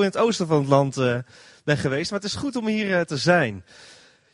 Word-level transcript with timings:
in 0.00 0.08
het 0.08 0.16
oosten 0.16 0.46
van 0.46 0.58
het 0.58 0.68
land 0.68 0.96
uh, 0.96 1.18
ben 1.64 1.76
geweest. 1.76 2.10
Maar 2.10 2.20
het 2.20 2.28
is 2.28 2.34
goed 2.34 2.56
om 2.56 2.66
hier 2.66 2.88
uh, 2.88 3.00
te 3.00 3.16
zijn. 3.16 3.64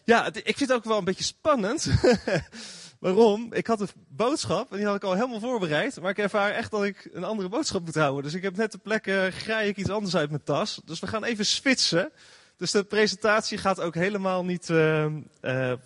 Ja, 0.04 0.26
ik 0.26 0.56
vind 0.56 0.58
het 0.58 0.72
ook 0.72 0.84
wel 0.84 0.98
een 0.98 1.04
beetje 1.04 1.24
spannend. 1.24 1.86
Waarom? 3.00 3.48
Ik 3.52 3.66
had 3.66 3.80
een 3.80 3.88
boodschap 4.08 4.70
en 4.70 4.76
die 4.76 4.86
had 4.86 4.96
ik 4.96 5.04
al 5.04 5.14
helemaal 5.14 5.40
voorbereid. 5.40 6.00
Maar 6.00 6.10
ik 6.10 6.18
ervaar 6.18 6.50
echt 6.50 6.70
dat 6.70 6.84
ik 6.84 7.10
een 7.12 7.24
andere 7.24 7.48
boodschap 7.48 7.84
moet 7.84 7.94
houden. 7.94 8.22
Dus 8.22 8.34
ik 8.34 8.42
heb 8.42 8.56
net 8.56 8.72
de 8.72 8.78
plek, 8.78 9.06
uh, 9.06 9.26
graai 9.26 9.68
ik 9.68 9.76
iets 9.76 9.90
anders 9.90 10.16
uit 10.16 10.30
mijn 10.30 10.42
tas. 10.44 10.80
Dus 10.84 11.00
we 11.00 11.06
gaan 11.06 11.24
even 11.24 11.46
switchen. 11.46 12.10
Dus 12.56 12.70
de 12.70 12.84
presentatie 12.84 13.58
gaat 13.58 13.80
ook 13.80 13.94
helemaal 13.94 14.44
niet 14.44 14.66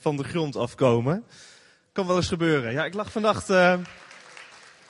van 0.01 0.17
de 0.17 0.25
grond 0.25 0.57
afkomen. 0.57 1.25
Kan 1.93 2.07
wel 2.07 2.17
eens 2.17 2.29
gebeuren. 2.29 2.73
Ja, 2.73 2.85
ik 2.85 2.95
lag 2.95 3.13
vannacht. 3.13 3.51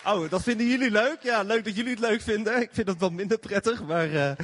Oh, 0.06 0.30
dat 0.30 0.42
vinden 0.42 0.66
jullie 0.66 0.90
leuk? 0.90 1.18
Ja, 1.22 1.42
leuk 1.42 1.64
dat 1.64 1.76
jullie 1.76 1.90
het 1.90 2.00
leuk 2.00 2.20
vinden. 2.20 2.62
Ik 2.62 2.70
vind 2.72 2.86
dat 2.86 2.98
wel 2.98 3.10
minder 3.10 3.38
prettig, 3.38 3.82
maar. 3.82 4.36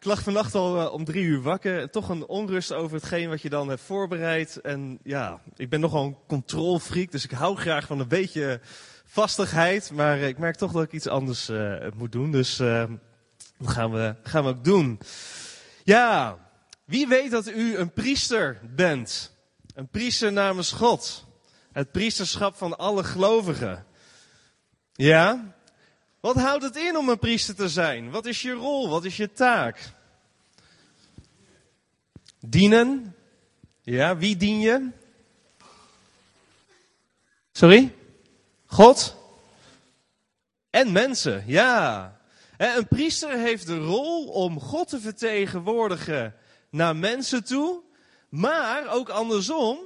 Ik 0.00 0.06
lag 0.06 0.22
vannacht 0.22 0.54
al 0.54 0.90
om 0.90 1.04
drie 1.04 1.24
uur 1.24 1.42
wakker. 1.42 1.90
Toch 1.90 2.08
een 2.08 2.26
onrust 2.26 2.72
over 2.72 2.96
hetgeen 2.96 3.28
wat 3.28 3.42
je 3.42 3.48
dan 3.48 3.68
hebt 3.68 3.80
voorbereid. 3.80 4.60
En 4.60 4.98
ja, 5.02 5.40
ik 5.56 5.68
ben 5.68 5.80
nogal 5.80 6.04
een 6.04 6.16
controlfreak, 6.26 7.10
dus 7.10 7.24
ik 7.24 7.30
hou 7.30 7.56
graag 7.56 7.86
van 7.86 8.00
een 8.00 8.08
beetje 8.08 8.60
vastigheid. 9.04 9.90
Maar 9.92 10.18
ik 10.18 10.38
merk 10.38 10.56
toch 10.56 10.72
dat 10.72 10.82
ik 10.82 10.92
iets 10.92 11.06
anders 11.06 11.50
moet 11.96 12.12
doen. 12.12 12.30
Dus 12.30 12.56
dat 12.56 12.88
gaan 13.58 13.92
we, 13.92 14.14
gaan 14.22 14.44
we 14.44 14.50
ook 14.50 14.64
doen. 14.64 15.00
Ja, 15.84 16.38
wie 16.84 17.08
weet 17.08 17.30
dat 17.30 17.48
u 17.48 17.76
een 17.76 17.92
priester 17.92 18.60
bent? 18.74 19.36
Een 19.74 19.88
priester 19.88 20.32
namens 20.32 20.72
God. 20.72 21.24
Het 21.72 21.92
priesterschap 21.92 22.56
van 22.56 22.78
alle 22.78 23.04
gelovigen. 23.04 23.84
Ja? 24.92 25.54
Wat 26.20 26.36
houdt 26.36 26.62
het 26.62 26.76
in 26.76 26.96
om 26.96 27.08
een 27.08 27.18
priester 27.18 27.54
te 27.54 27.68
zijn? 27.68 28.10
Wat 28.10 28.26
is 28.26 28.42
je 28.42 28.52
rol? 28.52 28.88
Wat 28.88 29.04
is 29.04 29.16
je 29.16 29.32
taak? 29.32 29.92
Dienen? 32.40 33.16
Ja, 33.82 34.16
wie 34.16 34.36
dien 34.36 34.60
je? 34.60 34.88
Sorry? 37.52 37.94
God? 38.66 39.16
En 40.70 40.92
mensen, 40.92 41.44
ja. 41.46 42.18
Een 42.56 42.88
priester 42.88 43.38
heeft 43.38 43.66
de 43.66 43.78
rol 43.78 44.26
om 44.26 44.60
God 44.60 44.88
te 44.88 45.00
vertegenwoordigen 45.00 46.34
naar 46.70 46.96
mensen 46.96 47.44
toe, 47.44 47.82
maar 48.28 48.88
ook 48.88 49.08
andersom 49.08 49.78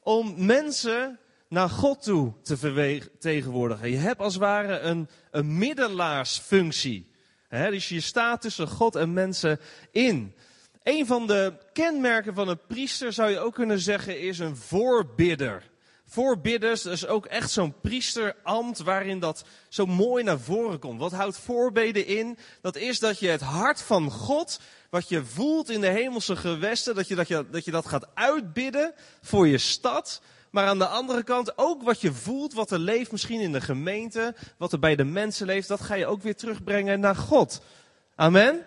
om 0.00 0.46
mensen 0.46 1.18
naar 1.50 1.68
God 1.68 2.02
toe 2.02 2.32
te 2.42 2.56
vertegenwoordigen. 2.56 3.90
Je 3.90 3.96
hebt 3.96 4.20
als 4.20 4.32
het 4.32 4.42
ware 4.42 4.78
een, 4.78 5.08
een 5.30 5.58
middelaarsfunctie. 5.58 7.10
dus 7.48 7.88
je 7.88 8.00
staat 8.00 8.40
tussen 8.40 8.68
God 8.68 8.96
en 8.96 9.12
mensen 9.12 9.60
in. 9.90 10.34
Een 10.82 11.06
van 11.06 11.26
de 11.26 11.52
kenmerken 11.72 12.34
van 12.34 12.48
een 12.48 12.66
priester 12.66 13.12
zou 13.12 13.30
je 13.30 13.38
ook 13.38 13.54
kunnen 13.54 13.80
zeggen 13.80 14.20
is 14.20 14.38
een 14.38 14.56
voorbidder 14.56 15.70
voorbidders, 16.10 16.84
is 16.84 17.06
ook 17.06 17.26
echt 17.26 17.50
zo'n 17.50 17.80
priesterambt 17.80 18.78
waarin 18.78 19.18
dat 19.18 19.44
zo 19.68 19.86
mooi 19.86 20.24
naar 20.24 20.40
voren 20.40 20.78
komt. 20.78 21.00
Wat 21.00 21.12
houdt 21.12 21.38
voorbeden 21.38 22.06
in? 22.06 22.38
Dat 22.60 22.76
is 22.76 22.98
dat 22.98 23.18
je 23.18 23.28
het 23.28 23.40
hart 23.40 23.82
van 23.82 24.10
God, 24.10 24.60
wat 24.90 25.08
je 25.08 25.24
voelt 25.24 25.70
in 25.70 25.80
de 25.80 25.88
hemelse 25.88 26.36
gewesten, 26.36 26.94
dat 26.94 27.08
je 27.08 27.14
dat, 27.14 27.28
je, 27.28 27.46
dat, 27.50 27.64
je 27.64 27.70
dat 27.70 27.86
gaat 27.86 28.08
uitbidden 28.14 28.94
voor 29.22 29.46
je 29.46 29.58
stad. 29.58 30.22
Maar 30.50 30.66
aan 30.66 30.78
de 30.78 30.86
andere 30.86 31.22
kant 31.22 31.58
ook 31.58 31.82
wat 31.82 32.00
je 32.00 32.12
voelt, 32.12 32.52
wat 32.52 32.70
er 32.70 32.78
leeft 32.78 33.12
misschien 33.12 33.40
in 33.40 33.52
de 33.52 33.60
gemeente, 33.60 34.34
wat 34.56 34.72
er 34.72 34.78
bij 34.78 34.96
de 34.96 35.04
mensen 35.04 35.46
leeft, 35.46 35.68
dat 35.68 35.80
ga 35.80 35.94
je 35.94 36.06
ook 36.06 36.22
weer 36.22 36.36
terugbrengen 36.36 37.00
naar 37.00 37.16
God. 37.16 37.62
Amen? 38.14 38.66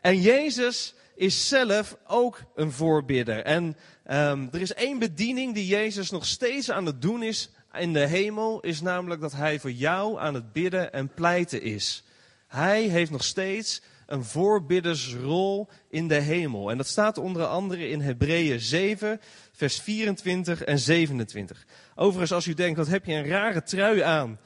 En 0.00 0.20
Jezus 0.20 0.94
is 1.14 1.48
zelf 1.48 1.96
ook 2.06 2.42
een 2.54 2.72
voorbidder. 2.72 3.44
En 3.44 3.76
um, 4.10 4.48
er 4.52 4.60
is 4.60 4.74
één 4.74 4.98
bediening 4.98 5.54
die 5.54 5.66
Jezus 5.66 6.10
nog 6.10 6.26
steeds 6.26 6.70
aan 6.70 6.86
het 6.86 7.02
doen 7.02 7.22
is 7.22 7.50
in 7.72 7.92
de 7.92 8.06
hemel, 8.06 8.60
is 8.60 8.80
namelijk 8.80 9.20
dat 9.20 9.32
hij 9.32 9.60
voor 9.60 9.70
jou 9.70 10.18
aan 10.18 10.34
het 10.34 10.52
bidden 10.52 10.92
en 10.92 11.08
pleiten 11.14 11.62
is. 11.62 12.04
Hij 12.46 12.82
heeft 12.82 13.10
nog 13.10 13.24
steeds 13.24 13.82
een 14.06 14.24
voorbiddersrol 14.24 15.68
in 15.88 16.08
de 16.08 16.20
hemel. 16.20 16.70
En 16.70 16.76
dat 16.76 16.86
staat 16.86 17.18
onder 17.18 17.46
andere 17.46 17.88
in 17.88 18.00
Hebreeën 18.00 18.60
7, 18.60 19.20
vers 19.60 19.80
24 19.80 20.64
en 20.64 20.78
27. 20.78 21.66
Overigens, 21.94 22.32
als 22.32 22.46
u 22.46 22.54
denkt, 22.54 22.78
wat 22.78 22.88
heb 22.88 23.04
je 23.04 23.12
een 23.12 23.26
rare 23.26 23.62
trui 23.62 24.00
aan 24.00 24.38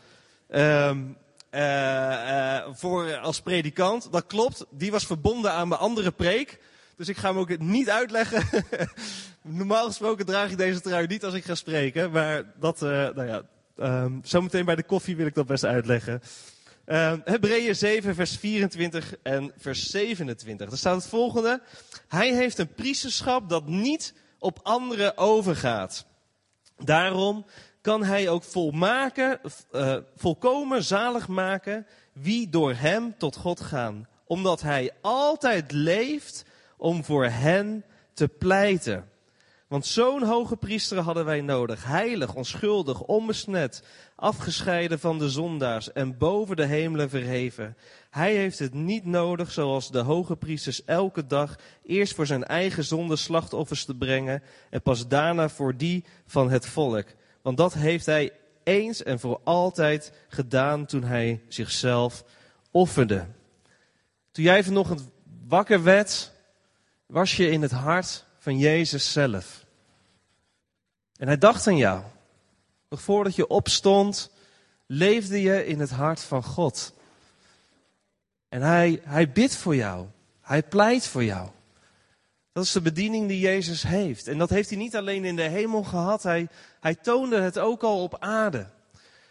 um, 0.51 1.17
voor, 2.77 3.17
als 3.17 3.41
predikant. 3.41 4.13
Dat 4.13 4.27
klopt, 4.27 4.65
die 4.71 4.91
was 4.91 5.07
verbonden 5.07 5.53
aan 5.53 5.69
mijn 5.69 5.81
andere 5.81 6.11
preek. 6.11 6.59
Dus 6.97 7.09
ik 7.09 7.17
ga 7.17 7.29
hem 7.29 7.39
ook 7.39 7.59
niet 7.59 7.91
uitleggen. 7.91 8.43
Normaal 9.43 9.87
gesproken 9.87 10.27
draag 10.27 10.51
ik 10.51 10.57
deze 10.57 10.81
trui 10.81 11.07
niet 11.07 11.25
als 11.25 11.35
ik 11.35 11.45
ga 11.45 11.55
spreken. 11.55 12.11
Maar 12.11 12.45
dat, 12.61 12.83
uh, 12.83 12.91
nou 12.91 13.27
ja, 13.27 13.43
um, 14.03 14.21
zometeen 14.23 14.65
bij 14.65 14.77
de 14.77 14.83
koffie 14.83 15.17
wil 15.17 15.27
ik 15.27 15.35
dat 15.35 15.47
best 15.47 15.65
uitleggen. 15.65 16.23
Uh, 16.87 17.13
Hebreeën 17.25 17.77
7, 17.77 18.15
vers 18.15 18.37
24 18.37 19.15
en 19.23 19.53
vers 19.59 19.91
27. 19.91 20.69
Daar 20.69 20.79
staat 20.79 20.97
het 20.97 21.07
volgende. 21.07 21.63
Hij 22.09 22.35
heeft 22.35 22.59
een 22.59 22.75
priesterschap 22.75 23.49
dat 23.49 23.67
niet 23.67 24.15
op 24.45 24.61
anderen 24.63 25.19
overgaat. 25.19 26.07
Daarom 26.77 27.47
kan 27.81 28.05
hij 28.05 28.29
ook 28.29 28.43
volmaken, 28.43 29.41
uh, 29.73 29.97
volkomen 30.17 30.85
zalig 30.85 31.29
maken 31.29 31.87
wie 32.13 32.49
door 32.49 32.75
hem 32.75 33.15
tot 33.19 33.37
God 33.37 33.61
gaan. 33.61 34.09
Omdat 34.27 34.63
hij 34.63 34.91
altijd 35.01 35.73
leeft 35.73 36.45
om 36.77 37.05
voor 37.05 37.25
hen 37.25 37.85
te 38.15 38.29
pleiten. 38.29 39.09
Want 39.69 39.87
zo'n 39.87 40.23
hoge 40.23 40.57
priester 40.57 40.99
hadden 40.99 41.25
wij 41.25 41.41
nodig. 41.41 41.85
Heilig, 41.85 42.35
onschuldig, 42.35 43.01
onbesmet, 43.01 43.83
afgescheiden 44.17 44.99
van 44.99 45.19
de 45.19 45.31
zondaars 45.31 45.93
en 45.93 46.19
boven 46.19 46.57
de 46.57 46.65
hemelen 46.65 47.11
verheven. 47.11 47.77
Hij 48.15 48.35
heeft 48.35 48.59
het 48.59 48.75
niet 48.75 49.05
nodig, 49.05 49.53
zoals 49.53 49.91
de 49.91 49.99
hoge 49.99 50.37
priesters 50.37 50.85
elke 50.85 51.27
dag, 51.27 51.59
eerst 51.83 52.15
voor 52.15 52.27
zijn 52.27 52.45
eigen 52.45 52.85
zonde 52.85 53.17
slachtoffers 53.17 53.85
te 53.85 53.95
brengen 53.95 54.43
en 54.71 54.83
pas 54.83 55.09
daarna 55.09 55.49
voor 55.49 55.77
die 55.77 56.05
van 56.27 56.51
het 56.51 56.67
volk. 56.67 57.07
Want 57.43 57.57
dat 57.57 57.75
heeft 57.75 58.07
hij 58.07 58.33
eens 58.65 59.03
en 59.03 59.21
voor 59.21 59.41
altijd 59.45 60.13
gedaan 60.29 60.87
toen 60.87 61.05
hij 61.05 61.43
zichzelf 61.49 62.25
offerde. 62.71 63.27
Toen 64.31 64.45
jij 64.45 64.65
vanochtend 64.65 65.09
wakker 65.49 65.83
werd, 65.83 66.33
was 67.07 67.37
je 67.37 67.51
in 67.51 67.63
het 67.63 67.73
hart 67.73 68.25
van 68.39 68.59
Jezus 68.59 69.13
zelf. 69.13 69.67
En 71.17 71.27
hij 71.27 71.39
dacht 71.39 71.67
aan 71.67 71.77
jou. 71.77 72.03
Nog 72.89 73.01
voordat 73.01 73.35
je 73.35 73.49
opstond, 73.49 74.31
leefde 74.87 75.43
je 75.43 75.67
in 75.67 75.81
het 75.81 75.91
hart 75.91 76.21
van 76.21 76.43
God. 76.43 76.94
En 78.55 78.63
hij, 78.63 79.01
hij 79.05 79.33
bidt 79.33 79.57
voor 79.57 79.77
jou. 79.77 80.07
Hij 80.41 80.63
pleit 80.63 81.07
voor 81.07 81.25
jou. 81.25 81.49
Dat 82.53 82.65
is 82.65 82.73
de 82.73 82.81
bediening 82.81 83.29
die 83.29 83.39
Jezus 83.39 83.83
heeft. 83.83 84.27
En 84.29 84.39
dat 84.39 84.51
heeft 84.51 84.69
hij 84.69 84.79
niet 84.79 84.97
alleen 84.97 85.25
in 85.25 85.37
de 85.37 85.43
hemel 85.43 85.83
gehad, 85.83 86.23
hij, 86.23 86.49
hij 86.81 86.95
toonde 86.95 87.41
het 87.41 87.59
ook 87.59 87.83
al 87.83 88.03
op 88.03 88.17
aarde. 88.19 88.67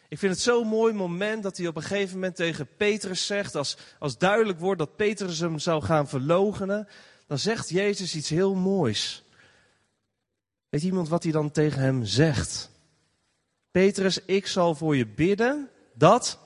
Ik 0.07 0.19
vind 0.19 0.33
het 0.33 0.41
zo'n 0.41 0.67
mooi 0.67 0.93
moment 0.93 1.43
dat 1.43 1.57
hij 1.57 1.67
op 1.67 1.75
een 1.75 1.81
gegeven 1.81 2.13
moment 2.13 2.35
tegen 2.35 2.67
Petrus 2.77 3.25
zegt, 3.25 3.55
als, 3.55 3.77
als 3.99 4.17
duidelijk 4.17 4.59
wordt 4.59 4.79
dat 4.79 4.95
Petrus 4.95 5.39
hem 5.39 5.59
zou 5.59 5.83
gaan 5.83 6.07
verlogenen, 6.07 6.87
dan 7.27 7.39
zegt 7.39 7.69
Jezus 7.69 8.15
iets 8.15 8.29
heel 8.29 8.55
moois. 8.55 9.23
Weet 10.69 10.83
iemand 10.83 11.09
wat 11.09 11.23
hij 11.23 11.31
dan 11.31 11.51
tegen 11.51 11.81
hem 11.81 12.05
zegt? 12.05 12.69
Petrus, 13.71 14.25
ik 14.25 14.47
zal 14.47 14.75
voor 14.75 14.95
je 14.95 15.07
bidden 15.07 15.69
dat 15.93 16.39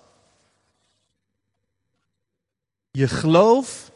je 2.97 3.07
geloof 3.07 3.91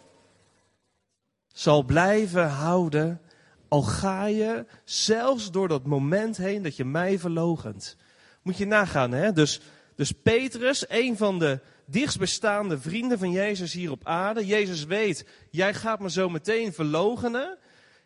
zal 1.54 1.84
blijven 1.84 2.50
houden, 2.50 3.22
al 3.68 3.82
ga 3.82 4.26
je 4.26 4.66
zelfs 4.84 5.52
door 5.52 5.68
dat 5.68 5.86
moment 5.86 6.38
heen 6.38 6.62
dat 6.62 6.76
je 6.76 6.86
mij 6.86 7.20
verlogent. 7.20 7.98
Moet 8.42 8.58
je 8.58 8.66
nagaan, 8.66 9.12
hè? 9.12 9.34
Dus, 9.34 9.60
dus 9.96 10.12
Petrus, 10.12 10.86
een 10.90 11.18
van 11.18 11.40
de 11.40 11.60
dichtstbestaande 11.86 12.80
vrienden 12.80 13.20
van 13.20 13.32
Jezus 13.32 13.74
hier 13.74 13.92
op 13.92 14.06
aarde. 14.06 14.46
Jezus 14.46 14.84
weet, 14.84 15.26
jij 15.50 15.74
gaat 15.74 16.00
me 16.00 16.10
zo 16.10 16.30
meteen 16.30 16.74
verlogenen. 16.74 17.58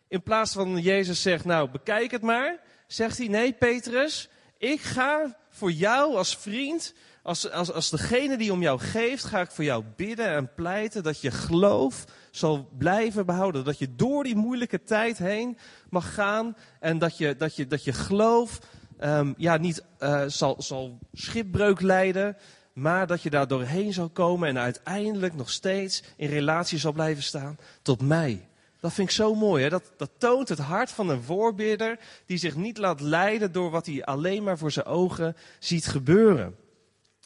In 0.08 0.24
plaats 0.24 0.54
van 0.54 0.78
Jezus 0.78 1.22
zegt, 1.22 1.46
nou 1.46 1.70
bekijk 1.70 2.12
het 2.12 2.22
maar, 2.22 2.60
zegt 2.88 3.18
hij, 3.18 3.28
nee 3.28 3.54
Petrus, 3.54 4.30
ik 4.58 4.82
ga 4.82 5.38
voor 5.50 5.72
jou 5.72 6.16
als 6.16 6.38
vriend, 6.38 6.94
als, 7.26 7.52
als, 7.52 7.72
als 7.72 7.90
degene 7.90 8.38
die 8.38 8.52
om 8.52 8.62
jou 8.62 8.80
geeft, 8.80 9.24
ga 9.24 9.40
ik 9.40 9.52
voor 9.52 9.64
jou 9.64 9.84
bidden 9.96 10.28
en 10.28 10.54
pleiten 10.54 11.04
dat 11.04 11.22
je 11.22 11.32
geloof 11.32 12.06
zal 12.32 12.70
blijven 12.78 13.26
behouden. 13.26 13.64
Dat 13.64 13.80
je 13.80 13.96
door 13.96 14.24
die 14.24 14.36
moeilijke 14.36 14.84
tijd 14.84 15.18
heen 15.18 15.58
mag 15.90 16.14
gaan 16.14 16.56
en 16.80 16.98
dat 16.98 17.18
je, 17.18 17.36
dat 17.36 17.56
je, 17.56 17.68
dat 17.68 17.84
je 17.84 17.94
geloof 17.94 18.60
um, 19.00 19.34
ja, 19.38 19.58
niet 19.58 19.84
uh, 20.00 20.24
zal, 20.28 20.56
zal 20.58 21.00
schipbreuk 21.14 21.82
leiden, 21.82 22.38
maar 22.74 23.08
dat 23.08 23.22
je 23.22 23.30
daar 23.30 23.48
doorheen 23.48 23.94
zal 23.94 24.10
komen 24.10 24.50
en 24.50 24.58
uiteindelijk 24.58 25.36
nog 25.36 25.50
steeds 25.50 26.04
in 26.16 26.30
relatie 26.30 26.78
zal 26.78 26.92
blijven 26.92 27.24
staan 27.24 27.58
tot 27.82 28.02
mij. 28.02 28.48
Dat 28.80 28.94
vind 28.94 29.10
ik 29.10 29.16
zo 29.16 29.36
mooi. 29.36 29.64
Hè? 29.64 29.70
Dat, 29.70 29.92
dat 29.98 30.12
toont 30.18 30.50
het 30.50 30.60
hart 30.60 30.92
van 30.92 31.10
een 31.10 31.24
voorbidder 31.24 32.00
die 32.26 32.38
zich 32.38 32.56
niet 32.56 32.78
laat 32.78 33.02
leiden 33.02 33.52
door 33.52 33.70
wat 33.70 33.86
hij 33.86 34.04
alleen 34.04 34.44
maar 34.44 34.58
voor 34.58 34.72
zijn 34.72 34.86
ogen 34.86 35.36
ziet 35.60 35.88
gebeuren. 35.88 36.56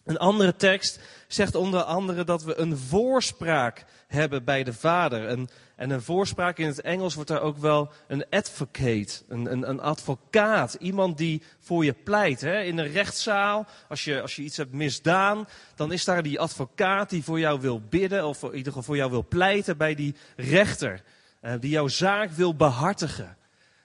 Een 0.10 0.18
andere 0.18 0.56
tekst 0.56 1.00
zegt 1.28 1.56
onder 1.56 1.82
andere 1.82 2.24
dat 2.24 2.44
we 2.44 2.58
een 2.58 2.78
voorspraak 2.78 3.86
hebben 4.08 4.44
bij 4.44 4.64
de 4.64 4.74
Vader. 4.74 5.28
En, 5.28 5.50
en 5.76 5.90
een 5.90 6.02
voorspraak 6.02 6.58
in 6.58 6.68
het 6.68 6.82
Engels 6.82 7.14
wordt 7.14 7.30
daar 7.30 7.42
ook 7.42 7.58
wel 7.58 7.92
een 8.08 8.26
advocate, 8.30 9.22
een, 9.28 9.52
een, 9.52 9.70
een 9.70 9.80
advocaat. 9.80 10.74
Iemand 10.74 11.18
die 11.18 11.42
voor 11.60 11.86
je 11.86 11.94
pleit. 11.94 12.42
Hè? 12.42 12.62
In 12.62 12.78
een 12.78 12.92
rechtszaal, 12.92 13.68
als 13.90 14.04
je, 14.04 14.22
als 14.22 14.36
je 14.36 14.42
iets 14.42 14.58
hebt 14.58 14.74
misdaan, 14.74 15.48
dan 15.76 15.92
is 15.92 16.06
daar 16.06 16.24
die 16.24 16.40
advocaat 16.40 17.10
die 17.10 17.24
voor 17.24 17.40
jou 17.40 17.62
wil 17.62 17.82
bidden, 17.90 18.28
of 18.28 18.44
in 18.44 18.50
ieder 18.50 18.66
geval 18.66 18.84
voor 18.84 18.98
jou 18.98 19.12
wil 19.12 19.26
pleiten 19.28 19.78
bij 19.78 19.96
die 19.96 20.16
rechter. 20.36 21.02
Uh, 21.42 21.54
die 21.60 21.70
jouw 21.70 21.88
zaak 21.88 22.32
wil 22.32 22.56
behartigen. 22.56 23.38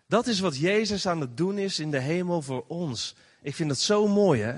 Dat 0.09 0.27
is 0.27 0.41
wat 0.41 0.59
Jezus 0.59 1.07
aan 1.07 1.21
het 1.21 1.37
doen 1.37 1.59
is 1.59 1.79
in 1.79 1.91
de 1.91 2.01
hemel 2.01 2.43
voor 2.43 2.65
ons. 2.69 3.15
Ik 3.43 3.55
vind 3.55 3.69
dat 3.69 3.79
zo 3.79 4.09
mooi, 4.09 4.43
hè? 4.43 4.55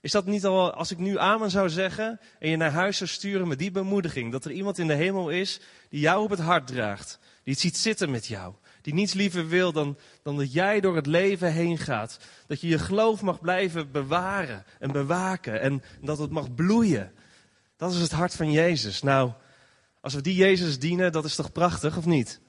Is 0.00 0.12
dat 0.12 0.26
niet 0.26 0.44
al, 0.44 0.72
als 0.72 0.90
ik 0.90 0.98
nu 0.98 1.18
amen 1.18 1.50
zou 1.50 1.68
zeggen 1.68 2.20
en 2.38 2.50
je 2.50 2.56
naar 2.56 2.70
huis 2.70 2.96
zou 2.96 3.10
sturen 3.10 3.48
met 3.48 3.58
die 3.58 3.70
bemoediging, 3.70 4.32
dat 4.32 4.44
er 4.44 4.50
iemand 4.50 4.78
in 4.78 4.86
de 4.86 4.94
hemel 4.94 5.30
is 5.30 5.60
die 5.88 6.00
jou 6.00 6.22
op 6.22 6.30
het 6.30 6.38
hart 6.38 6.66
draagt, 6.66 7.18
die 7.44 7.52
het 7.52 7.62
ziet 7.62 7.76
zitten 7.76 8.10
met 8.10 8.26
jou, 8.26 8.54
die 8.82 8.94
niets 8.94 9.12
liever 9.12 9.48
wil 9.48 9.72
dan, 9.72 9.98
dan 10.22 10.36
dat 10.36 10.52
jij 10.52 10.80
door 10.80 10.96
het 10.96 11.06
leven 11.06 11.52
heen 11.52 11.78
gaat, 11.78 12.18
dat 12.46 12.60
je 12.60 12.68
je 12.68 12.78
geloof 12.78 13.22
mag 13.22 13.40
blijven 13.40 13.90
bewaren 13.90 14.64
en 14.78 14.92
bewaken 14.92 15.60
en 15.60 15.82
dat 16.00 16.18
het 16.18 16.30
mag 16.30 16.54
bloeien. 16.54 17.12
Dat 17.76 17.92
is 17.92 18.00
het 18.00 18.12
hart 18.12 18.34
van 18.34 18.50
Jezus. 18.50 19.02
Nou, 19.02 19.32
als 20.00 20.14
we 20.14 20.20
die 20.20 20.34
Jezus 20.34 20.78
dienen, 20.78 21.12
dat 21.12 21.24
is 21.24 21.34
toch 21.34 21.52
prachtig, 21.52 21.96
of 21.96 22.06
niet? 22.06 22.40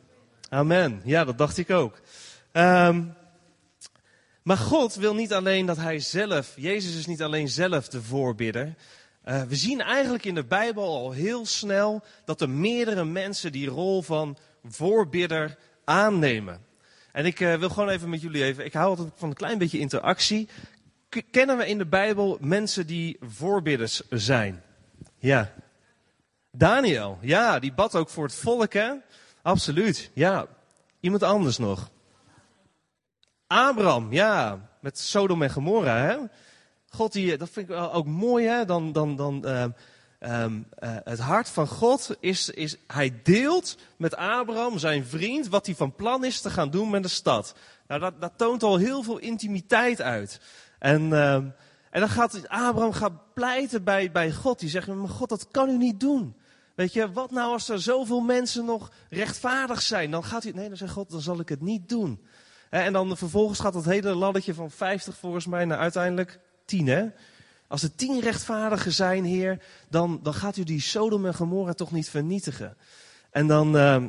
Amen. 0.50 1.02
Ja, 1.04 1.26
dat 1.26 1.38
dacht 1.38 1.58
ik 1.58 1.70
ook. 1.70 2.02
Um, 2.54 3.14
maar 4.50 4.58
God 4.58 4.96
wil 4.96 5.16
niet 5.16 5.34
alleen 5.34 5.66
dat 5.66 5.78
hij 5.78 6.00
zelf, 6.00 6.54
Jezus 6.56 6.96
is 6.96 7.06
niet 7.06 7.22
alleen 7.22 7.48
zelf 7.48 7.88
de 7.88 8.02
voorbidder. 8.02 8.76
Uh, 9.26 9.42
we 9.42 9.56
zien 9.56 9.82
eigenlijk 9.82 10.26
in 10.26 10.36
de 10.36 10.44
Bijbel 10.44 10.84
al 10.84 11.12
heel 11.12 11.46
snel 11.46 12.04
dat 12.26 12.42
er 12.42 12.50
meerdere 12.50 13.06
mensen 13.06 13.52
die 13.52 13.68
rol 13.68 14.02
van 14.02 14.38
voorbidder 14.68 15.58
aannemen. 15.84 16.66
En 17.12 17.26
ik 17.26 17.40
uh, 17.40 17.56
wil 17.56 17.70
gewoon 17.70 17.90
even 17.90 18.10
met 18.10 18.22
jullie 18.22 18.44
even, 18.44 18.66
ik 18.66 18.74
hou 18.74 18.90
altijd 18.90 19.12
van 19.16 19.30
een 19.30 19.36
klein 19.36 19.58
beetje 19.58 19.80
interactie. 19.80 20.50
Kennen 21.32 21.58
we 21.58 21.68
in 21.68 21.78
de 21.78 21.88
Bijbel 21.88 22.38
mensen 22.42 22.88
die 22.88 23.18
voorbidders 23.22 24.02
zijn? 24.10 24.64
Ja. 25.18 25.54
Daniel, 26.52 27.18
ja, 27.22 27.60
die 27.60 27.74
bad 27.74 27.96
ook 27.96 28.10
voor 28.10 28.24
het 28.24 28.36
volk, 28.36 28.74
hè? 28.74 28.92
Absoluut, 29.42 30.10
ja. 30.14 30.48
Iemand 31.00 31.24
anders 31.24 31.58
nog? 31.58 31.90
Abraham, 33.52 34.14
ja, 34.14 34.60
met 34.80 35.00
Sodom 35.00 35.42
en 35.42 35.50
Gomorra. 35.50 35.98
Hè? 35.98 36.18
God, 36.90 37.12
die, 37.12 37.38
dat 37.38 37.50
vind 37.50 37.70
ik 37.70 37.76
ook 37.76 38.06
mooi, 38.06 38.48
hè? 38.48 38.66
Dan, 38.66 38.92
dan, 38.92 39.16
dan, 39.16 39.42
uh, 39.46 39.66
um, 40.44 40.66
uh, 40.80 40.96
het 41.04 41.20
hart 41.20 41.50
van 41.50 41.68
God 41.68 42.18
is, 42.20 42.50
is, 42.50 42.76
hij 42.88 43.20
deelt 43.24 43.78
met 43.98 44.16
Abraham, 44.16 44.78
zijn 44.78 45.06
vriend, 45.06 45.48
wat 45.48 45.66
hij 45.66 45.76
van 45.76 45.96
plan 45.96 46.26
is 46.26 46.42
te 46.42 46.50
gaan 46.50 46.70
doen 46.70 46.90
met 46.90 47.04
de 47.04 47.10
stad. 47.10 47.56
Nou, 47.88 48.00
dat, 48.00 48.22
dat 48.22 48.34
toont 48.36 48.64
al 48.64 48.78
heel 48.78 49.04
veel 49.04 49.18
intimiteit 49.18 50.02
uit. 50.02 50.40
En, 50.80 51.02
uh, 51.02 51.34
en 51.34 51.54
dan 51.92 52.10
gaat 52.10 52.48
Abraham 52.48 52.94
gaat 52.94 53.34
pleiten 53.34 53.84
bij, 53.84 54.12
bij 54.12 54.32
God. 54.32 54.60
Die 54.60 54.70
zegt, 54.70 54.88
maar 54.88 55.10
God, 55.10 55.30
dat 55.30 55.48
kan 55.52 55.70
u 55.70 55.78
niet 55.78 56.00
doen. 56.00 56.36
Weet 56.76 56.94
je, 56.94 57.12
wat 57.12 57.32
nou 57.32 57.52
als 57.52 57.70
er 57.70 57.82
zoveel 57.82 58.20
mensen 58.20 58.66
nog 58.66 58.92
rechtvaardig 59.10 59.82
zijn? 59.82 60.12
Dan 60.12 60.24
gaat 60.24 60.44
hij, 60.44 60.52
nee, 60.52 60.68
dan 60.68 60.78
zegt 60.78 60.94
God, 60.94 61.10
dan 61.10 61.22
zal 61.22 61.40
ik 61.40 61.50
het 61.50 61.62
niet 61.62 61.90
doen. 61.90 62.20
En 62.70 62.94
dan 62.94 63.18
vervolgens 63.18 63.60
gaat 63.60 63.74
dat 63.74 63.86
hele 63.86 64.16
laddertje 64.16 64.54
van 64.54 64.72
50 64.72 65.18
volgens 65.18 65.46
mij 65.46 65.66
naar 65.66 65.78
uiteindelijk 65.78 66.40
10. 66.66 66.88
Hè? 66.88 67.06
Als 67.68 67.84
er 67.84 67.96
10 67.96 68.20
rechtvaardigen 68.20 68.92
zijn, 68.92 69.24
Heer, 69.24 69.64
dan, 69.90 70.20
dan 70.24 70.34
gaat 70.34 70.58
u 70.58 70.64
die 70.64 70.82
Sodom 70.82 71.26
en 71.26 71.36
Gomorra 71.36 71.74
toch 71.74 71.92
niet 71.92 72.10
vernietigen. 72.10 72.78
En 73.32 73.48
dan 73.48 73.76
uh, 73.76 74.04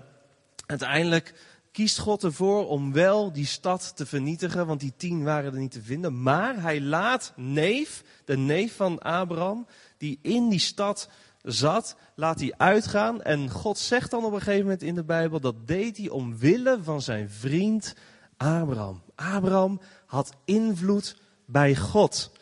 uiteindelijk 0.67 1.35
kiest 1.73 1.99
God 1.99 2.25
ervoor 2.25 2.69
om 2.69 2.93
wel 2.93 3.33
die 3.33 3.47
stad 3.47 3.93
te 3.97 4.07
vernietigen, 4.07 4.67
want 4.67 4.81
die 4.81 4.93
10 4.97 5.25
waren 5.25 5.53
er 5.53 5.59
niet 5.59 5.71
te 5.71 5.83
vinden. 5.83 6.23
Maar 6.23 6.63
hij 6.63 6.81
laat 6.81 7.33
neef, 7.37 8.05
de 8.25 8.37
neef 8.37 8.77
van 8.77 8.99
Abraham, 8.99 9.67
die 9.99 10.19
in 10.23 10.49
die 10.49 10.59
stad 10.59 11.09
zat, 11.43 11.97
laat 12.15 12.41
hij 12.41 12.55
uitgaan. 12.57 13.23
En 13.23 13.51
God 13.51 13.79
zegt 13.79 14.11
dan 14.11 14.25
op 14.25 14.33
een 14.33 14.39
gegeven 14.39 14.63
moment 14.63 14.83
in 14.83 14.95
de 14.95 15.05
Bijbel, 15.05 15.41
dat 15.41 15.67
deed 15.67 15.97
hij 15.97 16.09
omwille 16.09 16.79
van 16.83 17.03
zijn 17.03 17.31
vriend 17.31 17.95
Abraham. 18.41 19.03
Abraham 19.15 19.81
had 20.07 20.33
invloed 20.45 21.17
bij 21.45 21.77
God. 21.77 22.33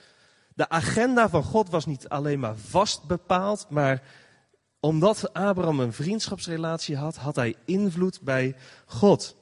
De 0.55 0.69
agenda 0.69 1.29
van 1.29 1.43
God 1.43 1.71
was 1.71 1.87
niet 1.87 2.09
alleen 2.09 2.41
maar 2.41 2.57
vast 2.57 3.05
bepaald, 3.05 3.67
maar 3.69 4.03
omdat 4.81 5.33
Abraham 5.33 5.81
een 5.81 5.93
vriendschapsrelatie 5.93 6.97
had, 6.97 7.17
had 7.17 7.37
hij 7.37 7.55
invloed 7.65 8.21
bij 8.21 8.57
God. 8.87 9.37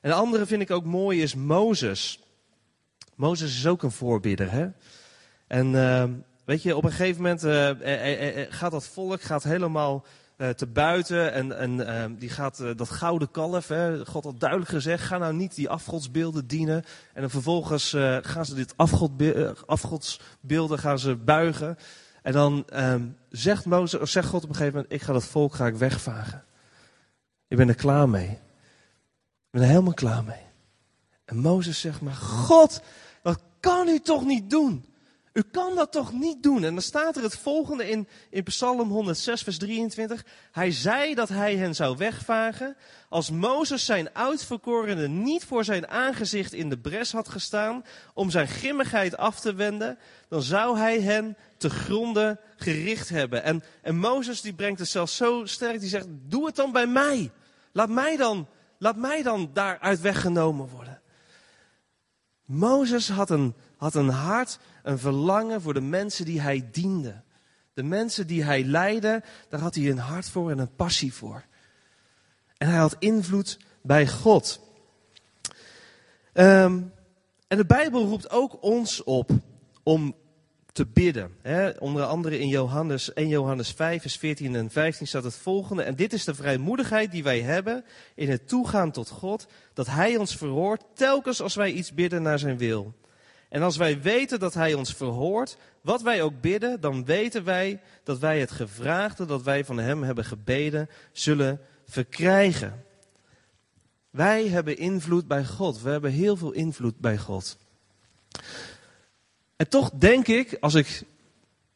En 0.00 0.10
de 0.10 0.16
andere 0.16 0.46
vind 0.46 0.62
ik 0.62 0.70
ook 0.70 0.84
mooi 0.84 1.22
is 1.22 1.34
Mozes. 1.34 2.20
Mozes 3.14 3.56
is 3.56 3.66
ook 3.66 3.82
een 3.82 3.90
voorbidder, 3.90 4.50
hè? 4.50 4.68
En 5.46 5.66
uh, 5.72 6.04
weet 6.44 6.62
je, 6.62 6.76
op 6.76 6.84
een 6.84 6.90
gegeven 6.90 7.22
moment 7.22 7.44
uh, 7.44 7.70
gaat 8.48 8.70
dat 8.70 8.86
volk 8.86 9.22
gaat 9.22 9.42
helemaal 9.42 10.04
te 10.48 10.66
buiten. 10.66 11.32
En, 11.32 11.58
en 11.58 11.80
uh, 11.80 12.04
die 12.18 12.28
gaat 12.28 12.60
uh, 12.60 12.70
dat 12.76 12.90
gouden 12.90 13.30
kalf, 13.30 13.68
hè, 13.68 14.06
God 14.06 14.24
had 14.24 14.40
duidelijk 14.40 14.70
gezegd, 14.70 15.04
ga 15.04 15.18
nou 15.18 15.34
niet 15.34 15.54
die 15.54 15.68
afgodsbeelden 15.68 16.46
dienen. 16.46 16.84
En 17.14 17.30
vervolgens 17.30 17.96
gaan 18.20 18.44
ze 18.44 18.54
dit 18.54 18.74
afgodsbeelden 19.66 20.78
gaan 20.78 20.98
ze 20.98 21.16
buigen. 21.16 21.78
En 22.22 22.32
dan 22.32 22.64
ehm, 22.68 23.06
zegt, 23.28 23.64
Mozes, 23.64 24.00
of 24.00 24.08
zegt 24.08 24.28
God 24.28 24.42
op 24.42 24.48
een 24.48 24.54
gegeven 24.54 24.74
moment, 24.74 24.92
ik 24.92 25.02
ga 25.02 25.12
dat 25.12 25.24
volk 25.24 25.54
ga 25.54 25.66
ik 25.66 25.76
wegvagen. 25.76 26.44
Ik 27.48 27.56
ben 27.56 27.68
er 27.68 27.74
klaar 27.74 28.08
mee. 28.08 28.28
Ik 28.28 29.50
ben 29.50 29.62
er 29.62 29.68
helemaal 29.68 29.94
klaar 29.94 30.24
mee. 30.24 30.44
En 31.24 31.36
Mozes 31.36 31.80
zegt 31.80 32.00
maar, 32.00 32.14
God, 32.14 32.82
dat 33.22 33.40
kan 33.60 33.88
u 33.88 34.00
toch 34.00 34.24
niet 34.24 34.50
doen? 34.50 34.84
U 35.32 35.42
kan 35.42 35.74
dat 35.74 35.92
toch 35.92 36.12
niet 36.12 36.42
doen? 36.42 36.64
En 36.64 36.72
dan 36.72 36.82
staat 36.82 37.16
er 37.16 37.22
het 37.22 37.38
volgende 37.38 37.90
in, 37.90 38.08
in 38.30 38.42
Psalm 38.42 38.88
106, 38.90 39.42
vers 39.42 39.58
23. 39.58 40.24
Hij 40.52 40.72
zei 40.72 41.14
dat 41.14 41.28
hij 41.28 41.56
hen 41.56 41.74
zou 41.74 41.96
wegvagen. 41.96 42.76
Als 43.08 43.30
Mozes 43.30 43.84
zijn 43.84 44.14
uitverkorene 44.14 45.08
niet 45.08 45.44
voor 45.44 45.64
zijn 45.64 45.88
aangezicht 45.88 46.52
in 46.52 46.68
de 46.68 46.78
bres 46.78 47.12
had 47.12 47.28
gestaan 47.28 47.84
om 48.14 48.30
zijn 48.30 48.48
grimmigheid 48.48 49.16
af 49.16 49.40
te 49.40 49.54
wenden, 49.54 49.98
dan 50.28 50.42
zou 50.42 50.78
hij 50.78 51.00
hen 51.00 51.36
te 51.56 51.70
gronden 51.70 52.40
gericht 52.56 53.08
hebben. 53.08 53.42
En, 53.42 53.62
en 53.82 53.96
Mozes 53.96 54.40
die 54.40 54.54
brengt 54.54 54.78
het 54.78 54.88
zelfs 54.88 55.16
zo 55.16 55.44
sterk, 55.44 55.80
die 55.80 55.88
zegt, 55.88 56.06
doe 56.10 56.46
het 56.46 56.56
dan 56.56 56.72
bij 56.72 56.86
mij. 56.86 57.30
Laat 57.72 57.88
mij 57.88 58.16
dan, 58.16 58.48
laat 58.78 58.96
mij 58.96 59.22
dan 59.22 59.50
daaruit 59.52 60.00
weggenomen 60.00 60.68
worden. 60.68 61.00
Mozes 62.44 63.08
had 63.08 63.30
een, 63.30 63.54
had 63.76 63.94
een 63.94 64.08
hart 64.08 64.58
een 64.82 64.98
verlangen 64.98 65.60
voor 65.60 65.74
de 65.74 65.80
mensen 65.80 66.24
die 66.24 66.40
hij 66.40 66.68
diende. 66.72 67.22
De 67.74 67.82
mensen 67.82 68.26
die 68.26 68.44
hij 68.44 68.64
leidde, 68.64 69.22
daar 69.48 69.60
had 69.60 69.74
hij 69.74 69.90
een 69.90 69.98
hart 69.98 70.28
voor 70.28 70.50
en 70.50 70.58
een 70.58 70.74
passie 70.76 71.14
voor. 71.14 71.44
En 72.56 72.68
hij 72.68 72.78
had 72.78 72.96
invloed 72.98 73.58
bij 73.82 74.08
God. 74.08 74.60
Um, 76.34 76.92
en 77.48 77.56
de 77.56 77.66
Bijbel 77.66 78.04
roept 78.04 78.30
ook 78.30 78.62
ons 78.62 79.04
op 79.04 79.30
om 79.82 80.14
te 80.72 80.86
bidden. 80.86 81.36
Onder 81.78 82.04
andere 82.04 82.38
in 82.38 82.48
Johannes 82.48 83.12
1 83.12 83.28
Johannes 83.28 83.70
5, 83.70 84.00
vers 84.00 84.16
14 84.16 84.54
en 84.54 84.70
15 84.70 85.06
staat 85.06 85.24
het 85.24 85.34
volgende. 85.34 85.82
En 85.82 85.94
dit 85.94 86.12
is 86.12 86.24
de 86.24 86.34
vrijmoedigheid 86.34 87.10
die 87.10 87.22
wij 87.22 87.40
hebben 87.40 87.84
in 88.14 88.30
het 88.30 88.48
toegaan 88.48 88.90
tot 88.90 89.08
God, 89.08 89.46
dat 89.74 89.86
Hij 89.86 90.16
ons 90.16 90.36
verhoort 90.36 90.84
telkens 90.94 91.42
als 91.42 91.54
wij 91.54 91.72
iets 91.72 91.94
bidden 91.94 92.22
naar 92.22 92.38
Zijn 92.38 92.58
wil. 92.58 92.94
En 93.50 93.62
als 93.62 93.76
wij 93.76 94.00
weten 94.00 94.38
dat 94.38 94.54
Hij 94.54 94.74
ons 94.74 94.94
verhoort, 94.94 95.56
wat 95.80 96.02
wij 96.02 96.22
ook 96.22 96.40
bidden, 96.40 96.80
dan 96.80 97.04
weten 97.04 97.44
wij 97.44 97.80
dat 98.04 98.18
wij 98.18 98.40
het 98.40 98.50
gevraagde 98.50 99.26
dat 99.26 99.42
wij 99.42 99.64
van 99.64 99.78
Hem 99.78 100.02
hebben 100.02 100.24
gebeden, 100.24 100.88
zullen 101.12 101.60
verkrijgen. 101.86 102.84
Wij 104.10 104.48
hebben 104.48 104.76
invloed 104.76 105.26
bij 105.26 105.44
God. 105.44 105.82
We 105.82 105.90
hebben 105.90 106.10
heel 106.10 106.36
veel 106.36 106.52
invloed 106.52 106.98
bij 106.98 107.18
God. 107.18 107.58
En 109.56 109.68
toch 109.68 109.90
denk 109.90 110.26
ik, 110.26 110.56
als 110.60 110.74
ik 110.74 111.02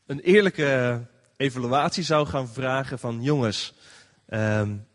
een 0.06 0.20
eerlijke 0.20 1.00
evaluatie 1.36 2.04
zou 2.04 2.26
gaan 2.26 2.48
vragen 2.48 2.98
van 2.98 3.22
jongens, 3.22 3.74
um, 4.28 4.86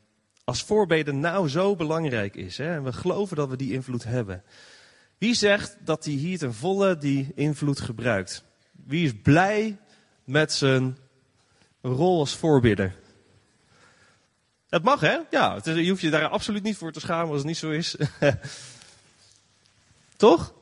als 0.43 0.63
voorbeden 0.63 1.19
nou 1.19 1.49
zo 1.49 1.75
belangrijk 1.75 2.35
is, 2.35 2.57
hè, 2.57 2.73
en 2.73 2.83
we 2.83 2.93
geloven 2.93 3.35
dat 3.35 3.49
we 3.49 3.55
die 3.55 3.73
invloed 3.73 4.03
hebben, 4.03 4.43
wie 5.19 5.33
zegt 5.33 5.77
dat 5.83 6.05
hij 6.05 6.13
hier 6.13 6.37
ten 6.37 6.53
volle 6.53 6.97
die 6.97 7.31
invloed 7.35 7.79
gebruikt? 7.79 8.43
Wie 8.85 9.05
is 9.05 9.13
blij 9.23 9.77
met 10.23 10.53
zijn 10.53 10.97
rol 11.81 12.19
als 12.19 12.35
voorbidder? 12.35 12.95
Het 14.69 14.83
mag, 14.83 14.99
hè? 14.99 15.17
Ja, 15.29 15.59
je 15.63 15.89
hoeft 15.89 16.01
je 16.01 16.09
daar 16.09 16.27
absoluut 16.27 16.63
niet 16.63 16.77
voor 16.77 16.91
te 16.91 16.99
schamen 16.99 17.27
als 17.27 17.37
het 17.37 17.47
niet 17.47 17.57
zo 17.57 17.69
is. 17.69 17.95
Toch? 20.17 20.53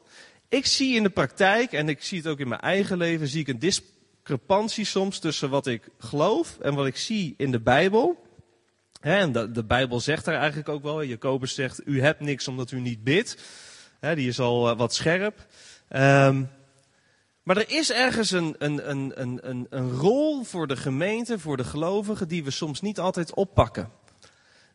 Ik 0.50 0.66
zie 0.66 0.96
in 0.96 1.04
de 1.04 1.10
praktijk, 1.10 1.72
en 1.72 1.90
ik 1.90 2.04
zie 2.04 2.18
het 2.18 2.28
ook 2.28 2.40
in 2.40 2.48
mijn 2.48 2.62
eigen 2.62 2.98
leven, 2.98 3.28
zie 3.28 3.42
ik 3.42 3.48
een 3.48 3.60
discrepantie 3.60 4.86
soms 4.86 5.20
tussen 5.20 5.50
wat 5.50 5.68
ik 5.68 5.90
geloof 6.00 6.58
en 6.60 6.74
wat 6.74 6.86
ik 6.86 6.98
zie 6.98 7.34
in 7.38 7.52
de 7.52 7.60
Bijbel. 7.60 8.26
en 9.02 9.32
de, 9.32 9.52
de, 9.52 9.64
Bijbel 9.64 10.00
zegt 10.00 10.26
daar 10.26 10.38
eigenlijk 10.38 10.70
ook 10.70 10.84
wel, 10.84 11.04
Jacobus 11.04 11.54
zegt, 11.54 11.82
u 11.86 12.02
hebt 12.02 12.20
niks 12.20 12.48
omdat 12.48 12.72
u 12.72 12.80
niet 12.80 13.04
bidt. 13.04 13.38
Die 14.00 14.28
is 14.28 14.40
al 14.40 14.72
uh, 14.72 14.78
wat 14.78 14.94
scherp. 14.94 15.46
Um, 15.90 16.50
maar 17.48 17.58
er 17.58 17.70
is 17.70 17.92
ergens 17.92 18.32
een, 18.32 18.56
een, 18.58 18.90
een, 18.90 19.12
een, 19.22 19.68
een 19.70 19.92
rol 19.92 20.44
voor 20.44 20.68
de 20.68 20.78
gemeente, 20.78 21.40
voor 21.40 21.58
de 21.58 21.64
gelovigen, 21.64 22.28
die 22.28 22.44
we 22.44 22.52
soms 22.52 22.82
niet 22.82 23.00
altijd 23.00 23.34
oppakken. 23.34 23.92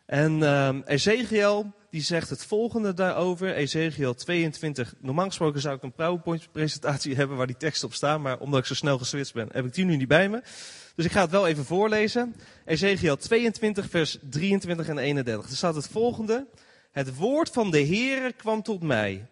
En 0.07 0.39
uh, 0.39 0.69
Ezekiel, 0.85 1.73
die 1.91 2.03
zegt 2.03 2.31
het 2.31 2.45
volgende 2.45 2.95
daarover. 2.95 3.55
Ezekiel 3.55 4.15
22. 4.15 4.95
Normaal 5.01 5.27
gesproken 5.27 5.61
zou 5.61 5.77
ik 5.77 5.83
een 5.83 5.93
PowerPoint-presentatie 5.93 7.17
hebben 7.17 7.37
waar 7.37 7.47
die 7.47 7.57
teksten 7.57 7.89
op 7.89 7.95
staan. 7.95 8.23
Maar 8.23 8.39
omdat 8.39 8.61
ik 8.61 8.67
zo 8.67 8.75
snel 8.75 8.99
geswitcht 8.99 9.35
ben, 9.35 9.49
heb 9.53 9.65
ik 9.65 9.75
die 9.75 9.85
nu 9.85 9.97
niet 9.97 10.09
bij 10.09 10.29
me. 10.29 10.43
Dus 10.95 11.05
ik 11.05 11.13
ga 11.13 11.21
het 11.21 11.31
wel 11.31 11.47
even 11.47 11.65
voorlezen. 11.65 12.35
Ezekiel 12.65 13.17
22, 13.17 13.91
vers 13.91 14.19
23 14.31 14.89
en 14.89 14.99
31. 14.99 15.51
Er 15.51 15.57
staat 15.57 15.75
het 15.75 15.89
volgende. 15.89 16.47
Het 16.93 17.17
woord 17.17 17.51
van 17.51 17.71
de 17.71 17.87
Heere 17.87 18.33
kwam 18.33 18.63
tot 18.63 18.83
mij. 18.83 19.27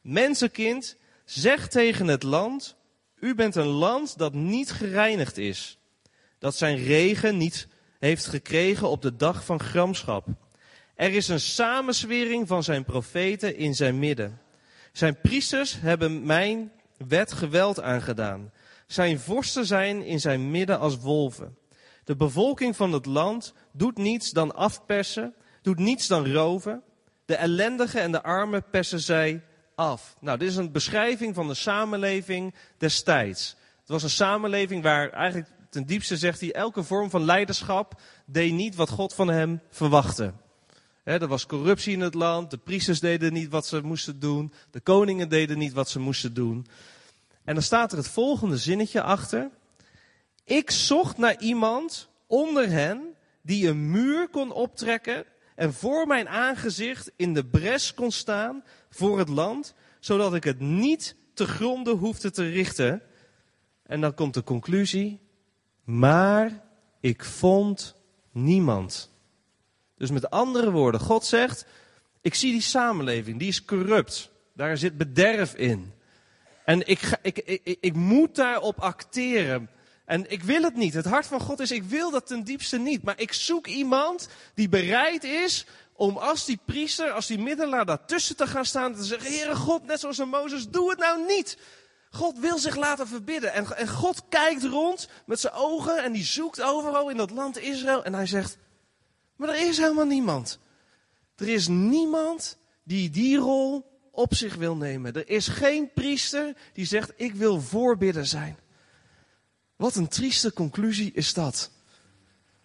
Mensenkind, 0.00 0.96
zeg 1.24 1.68
tegen 1.68 2.06
het 2.06 2.22
land, 2.22 2.76
u 3.18 3.34
bent 3.34 3.54
een 3.54 3.66
land 3.66 4.18
dat 4.18 4.32
niet 4.32 4.70
gereinigd 4.70 5.38
is. 5.38 5.78
Dat 6.38 6.56
zijn 6.56 6.76
regen 6.76 7.36
niet 7.36 7.68
heeft 7.98 8.26
gekregen 8.26 8.88
op 8.88 9.02
de 9.02 9.16
dag 9.16 9.44
van 9.44 9.60
gramschap. 9.60 10.26
Er 10.94 11.12
is 11.12 11.28
een 11.28 11.40
samenswering 11.40 12.48
van 12.48 12.62
zijn 12.62 12.84
profeten 12.84 13.56
in 13.56 13.74
zijn 13.74 13.98
midden. 13.98 14.40
Zijn 14.92 15.20
priesters 15.20 15.80
hebben 15.80 16.26
mijn 16.26 16.72
wet 17.08 17.32
geweld 17.32 17.80
aangedaan. 17.80 18.52
Zijn 18.86 19.20
vorsten 19.20 19.66
zijn 19.66 20.02
in 20.02 20.20
zijn 20.20 20.50
midden 20.50 20.78
als 20.78 20.98
wolven. 20.98 21.56
De 22.04 22.16
bevolking 22.16 22.76
van 22.76 22.92
het 22.92 23.06
land 23.06 23.54
doet 23.72 23.96
niets 23.96 24.30
dan 24.30 24.54
afpersen, 24.54 25.34
doet 25.62 25.78
niets 25.78 26.06
dan 26.06 26.32
roven. 26.32 26.82
De 27.30 27.36
ellendigen 27.36 28.00
en 28.00 28.12
de 28.12 28.22
armen 28.22 28.64
persen 28.70 29.00
zij 29.00 29.42
af. 29.74 30.16
Nou, 30.20 30.38
dit 30.38 30.48
is 30.48 30.56
een 30.56 30.72
beschrijving 30.72 31.34
van 31.34 31.46
de 31.46 31.54
samenleving 31.54 32.54
destijds. 32.78 33.56
Het 33.80 33.88
was 33.88 34.02
een 34.02 34.10
samenleving 34.10 34.82
waar 34.82 35.10
eigenlijk 35.10 35.50
ten 35.68 35.86
diepste 35.86 36.16
zegt 36.16 36.40
hij, 36.40 36.52
elke 36.52 36.82
vorm 36.82 37.10
van 37.10 37.24
leiderschap 37.24 38.00
deed 38.26 38.52
niet 38.52 38.74
wat 38.74 38.88
God 38.88 39.14
van 39.14 39.28
hem 39.28 39.60
verwachtte. 39.70 40.32
er 41.04 41.26
was 41.26 41.46
corruptie 41.46 41.92
in 41.92 42.00
het 42.00 42.14
land, 42.14 42.50
de 42.50 42.58
priesters 42.58 43.00
deden 43.00 43.32
niet 43.32 43.50
wat 43.50 43.66
ze 43.66 43.80
moesten 43.80 44.20
doen, 44.20 44.52
de 44.70 44.80
koningen 44.80 45.28
deden 45.28 45.58
niet 45.58 45.72
wat 45.72 45.88
ze 45.88 46.00
moesten 46.00 46.34
doen. 46.34 46.66
En 47.44 47.54
dan 47.54 47.62
staat 47.62 47.92
er 47.92 47.98
het 47.98 48.08
volgende 48.08 48.56
zinnetje 48.56 49.02
achter. 49.02 49.50
Ik 50.44 50.70
zocht 50.70 51.18
naar 51.18 51.40
iemand 51.40 52.08
onder 52.26 52.68
hen 52.68 53.14
die 53.42 53.68
een 53.68 53.90
muur 53.90 54.28
kon 54.28 54.52
optrekken 54.52 55.24
en 55.60 55.72
voor 55.72 56.06
mijn 56.06 56.28
aangezicht 56.28 57.12
in 57.16 57.34
de 57.34 57.44
bres 57.44 57.94
kon 57.94 58.10
staan 58.10 58.64
voor 58.90 59.18
het 59.18 59.28
land, 59.28 59.74
zodat 59.98 60.34
ik 60.34 60.44
het 60.44 60.60
niet 60.60 61.16
te 61.34 61.46
gronden 61.46 61.96
hoefde 61.96 62.30
te 62.30 62.48
richten. 62.48 63.02
En 63.82 64.00
dan 64.00 64.14
komt 64.14 64.34
de 64.34 64.42
conclusie, 64.42 65.20
maar 65.84 66.64
ik 67.00 67.24
vond 67.24 67.94
niemand. 68.32 69.10
Dus 69.96 70.10
met 70.10 70.30
andere 70.30 70.70
woorden, 70.70 71.00
God 71.00 71.24
zegt, 71.24 71.66
ik 72.20 72.34
zie 72.34 72.52
die 72.52 72.62
samenleving, 72.62 73.38
die 73.38 73.48
is 73.48 73.64
corrupt. 73.64 74.30
Daar 74.54 74.76
zit 74.76 74.96
bederf 74.96 75.54
in. 75.54 75.92
En 76.64 76.86
ik, 76.86 76.98
ga, 76.98 77.18
ik, 77.22 77.38
ik, 77.38 77.76
ik 77.80 77.94
moet 77.94 78.34
daarop 78.34 78.78
acteren. 78.78 79.70
En 80.10 80.30
ik 80.30 80.42
wil 80.42 80.62
het 80.62 80.76
niet. 80.76 80.94
Het 80.94 81.04
hart 81.04 81.26
van 81.26 81.40
God 81.40 81.60
is, 81.60 81.70
ik 81.70 81.82
wil 81.82 82.10
dat 82.10 82.26
ten 82.26 82.44
diepste 82.44 82.78
niet. 82.78 83.02
Maar 83.02 83.20
ik 83.20 83.32
zoek 83.32 83.66
iemand 83.66 84.28
die 84.54 84.68
bereid 84.68 85.24
is 85.24 85.66
om 85.92 86.16
als 86.16 86.44
die 86.44 86.60
priester, 86.64 87.10
als 87.10 87.26
die 87.26 87.38
middelaar 87.38 87.86
daartussen 87.86 88.36
te 88.36 88.46
gaan 88.46 88.64
staan. 88.64 88.94
Te 88.94 89.04
zeggen, 89.04 89.32
Heere 89.32 89.54
God, 89.54 89.86
net 89.86 90.00
zoals 90.00 90.18
een 90.18 90.28
Mozes, 90.28 90.68
doe 90.68 90.90
het 90.90 90.98
nou 90.98 91.26
niet. 91.26 91.58
God 92.10 92.38
wil 92.38 92.58
zich 92.58 92.76
laten 92.76 93.08
verbidden. 93.08 93.52
En, 93.52 93.76
en 93.76 93.88
God 93.88 94.22
kijkt 94.28 94.64
rond 94.64 95.08
met 95.26 95.40
zijn 95.40 95.54
ogen 95.54 96.02
en 96.02 96.12
die 96.12 96.24
zoekt 96.24 96.62
overal 96.62 97.10
in 97.10 97.16
dat 97.16 97.30
land 97.30 97.58
Israël. 97.58 98.04
En 98.04 98.14
hij 98.14 98.26
zegt, 98.26 98.56
maar 99.36 99.48
er 99.48 99.68
is 99.68 99.78
helemaal 99.78 100.06
niemand. 100.06 100.58
Er 101.36 101.48
is 101.48 101.68
niemand 101.68 102.58
die 102.84 103.10
die 103.10 103.36
rol 103.36 103.98
op 104.12 104.34
zich 104.34 104.54
wil 104.54 104.76
nemen. 104.76 105.14
Er 105.14 105.28
is 105.28 105.48
geen 105.48 105.92
priester 105.92 106.56
die 106.72 106.86
zegt, 106.86 107.12
ik 107.16 107.34
wil 107.34 107.60
voorbidder 107.60 108.26
zijn. 108.26 108.58
Wat 109.80 109.94
een 109.94 110.08
trieste 110.08 110.52
conclusie 110.52 111.12
is 111.12 111.34
dat. 111.34 111.70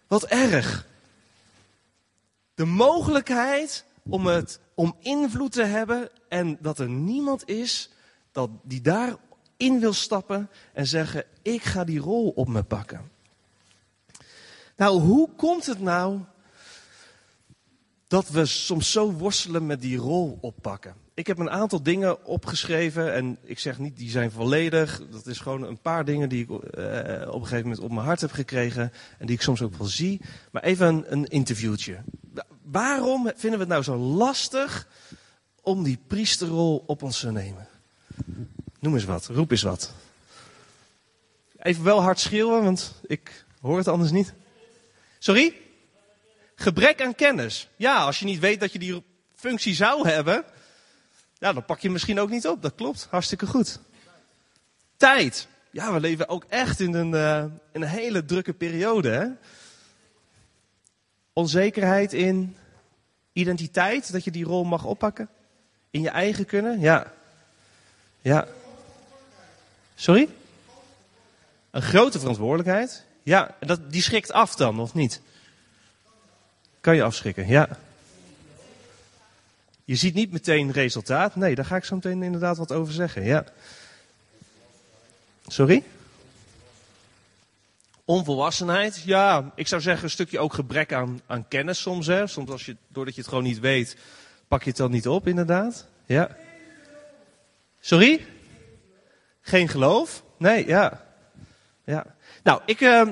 Wat 0.06 0.24
erg. 0.24 0.86
De 2.54 2.64
mogelijkheid 2.64 3.84
om, 4.02 4.26
het, 4.26 4.60
om 4.74 4.96
invloed 5.00 5.52
te 5.52 5.62
hebben 5.62 6.10
en 6.28 6.58
dat 6.60 6.78
er 6.78 6.88
niemand 6.88 7.48
is 7.48 7.90
dat, 8.32 8.50
die 8.62 8.80
daar 8.80 9.16
in 9.56 9.80
wil 9.80 9.92
stappen 9.92 10.50
en 10.72 10.86
zeggen: 10.86 11.24
Ik 11.42 11.62
ga 11.62 11.84
die 11.84 11.98
rol 11.98 12.28
op 12.28 12.48
me 12.48 12.62
pakken. 12.62 13.10
Nou, 14.76 15.00
hoe 15.00 15.30
komt 15.36 15.66
het 15.66 15.80
nou 15.80 16.20
dat 18.06 18.28
we 18.28 18.46
soms 18.46 18.90
zo 18.90 19.12
worstelen 19.12 19.66
met 19.66 19.80
die 19.80 19.96
rol 19.96 20.38
oppakken? 20.40 21.05
Ik 21.16 21.26
heb 21.26 21.38
een 21.38 21.50
aantal 21.50 21.82
dingen 21.82 22.24
opgeschreven 22.24 23.14
en 23.14 23.38
ik 23.42 23.58
zeg 23.58 23.78
niet 23.78 23.96
die 23.96 24.10
zijn 24.10 24.30
volledig. 24.30 25.02
Dat 25.10 25.26
is 25.26 25.38
gewoon 25.38 25.62
een 25.62 25.78
paar 25.78 26.04
dingen 26.04 26.28
die 26.28 26.42
ik 26.42 26.48
uh, 26.48 26.56
op 27.28 27.40
een 27.40 27.46
gegeven 27.46 27.62
moment 27.62 27.78
op 27.78 27.90
mijn 27.90 28.06
hart 28.06 28.20
heb 28.20 28.32
gekregen 28.32 28.92
en 29.18 29.26
die 29.26 29.34
ik 29.34 29.42
soms 29.42 29.62
ook 29.62 29.74
wel 29.74 29.86
zie. 29.86 30.20
Maar 30.50 30.62
even 30.62 30.86
een, 30.86 31.12
een 31.12 31.24
interviewtje. 31.24 31.98
Waarom 32.62 33.32
vinden 33.36 33.58
we 33.58 33.64
het 33.64 33.68
nou 33.68 33.82
zo 33.82 33.96
lastig 33.96 34.88
om 35.62 35.82
die 35.82 35.98
priesterrol 36.06 36.84
op 36.86 37.02
ons 37.02 37.20
te 37.20 37.32
nemen? 37.32 37.68
Noem 38.80 38.94
eens 38.94 39.04
wat, 39.04 39.26
roep 39.26 39.50
eens 39.50 39.62
wat. 39.62 39.92
Even 41.58 41.84
wel 41.84 42.02
hard 42.02 42.20
schreeuwen, 42.20 42.62
want 42.62 42.94
ik 43.06 43.44
hoor 43.60 43.78
het 43.78 43.88
anders 43.88 44.10
niet. 44.10 44.34
Sorry? 45.18 45.54
Gebrek 46.54 47.02
aan 47.02 47.14
kennis. 47.14 47.68
Ja, 47.76 48.04
als 48.04 48.18
je 48.18 48.24
niet 48.24 48.40
weet 48.40 48.60
dat 48.60 48.72
je 48.72 48.78
die 48.78 49.02
functie 49.34 49.74
zou 49.74 50.08
hebben, 50.08 50.44
ja, 51.38 51.52
dan 51.52 51.64
pak 51.64 51.80
je 51.80 51.90
misschien 51.90 52.20
ook 52.20 52.30
niet 52.30 52.46
op. 52.46 52.62
Dat 52.62 52.74
klopt, 52.74 53.06
hartstikke 53.10 53.46
goed. 53.46 53.78
Tijd. 54.96 55.48
Ja, 55.70 55.92
we 55.92 56.00
leven 56.00 56.28
ook 56.28 56.44
echt 56.48 56.80
in 56.80 56.94
een, 56.94 57.12
uh, 57.12 57.44
in 57.72 57.82
een 57.82 57.88
hele 57.88 58.24
drukke 58.24 58.52
periode. 58.52 59.08
Hè? 59.08 59.26
Onzekerheid 61.32 62.12
in 62.12 62.56
identiteit, 63.32 64.12
dat 64.12 64.24
je 64.24 64.30
die 64.30 64.44
rol 64.44 64.64
mag 64.64 64.84
oppakken. 64.84 65.28
In 65.90 66.00
je 66.00 66.10
eigen 66.10 66.46
kunnen, 66.46 66.80
ja. 66.80 67.12
Ja. 68.20 68.46
Sorry? 69.94 70.28
Een 71.70 71.82
grote 71.82 72.18
verantwoordelijkheid? 72.18 73.04
Ja, 73.22 73.54
dat, 73.60 73.92
die 73.92 74.02
schrikt 74.02 74.32
af 74.32 74.54
dan, 74.54 74.80
of 74.80 74.94
niet? 74.94 75.20
Kan 76.80 76.94
je 76.94 77.02
afschrikken, 77.02 77.48
ja. 77.48 77.78
Je 79.86 79.96
ziet 79.96 80.14
niet 80.14 80.32
meteen 80.32 80.72
resultaat. 80.72 81.36
Nee, 81.36 81.54
daar 81.54 81.64
ga 81.64 81.76
ik 81.76 81.84
zo 81.84 81.94
meteen 81.94 82.22
inderdaad 82.22 82.56
wat 82.56 82.72
over 82.72 82.92
zeggen, 82.92 83.24
ja. 83.24 83.44
Sorry? 85.46 85.82
Onvolwassenheid, 88.04 89.02
ja, 89.04 89.52
ik 89.54 89.66
zou 89.66 89.82
zeggen 89.82 90.04
een 90.04 90.10
stukje 90.10 90.38
ook 90.38 90.54
gebrek 90.54 90.92
aan, 90.92 91.20
aan 91.26 91.48
kennis 91.48 91.80
soms. 91.80 92.06
Hè. 92.06 92.26
Soms 92.26 92.50
als 92.50 92.66
je, 92.66 92.76
doordat 92.88 93.14
je 93.14 93.20
het 93.20 93.28
gewoon 93.28 93.44
niet 93.44 93.60
weet, 93.60 93.96
pak 94.48 94.62
je 94.62 94.68
het 94.68 94.78
dan 94.78 94.90
niet 94.90 95.08
op, 95.08 95.26
inderdaad. 95.26 95.86
Ja. 96.06 96.36
Sorry? 97.80 98.26
Geen 99.40 99.68
geloof? 99.68 100.22
Nee, 100.36 100.66
ja. 100.66 101.06
ja. 101.84 102.06
Nou, 102.42 102.60
ik, 102.64 102.80
uh, 102.80 103.08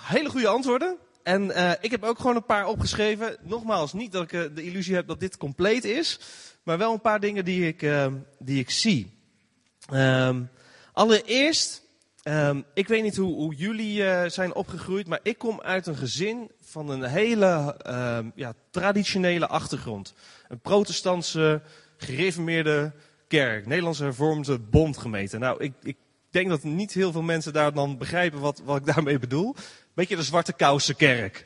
hele 0.00 0.28
goede 0.28 0.48
antwoorden. 0.48 0.96
En 1.22 1.42
uh, 1.44 1.72
ik 1.80 1.90
heb 1.90 2.02
ook 2.02 2.18
gewoon 2.18 2.36
een 2.36 2.44
paar 2.44 2.66
opgeschreven. 2.66 3.36
Nogmaals, 3.42 3.92
niet 3.92 4.12
dat 4.12 4.22
ik 4.22 4.32
uh, 4.32 4.42
de 4.54 4.62
illusie 4.62 4.94
heb 4.94 5.06
dat 5.06 5.20
dit 5.20 5.36
compleet 5.36 5.84
is. 5.84 6.20
Maar 6.62 6.78
wel 6.78 6.92
een 6.92 7.00
paar 7.00 7.20
dingen 7.20 7.44
die 7.44 7.66
ik, 7.66 7.82
uh, 7.82 8.06
die 8.38 8.58
ik 8.58 8.70
zie. 8.70 9.12
Um, 9.92 10.50
allereerst, 10.92 11.82
um, 12.24 12.64
ik 12.74 12.88
weet 12.88 13.02
niet 13.02 13.16
hoe, 13.16 13.34
hoe 13.34 13.54
jullie 13.54 14.28
zijn 14.30 14.54
opgegroeid. 14.54 15.06
Maar 15.06 15.20
ik 15.22 15.38
kom 15.38 15.60
uit 15.60 15.86
een 15.86 15.96
gezin 15.96 16.50
van 16.60 16.88
een 16.88 17.02
hele 17.02 17.76
ja, 18.34 18.54
traditionele 18.70 19.46
achtergrond. 19.46 20.14
Een 20.48 20.60
protestantse, 20.60 21.62
gereformeerde 21.96 22.92
kerk, 23.28 23.66
Nederlandse 23.66 24.02
hervormde 24.02 24.58
bondgemeente. 24.58 25.38
Nou, 25.38 25.70
ik 25.82 25.96
denk 26.32 26.48
dat 26.48 26.62
niet 26.62 26.92
heel 26.92 27.12
veel 27.12 27.22
mensen 27.22 27.52
daar 27.52 27.72
dan 27.72 27.98
begrijpen 27.98 28.40
wat, 28.40 28.60
wat 28.64 28.76
ik 28.76 28.94
daarmee 28.94 29.18
bedoel. 29.18 29.54
Beetje 29.94 30.16
de 30.16 30.22
zwarte 30.22 30.52
kousenkerk. 30.52 31.36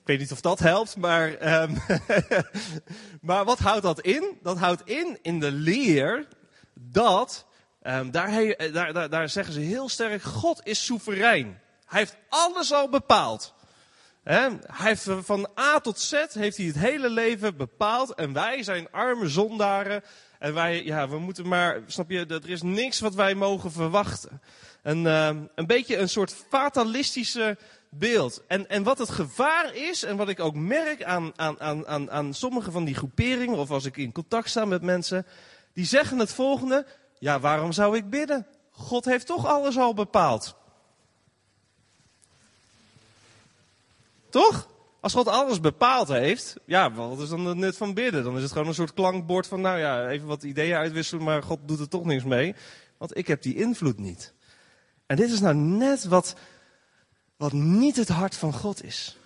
Ik 0.00 0.14
weet 0.14 0.18
niet 0.18 0.32
of 0.32 0.40
dat 0.40 0.58
helpt, 0.58 0.96
maar, 0.96 1.62
um, 1.62 1.78
maar 3.28 3.44
wat 3.44 3.58
houdt 3.58 3.82
dat 3.82 4.00
in? 4.00 4.38
Dat 4.42 4.58
houdt 4.58 4.82
in 4.84 5.18
in 5.22 5.40
de 5.40 5.52
leer 5.52 6.26
dat, 6.74 7.46
um, 7.82 8.10
daar, 8.10 8.56
daar, 8.72 8.92
daar, 8.92 9.08
daar 9.08 9.28
zeggen 9.28 9.52
ze 9.54 9.60
heel 9.60 9.88
sterk, 9.88 10.22
God 10.22 10.60
is 10.64 10.84
soeverein. 10.84 11.60
Hij 11.86 11.98
heeft 11.98 12.16
alles 12.28 12.72
al 12.72 12.88
bepaald. 12.88 13.54
Hij 14.22 14.58
heeft 14.66 15.06
van 15.20 15.48
A 15.58 15.80
tot 15.80 16.00
Z 16.00 16.12
heeft 16.32 16.56
hij 16.56 16.66
het 16.66 16.78
hele 16.78 17.10
leven 17.10 17.56
bepaald 17.56 18.14
en 18.14 18.32
wij 18.32 18.62
zijn 18.62 18.90
arme 18.90 19.28
zondaren 19.28 20.02
en 20.38 20.54
wij, 20.54 20.84
ja, 20.84 21.08
we 21.08 21.18
moeten 21.18 21.48
maar, 21.48 21.80
snap 21.86 22.10
je, 22.10 22.26
er 22.26 22.50
is 22.50 22.62
niks 22.62 23.00
wat 23.00 23.14
wij 23.14 23.34
mogen 23.34 23.72
verwachten. 23.72 24.40
En, 24.82 25.04
uh, 25.04 25.26
een 25.54 25.66
beetje 25.66 25.96
een 25.96 26.08
soort 26.08 26.34
fatalistische 26.48 27.58
beeld. 27.88 28.42
En, 28.46 28.68
en 28.68 28.82
wat 28.82 28.98
het 28.98 29.08
gevaar 29.08 29.74
is, 29.74 30.02
en 30.02 30.16
wat 30.16 30.28
ik 30.28 30.40
ook 30.40 30.54
merk 30.54 31.02
aan, 31.02 31.32
aan, 31.36 31.86
aan, 31.86 32.10
aan 32.10 32.34
sommige 32.34 32.70
van 32.70 32.84
die 32.84 32.94
groeperingen, 32.94 33.58
of 33.58 33.70
als 33.70 33.84
ik 33.84 33.96
in 33.96 34.12
contact 34.12 34.50
sta 34.50 34.64
met 34.64 34.82
mensen, 34.82 35.26
die 35.72 35.84
zeggen 35.84 36.18
het 36.18 36.32
volgende, 36.32 36.86
ja, 37.18 37.40
waarom 37.40 37.72
zou 37.72 37.96
ik 37.96 38.10
bidden? 38.10 38.46
God 38.70 39.04
heeft 39.04 39.26
toch 39.26 39.46
alles 39.46 39.78
al 39.78 39.94
bepaald. 39.94 40.56
Toch? 44.30 44.68
Als 45.00 45.12
God 45.12 45.28
alles 45.28 45.60
bepaald 45.60 46.08
heeft, 46.08 46.56
ja, 46.64 46.92
wat 46.92 47.18
is 47.18 47.28
dan 47.28 47.46
het 47.46 47.56
nut 47.56 47.76
van 47.76 47.94
bidden? 47.94 48.24
Dan 48.24 48.36
is 48.36 48.42
het 48.42 48.52
gewoon 48.52 48.66
een 48.66 48.74
soort 48.74 48.94
klankbord 48.94 49.46
van, 49.46 49.60
nou 49.60 49.78
ja, 49.78 50.08
even 50.08 50.26
wat 50.26 50.42
ideeën 50.42 50.76
uitwisselen, 50.76 51.24
maar 51.24 51.42
God 51.42 51.58
doet 51.64 51.80
er 51.80 51.88
toch 51.88 52.04
niks 52.04 52.24
mee. 52.24 52.54
Want 52.96 53.16
ik 53.16 53.26
heb 53.26 53.42
die 53.42 53.54
invloed 53.54 53.98
niet. 53.98 54.34
En 55.06 55.16
dit 55.16 55.30
is 55.30 55.40
nou 55.40 55.54
net 55.54 56.04
wat, 56.04 56.34
wat 57.36 57.52
niet 57.52 57.96
het 57.96 58.08
hart 58.08 58.34
van 58.34 58.52
God 58.52 58.84
is. 58.84 59.18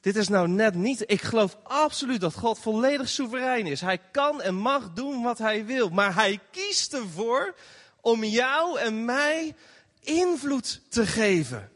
Dit 0.00 0.16
is 0.16 0.28
nou 0.28 0.48
net 0.48 0.74
niet, 0.74 1.02
ik 1.06 1.22
geloof 1.22 1.58
absoluut 1.62 2.20
dat 2.20 2.34
God 2.34 2.58
volledig 2.58 3.08
soeverein 3.08 3.66
is. 3.66 3.80
Hij 3.80 3.98
kan 4.10 4.42
en 4.42 4.54
mag 4.54 4.92
doen 4.92 5.22
wat 5.22 5.38
hij 5.38 5.66
wil, 5.66 5.88
maar 5.88 6.14
hij 6.14 6.40
kiest 6.50 6.94
ervoor 6.94 7.54
om 8.00 8.24
jou 8.24 8.78
en 8.78 9.04
mij 9.04 9.54
invloed 10.00 10.80
te 10.88 11.06
geven. 11.06 11.70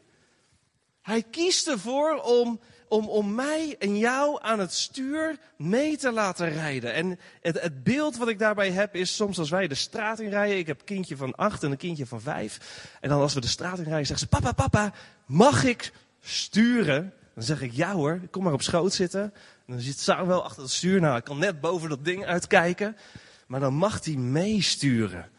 Hij 1.01 1.23
kiest 1.23 1.67
ervoor 1.67 2.15
om, 2.15 2.59
om, 2.95 3.07
om 3.09 3.35
mij 3.35 3.75
en 3.79 3.97
jou 3.97 4.37
aan 4.41 4.59
het 4.59 4.73
stuur 4.73 5.37
mee 5.57 5.97
te 5.97 6.11
laten 6.11 6.49
rijden. 6.49 6.93
En 6.93 7.19
het, 7.41 7.61
het 7.61 7.83
beeld 7.83 8.17
wat 8.17 8.27
ik 8.27 8.39
daarbij 8.39 8.71
heb 8.71 8.95
is 8.95 9.15
soms 9.15 9.39
als 9.39 9.49
wij 9.49 9.67
de 9.67 9.75
straat 9.75 10.19
in 10.19 10.29
rijden. 10.29 10.57
Ik 10.57 10.67
heb 10.67 10.79
een 10.79 10.85
kindje 10.85 11.17
van 11.17 11.35
acht 11.35 11.63
en 11.63 11.71
een 11.71 11.77
kindje 11.77 12.05
van 12.05 12.21
vijf. 12.21 12.87
En 13.01 13.09
dan 13.09 13.21
als 13.21 13.33
we 13.33 13.41
de 13.41 13.47
straat 13.47 13.77
in 13.77 13.83
rijden 13.83 14.05
zeggen 14.05 14.27
ze, 14.29 14.39
papa, 14.39 14.51
papa, 14.51 14.93
mag 15.25 15.63
ik 15.63 15.91
sturen? 16.21 17.13
Dan 17.33 17.43
zeg 17.43 17.61
ik, 17.61 17.71
ja 17.71 17.93
hoor, 17.93 18.19
kom 18.31 18.43
maar 18.43 18.53
op 18.53 18.61
schoot 18.61 18.93
zitten. 18.93 19.21
En 19.21 19.73
dan 19.73 19.79
zit 19.79 19.99
Samuel 19.99 20.43
achter 20.43 20.61
het 20.61 20.71
stuur. 20.71 21.01
Nou, 21.01 21.17
ik 21.17 21.23
kan 21.23 21.37
net 21.37 21.61
boven 21.61 21.89
dat 21.89 22.05
ding 22.05 22.25
uitkijken. 22.25 22.97
Maar 23.47 23.59
dan 23.59 23.73
mag 23.73 24.05
hij 24.05 24.15
meesturen. 24.15 25.29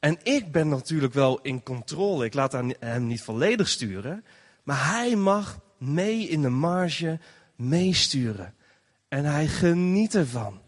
En 0.00 0.18
ik 0.22 0.52
ben 0.52 0.68
natuurlijk 0.68 1.14
wel 1.14 1.40
in 1.40 1.62
controle. 1.62 2.24
Ik 2.24 2.34
laat 2.34 2.52
hem 2.52 3.06
niet 3.06 3.22
volledig 3.22 3.68
sturen. 3.68 4.24
Maar 4.62 4.90
hij 4.90 5.16
mag 5.16 5.62
mee 5.84 6.28
in 6.28 6.42
de 6.42 6.48
marge 6.48 7.18
meesturen. 7.56 8.54
En 9.08 9.24
hij 9.24 9.46
geniet 9.46 10.14
ervan. 10.14 10.60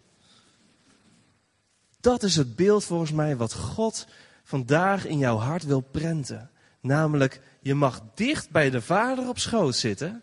Dat 2.00 2.22
is 2.22 2.36
het 2.36 2.56
beeld 2.56 2.84
volgens 2.84 3.12
mij 3.12 3.36
wat 3.36 3.52
God 3.52 4.06
vandaag 4.44 5.06
in 5.06 5.18
jouw 5.18 5.36
hart 5.36 5.64
wil 5.64 5.80
prenten. 5.80 6.50
Namelijk, 6.80 7.40
je 7.60 7.74
mag 7.74 8.02
dicht 8.14 8.50
bij 8.50 8.70
de 8.70 8.80
vader 8.80 9.28
op 9.28 9.38
schoot 9.38 9.76
zitten. 9.76 10.22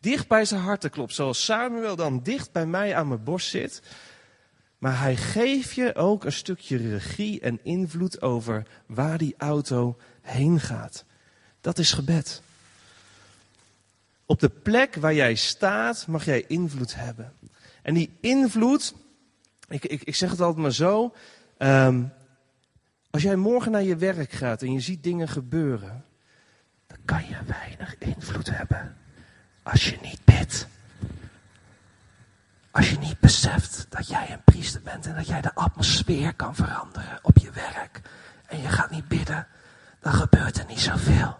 Dicht 0.00 0.28
bij 0.28 0.44
zijn 0.44 0.60
hartenklop. 0.60 1.10
Zoals 1.10 1.44
Samuel 1.44 1.96
dan 1.96 2.22
dicht 2.22 2.52
bij 2.52 2.66
mij 2.66 2.94
aan 2.94 3.08
mijn 3.08 3.24
borst 3.24 3.48
zit. 3.48 3.82
Maar 4.78 5.00
hij 5.00 5.16
geeft 5.16 5.74
je 5.74 5.94
ook 5.94 6.24
een 6.24 6.32
stukje 6.32 6.76
regie 6.76 7.40
en 7.40 7.60
invloed 7.62 8.22
over 8.22 8.66
waar 8.86 9.18
die 9.18 9.34
auto 9.38 9.96
heen 10.22 10.60
gaat. 10.60 11.04
Dat 11.60 11.78
is 11.78 11.92
gebed. 11.92 12.42
Op 14.26 14.40
de 14.40 14.48
plek 14.48 14.94
waar 14.94 15.14
jij 15.14 15.34
staat 15.34 16.06
mag 16.06 16.24
jij 16.24 16.44
invloed 16.46 16.94
hebben. 16.94 17.32
En 17.82 17.94
die 17.94 18.16
invloed, 18.20 18.94
ik, 19.68 19.84
ik, 19.84 20.02
ik 20.02 20.14
zeg 20.14 20.30
het 20.30 20.40
altijd 20.40 20.62
maar 20.62 20.72
zo. 20.72 21.14
Um, 21.58 22.12
als 23.10 23.22
jij 23.22 23.36
morgen 23.36 23.72
naar 23.72 23.82
je 23.82 23.96
werk 23.96 24.30
gaat 24.32 24.62
en 24.62 24.72
je 24.72 24.80
ziet 24.80 25.02
dingen 25.02 25.28
gebeuren, 25.28 26.04
dan 26.86 26.98
kan 27.04 27.26
je 27.26 27.36
weinig 27.46 27.98
invloed 27.98 28.50
hebben. 28.50 28.96
Als 29.62 29.88
je 29.88 29.98
niet 30.02 30.24
bidt. 30.24 30.68
Als 32.70 32.90
je 32.90 32.98
niet 32.98 33.20
beseft 33.20 33.86
dat 33.88 34.08
jij 34.08 34.30
een 34.30 34.44
priester 34.44 34.82
bent 34.82 35.06
en 35.06 35.14
dat 35.14 35.26
jij 35.26 35.40
de 35.40 35.54
atmosfeer 35.54 36.34
kan 36.34 36.54
veranderen 36.54 37.18
op 37.22 37.38
je 37.38 37.50
werk. 37.50 38.00
En 38.46 38.60
je 38.60 38.68
gaat 38.68 38.90
niet 38.90 39.08
bidden, 39.08 39.46
dan 40.00 40.12
gebeurt 40.12 40.58
er 40.58 40.66
niet 40.66 40.80
zoveel. 40.80 41.36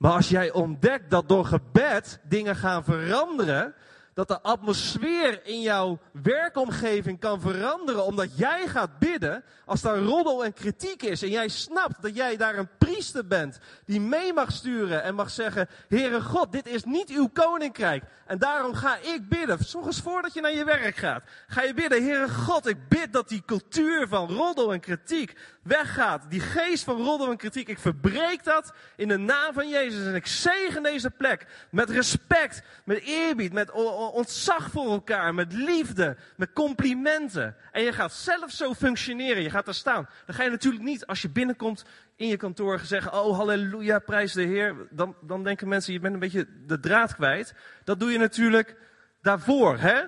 Maar 0.00 0.12
als 0.12 0.28
jij 0.28 0.52
ontdekt 0.52 1.10
dat 1.10 1.28
door 1.28 1.44
gebed 1.44 2.20
dingen 2.22 2.56
gaan 2.56 2.84
veranderen, 2.84 3.74
dat 4.14 4.28
de 4.28 4.40
atmosfeer 4.40 5.46
in 5.46 5.60
jouw 5.60 5.98
werkomgeving 6.22 7.18
kan 7.18 7.40
veranderen 7.40 8.04
omdat 8.04 8.38
jij 8.38 8.66
gaat 8.66 8.98
bidden, 8.98 9.44
als 9.64 9.80
daar 9.80 9.98
roddel 9.98 10.44
en 10.44 10.52
kritiek 10.52 11.02
is 11.02 11.22
en 11.22 11.30
jij 11.30 11.48
snapt 11.48 12.02
dat 12.02 12.16
jij 12.16 12.36
daar 12.36 12.58
een 12.58 12.68
priester 12.78 13.26
bent 13.26 13.58
die 13.84 14.00
mee 14.00 14.32
mag 14.32 14.52
sturen 14.52 15.02
en 15.02 15.14
mag 15.14 15.30
zeggen, 15.30 15.68
Heere 15.88 16.20
God, 16.20 16.52
dit 16.52 16.66
is 16.66 16.84
niet 16.84 17.10
uw 17.10 17.28
koninkrijk 17.28 18.04
en 18.26 18.38
daarom 18.38 18.74
ga 18.74 18.96
ik 18.96 19.28
bidden. 19.28 19.58
Zorg 19.64 19.86
eens 19.86 20.00
voordat 20.00 20.34
je 20.34 20.40
naar 20.40 20.54
je 20.54 20.64
werk 20.64 20.96
gaat. 20.96 21.22
Ga 21.46 21.62
je 21.62 21.74
bidden, 21.74 22.04
Heere 22.04 22.28
God, 22.28 22.66
ik 22.66 22.88
bid 22.88 23.12
dat 23.12 23.28
die 23.28 23.42
cultuur 23.46 24.08
van 24.08 24.28
roddel 24.28 24.72
en 24.72 24.80
kritiek 24.80 25.36
weggaat. 25.62 26.30
Die 26.30 26.40
geest 26.40 26.84
van 26.84 27.02
roddel 27.02 27.30
en 27.30 27.36
kritiek, 27.36 27.68
ik 27.68 27.78
verbreek 27.78 28.44
dat 28.44 28.72
in 28.96 29.08
de 29.08 29.16
naam 29.16 29.52
van 29.52 29.68
Jezus 29.68 30.06
en 30.06 30.14
ik 30.14 30.26
zegen 30.26 30.82
deze 30.82 31.10
plek 31.10 31.46
met 31.70 31.90
respect, 31.90 32.62
met 32.84 33.00
eerbied, 33.02 33.52
met 33.52 33.70
ontzag 34.12 34.70
voor 34.70 34.90
elkaar, 34.90 35.34
met 35.34 35.52
liefde, 35.52 36.16
met 36.36 36.52
complimenten. 36.52 37.56
En 37.72 37.82
je 37.82 37.92
gaat 37.92 38.12
zelf 38.12 38.50
zo 38.50 38.74
functioneren, 38.74 39.42
je 39.42 39.50
gaat 39.50 39.64
daar 39.64 39.74
staan. 39.74 40.08
Dan 40.26 40.34
ga 40.34 40.42
je 40.42 40.50
natuurlijk 40.50 40.84
niet, 40.84 41.06
als 41.06 41.22
je 41.22 41.30
binnenkomt 41.30 41.84
in 42.16 42.26
je 42.26 42.36
kantoor, 42.36 42.78
zeggen, 42.78 43.12
oh 43.12 43.36
halleluja, 43.36 43.98
prijs 43.98 44.32
de 44.32 44.42
Heer. 44.42 44.76
Dan, 44.90 45.16
dan 45.20 45.44
denken 45.44 45.68
mensen, 45.68 45.92
je 45.92 46.00
bent 46.00 46.14
een 46.14 46.20
beetje 46.20 46.46
de 46.66 46.80
draad 46.80 47.14
kwijt. 47.14 47.54
Dat 47.84 48.00
doe 48.00 48.10
je 48.10 48.18
natuurlijk 48.18 48.76
daarvoor, 49.22 49.78
hè? 49.78 50.02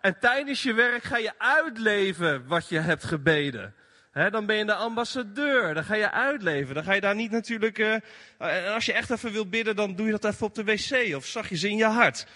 En 0.00 0.18
tijdens 0.18 0.62
je 0.62 0.72
werk 0.72 1.02
ga 1.02 1.16
je 1.16 1.32
uitleven 1.38 2.46
wat 2.46 2.68
je 2.68 2.78
hebt 2.78 3.04
gebeden. 3.04 3.74
Dan 4.14 4.46
ben 4.46 4.56
je 4.56 4.64
de 4.64 4.74
ambassadeur. 4.74 5.74
Dan 5.74 5.84
ga 5.84 5.94
je 5.94 6.10
uitleven. 6.10 6.74
Dan 6.74 6.84
ga 6.84 6.92
je 6.92 7.00
daar 7.00 7.14
niet 7.14 7.30
natuurlijk. 7.30 7.78
En 7.78 8.02
als 8.74 8.86
je 8.86 8.92
echt 8.92 9.10
even 9.10 9.32
wil 9.32 9.48
bidden, 9.48 9.76
dan 9.76 9.94
doe 9.94 10.06
je 10.06 10.12
dat 10.12 10.24
even 10.24 10.46
op 10.46 10.54
de 10.54 10.64
wc. 10.64 11.16
Of 11.16 11.26
ze 11.26 11.68
in 11.68 11.76
je 11.76 11.84
hart. 11.84 12.26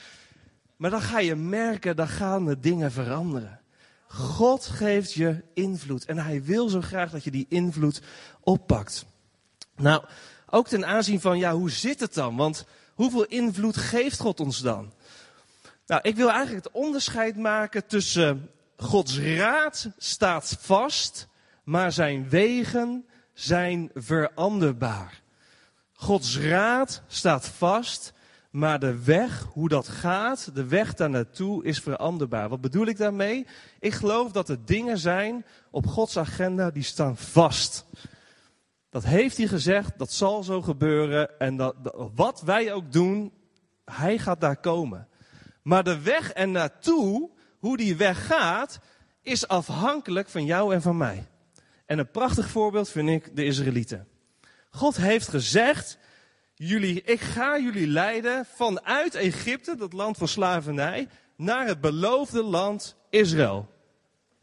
Maar 0.77 0.91
dan 0.91 1.03
ga 1.03 1.19
je 1.19 1.35
merken, 1.35 1.97
dan 1.97 2.09
gaan 2.09 2.45
de 2.45 2.61
dingen 2.61 2.93
veranderen. 2.93 3.61
God 4.07 4.67
geeft 4.67 5.13
je 5.13 5.43
invloed. 5.55 6.05
En 6.05 6.19
hij 6.19 6.43
wil 6.43 6.69
zo 6.69 6.81
graag 6.81 7.11
dat 7.11 7.25
je 7.25 7.31
die 7.31 7.47
invloed 7.49 8.01
oppakt. 8.41 9.07
Nou, 9.77 10.05
ook 10.51 10.69
ten 10.69 10.87
aanzien 10.87 11.21
van, 11.21 11.39
ja, 11.39 11.53
hoe 11.53 11.71
zit 11.71 12.01
het 12.01 12.15
dan? 12.15 12.37
Want 12.37 12.65
hoeveel 12.95 13.25
invloed 13.25 13.77
geeft 13.77 14.21
God 14.21 14.41
ons 14.41 14.59
dan? 14.59 14.93
Nou, 15.87 16.01
ik 16.03 16.17
wil 16.17 16.31
eigenlijk 16.31 16.65
het 16.65 16.75
onderscheid 16.75 17.37
maken 17.37 17.87
tussen 17.87 18.51
Gods 18.77 19.19
raad 19.19 19.91
staat 19.99 20.57
vast, 20.61 21.28
maar 21.69 21.93
zijn 21.93 22.29
wegen 22.29 23.07
zijn 23.33 23.91
veranderbaar. 23.95 25.23
Gods 25.93 26.39
raad 26.39 27.03
staat 27.07 27.47
vast, 27.49 28.13
maar 28.51 28.79
de 28.79 29.05
weg, 29.05 29.47
hoe 29.53 29.69
dat 29.69 29.89
gaat, 29.89 30.55
de 30.55 30.67
weg 30.67 30.95
daar 30.95 31.11
naartoe 31.11 31.65
is 31.65 31.81
veranderbaar. 31.81 32.49
Wat 32.49 32.61
bedoel 32.61 32.87
ik 32.87 32.97
daarmee? 32.97 33.47
Ik 33.81 33.93
geloof 33.93 34.33
dat 34.33 34.49
er 34.49 34.65
dingen 34.65 34.99
zijn 34.99 35.47
op 35.71 35.87
Gods 35.87 36.19
agenda 36.19 36.71
die 36.71 36.83
staan 36.83 37.17
vast. 37.17 37.87
Dat 38.91 39.05
heeft 39.05 39.37
hij 39.37 39.47
gezegd, 39.47 39.99
dat 39.99 40.13
zal 40.13 40.43
zo 40.43 40.63
gebeuren. 40.63 41.39
En 41.39 41.57
dat, 41.57 41.75
wat 42.15 42.41
wij 42.41 42.73
ook 42.73 42.93
doen, 42.93 43.33
hij 43.85 44.19
gaat 44.19 44.41
daar 44.41 44.61
komen. 44.61 45.09
Maar 45.63 45.85
de 45.85 46.01
weg 46.01 46.31
er 46.35 46.49
naartoe, 46.49 47.31
hoe 47.59 47.77
die 47.77 47.97
weg 47.97 48.27
gaat, 48.27 48.81
is 49.23 49.49
afhankelijk 49.49 50.29
van 50.29 50.45
jou 50.45 50.75
en 50.75 50.83
van 50.83 50.97
mij. 50.97 51.27
En 51.89 51.99
een 51.99 52.11
prachtig 52.11 52.49
voorbeeld 52.49 52.89
vind 52.89 53.09
ik 53.09 53.37
de 53.37 53.45
Israëlieten. 53.45 54.09
God 54.71 54.97
heeft 54.97 55.29
gezegd, 55.29 55.99
jullie, 56.55 57.03
ik 57.03 57.21
ga 57.21 57.59
jullie 57.59 57.87
leiden 57.87 58.47
vanuit 58.55 59.15
Egypte, 59.15 59.77
dat 59.77 59.93
land 59.93 60.17
van 60.17 60.29
slavernij, 60.29 61.09
naar 61.37 61.67
het 61.67 61.81
beloofde 61.81 62.43
land 62.43 62.97
Israël. 63.11 63.69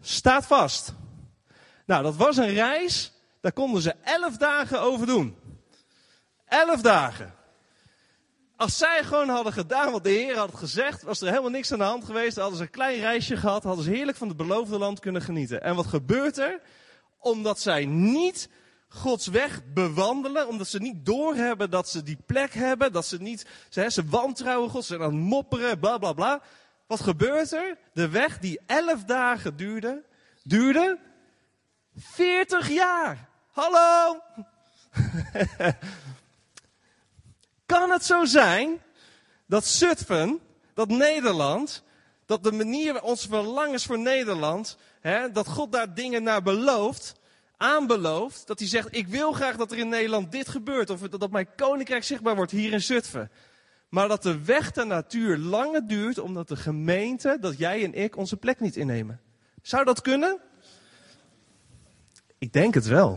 Staat 0.02 0.46
vast. 0.46 0.94
Nou, 1.86 2.04
dat 2.04 2.16
was 2.16 2.38
een 2.38 2.54
reis 2.54 3.12
Daar 3.42 3.54
konden 3.54 3.82
ze 3.82 3.96
elf 4.04 4.38
dagen 4.38 4.82
over 4.82 5.06
doen. 5.06 5.36
Elf 6.46 6.82
dagen. 6.82 7.34
Als 8.56 8.78
zij 8.78 9.04
gewoon 9.04 9.30
hadden 9.30 9.54
gedaan 9.54 9.92
wat 9.92 10.04
de 10.04 10.10
Heer 10.10 10.38
had 10.38 10.56
gezegd, 10.56 11.02
was 11.02 11.22
er 11.22 11.30
helemaal 11.30 11.50
niks 11.50 11.72
aan 11.72 11.78
de 11.78 11.84
hand 11.84 12.06
geweest. 12.06 12.36
Dan 12.36 12.44
hadden 12.44 12.58
ze 12.58 12.66
een 12.66 12.72
klein 12.72 13.00
reisje 13.00 13.38
gehad, 13.38 13.64
hadden 13.64 13.84
ze 13.84 13.92
heerlijk 13.92 14.18
van 14.18 14.28
het 14.28 14.38
beloofde 14.38 14.78
land 14.78 15.00
kunnen 15.00 15.22
genieten. 15.22 15.62
En 15.62 15.76
wat 15.76 15.88
gebeurt 15.88 16.38
er? 16.38 16.62
Omdat 17.26 17.60
zij 17.60 17.86
niet 17.86 18.50
Gods 18.88 19.28
weg 19.28 19.62
bewandelen, 19.74 20.48
omdat 20.48 20.68
ze 20.68 20.80
niet 20.80 21.06
doorhebben 21.06 21.70
dat 21.70 21.90
ze 21.90 22.04
die 22.04 22.18
plek 22.26 22.54
hebben, 22.54 22.92
dat 22.92 23.06
ze 23.06 23.22
niet, 23.22 23.46
ze, 23.70 23.90
ze 23.90 24.06
wantrouwen 24.06 24.70
God, 24.70 24.82
ze 24.82 24.88
zijn 24.88 25.02
aan 25.02 25.16
het 25.16 25.24
mopperen, 25.24 25.80
bla 25.80 25.98
bla 25.98 26.14
bla. 26.14 26.42
Wat 26.88 27.02
gebeurt 27.02 27.52
er? 27.52 27.78
De 27.94 28.10
weg 28.10 28.40
die 28.40 28.60
elf 28.66 29.04
dagen 29.04 29.58
duurde, 29.58 30.04
duurde 30.44 31.00
40 31.96 32.70
jaar. 32.70 33.30
Hallo! 33.52 34.22
kan 37.66 37.90
het 37.90 38.06
zo 38.06 38.26
zijn 38.26 38.82
dat 39.46 39.66
Zutphen, 39.66 40.40
dat 40.74 40.88
Nederland, 40.88 41.84
dat 42.26 42.44
de 42.44 42.52
manier, 42.52 43.02
onze 43.02 43.28
verlangens 43.28 43.86
voor 43.86 44.00
Nederland, 44.00 44.78
dat 45.32 45.48
God 45.48 45.72
daar 45.72 45.94
dingen 45.94 46.24
naar 46.24 46.42
belooft, 46.42 47.16
aanbelooft, 47.58 48.48
dat 48.48 48.60
hij 48.60 48.68
zegt, 48.68 48.96
ik 48.96 49.08
wil 49.08 49.32
graag 49.32 49.56
dat 49.56 49.72
er 49.72 49.78
in 49.78 49.90
Nederland 49.90 50.32
dit 50.32 50.48
gebeurt, 50.48 50.90
of 50.90 51.00
dat 51.00 51.32
mijn 51.32 51.48
koninkrijk 51.56 52.04
zichtbaar 52.04 52.36
wordt 52.36 52.52
hier 52.52 52.74
in 52.74 52.82
Zutphen. 52.82 53.32
Maar 53.90 54.08
dat 54.08 54.24
de 54.24 54.44
weg 54.44 54.72
de 54.72 54.86
natuur 54.86 55.38
langer 55.38 55.88
duurt, 55.88 56.20
omdat 56.20 56.48
de 56.48 56.56
gemeente, 56.56 57.38
dat 57.42 57.58
jij 57.58 57.84
en 57.84 57.94
ik 57.94 58.18
onze 58.18 58.38
plek 58.38 58.60
niet 58.60 58.76
innemen. 58.76 59.22
Zou 59.62 59.86
dat 59.86 60.02
kunnen? 60.02 60.40
Ik 62.38 62.54
denk 62.54 62.74
het 62.74 62.86
wel. 62.86 63.14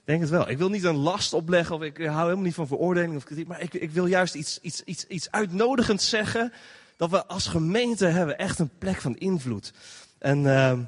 Ik 0.00 0.06
denk 0.06 0.20
het 0.20 0.30
wel. 0.30 0.48
Ik 0.48 0.58
wil 0.58 0.70
niet 0.70 0.84
een 0.84 0.96
last 0.96 1.32
opleggen, 1.32 1.74
of 1.74 1.82
ik 1.82 1.96
hou 1.96 2.22
helemaal 2.22 2.44
niet 2.44 2.54
van 2.54 2.66
veroordeling 2.66 3.16
of 3.16 3.24
kritiek, 3.24 3.46
maar 3.46 3.60
ik, 3.60 3.74
ik 3.74 3.90
wil 3.90 4.06
juist 4.06 4.34
iets, 4.34 4.58
iets, 4.60 4.84
iets, 4.84 5.06
iets 5.06 5.30
uitnodigends 5.30 6.08
zeggen, 6.08 6.52
dat 6.96 7.10
we 7.10 7.26
als 7.26 7.46
gemeente 7.46 8.06
hebben 8.06 8.38
echt 8.38 8.58
een 8.58 8.78
plek 8.78 9.00
van 9.00 9.16
invloed. 9.16 9.72
En... 10.18 10.38
Uh, 10.44 10.78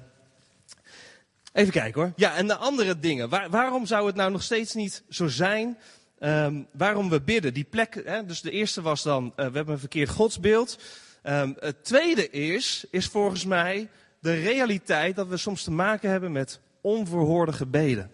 Even 1.53 1.73
kijken 1.73 2.01
hoor. 2.01 2.12
Ja, 2.17 2.37
en 2.37 2.47
de 2.47 2.57
andere 2.57 2.99
dingen. 2.99 3.29
Waar, 3.29 3.51
waarom 3.51 3.87
zou 3.87 4.07
het 4.07 4.17
nou 4.17 4.31
nog 4.31 4.43
steeds 4.43 4.75
niet 4.75 5.03
zo 5.09 5.29
zijn? 5.29 5.79
Um, 6.19 6.67
waarom 6.73 7.09
we 7.09 7.21
bidden? 7.21 7.55
Die 7.55 7.65
plek, 7.65 8.03
hè, 8.05 8.27
dus 8.27 8.41
de 8.41 8.51
eerste 8.51 8.83
was 8.83 9.03
dan, 9.03 9.25
uh, 9.25 9.35
we 9.35 9.43
hebben 9.43 9.69
een 9.69 9.79
verkeerd 9.79 10.09
godsbeeld. 10.09 10.79
Um, 11.23 11.57
het 11.59 11.85
tweede 11.85 12.31
is, 12.31 12.85
is 12.91 13.07
volgens 13.07 13.45
mij 13.45 13.88
de 14.19 14.35
realiteit 14.35 15.17
dat 15.17 15.29
we 15.29 15.37
soms 15.37 15.62
te 15.62 15.71
maken 15.71 16.11
hebben 16.11 16.33
met 16.33 16.61
onverhoorde 16.81 17.53
gebeden. 17.53 18.11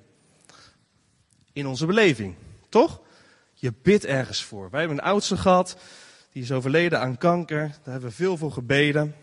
In 1.53 1.67
onze 1.67 1.87
beleving, 1.87 2.35
toch? 2.69 3.01
Je 3.55 3.73
bidt 3.83 4.05
ergens 4.05 4.45
voor. 4.45 4.71
Wij 4.71 4.81
hebben 4.81 4.99
een 4.99 5.05
oudste 5.05 5.37
gehad, 5.37 5.77
die 6.33 6.43
is 6.43 6.53
overleden 6.53 7.01
aan 7.01 7.19
kanker. 7.19 7.69
Daar 7.69 7.93
hebben 7.93 8.09
we 8.09 8.15
veel 8.15 8.37
voor 8.37 8.53
gebeden. 8.53 9.15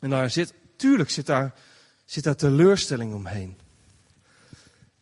En 0.00 0.10
daar 0.10 0.30
zit, 0.30 0.54
tuurlijk 0.76 1.10
zit 1.10 1.26
daar 1.26 1.54
zit 2.06 2.24
daar 2.24 2.36
teleurstelling 2.36 3.14
omheen. 3.14 3.56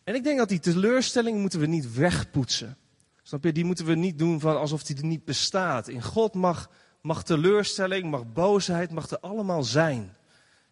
En 0.03 0.15
ik 0.15 0.23
denk 0.23 0.37
dat 0.37 0.49
die 0.49 0.59
teleurstelling 0.59 1.39
moeten 1.39 1.59
we 1.59 1.65
niet 1.65 1.93
wegpoetsen. 1.93 2.77
Snap 3.23 3.43
je? 3.43 3.51
Die 3.51 3.65
moeten 3.65 3.85
we 3.85 3.95
niet 3.95 4.19
doen 4.19 4.39
van 4.39 4.57
alsof 4.57 4.83
die 4.83 4.97
er 4.97 5.05
niet 5.05 5.25
bestaat. 5.25 5.87
In 5.87 6.03
God 6.03 6.33
mag, 6.33 6.69
mag 7.01 7.23
teleurstelling, 7.23 8.09
mag 8.09 8.33
boosheid, 8.33 8.91
mag 8.91 9.09
er 9.09 9.19
allemaal 9.19 9.63
zijn. 9.63 10.15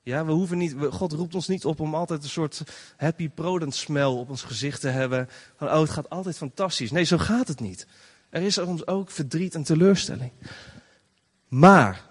Ja, 0.04 0.26
we 0.26 0.32
hoeven 0.32 0.58
niet, 0.58 0.76
God 0.90 1.12
roept 1.12 1.36
ons 1.36 1.48
niet 1.48 1.66
op 1.66 1.80
om 1.80 1.96
altijd 1.96 2.24
een 2.24 2.30
soort 2.30 2.64
happy 2.98 3.30
prodent 3.30 3.76
smell 3.76 4.06
op 4.06 4.30
ons 4.30 4.44
gezicht 4.44 4.82
te 4.82 4.88
hebben. 4.88 5.30
Van, 5.56 5.68
oh, 5.68 5.80
het 5.80 5.90
gaat 5.90 6.10
altijd 6.10 6.38
fantastisch. 6.38 6.92
Nee, 6.92 7.04
zo 7.04 7.18
gaat 7.18 7.48
het 7.48 7.60
niet. 7.60 7.88
Er 8.30 8.42
is 8.42 8.54
soms 8.54 8.88
ook 8.88 9.12
verdriet 9.12 9.56
en 9.56 9.64
teleurstelling. 9.64 10.32
Maar, 11.48 12.10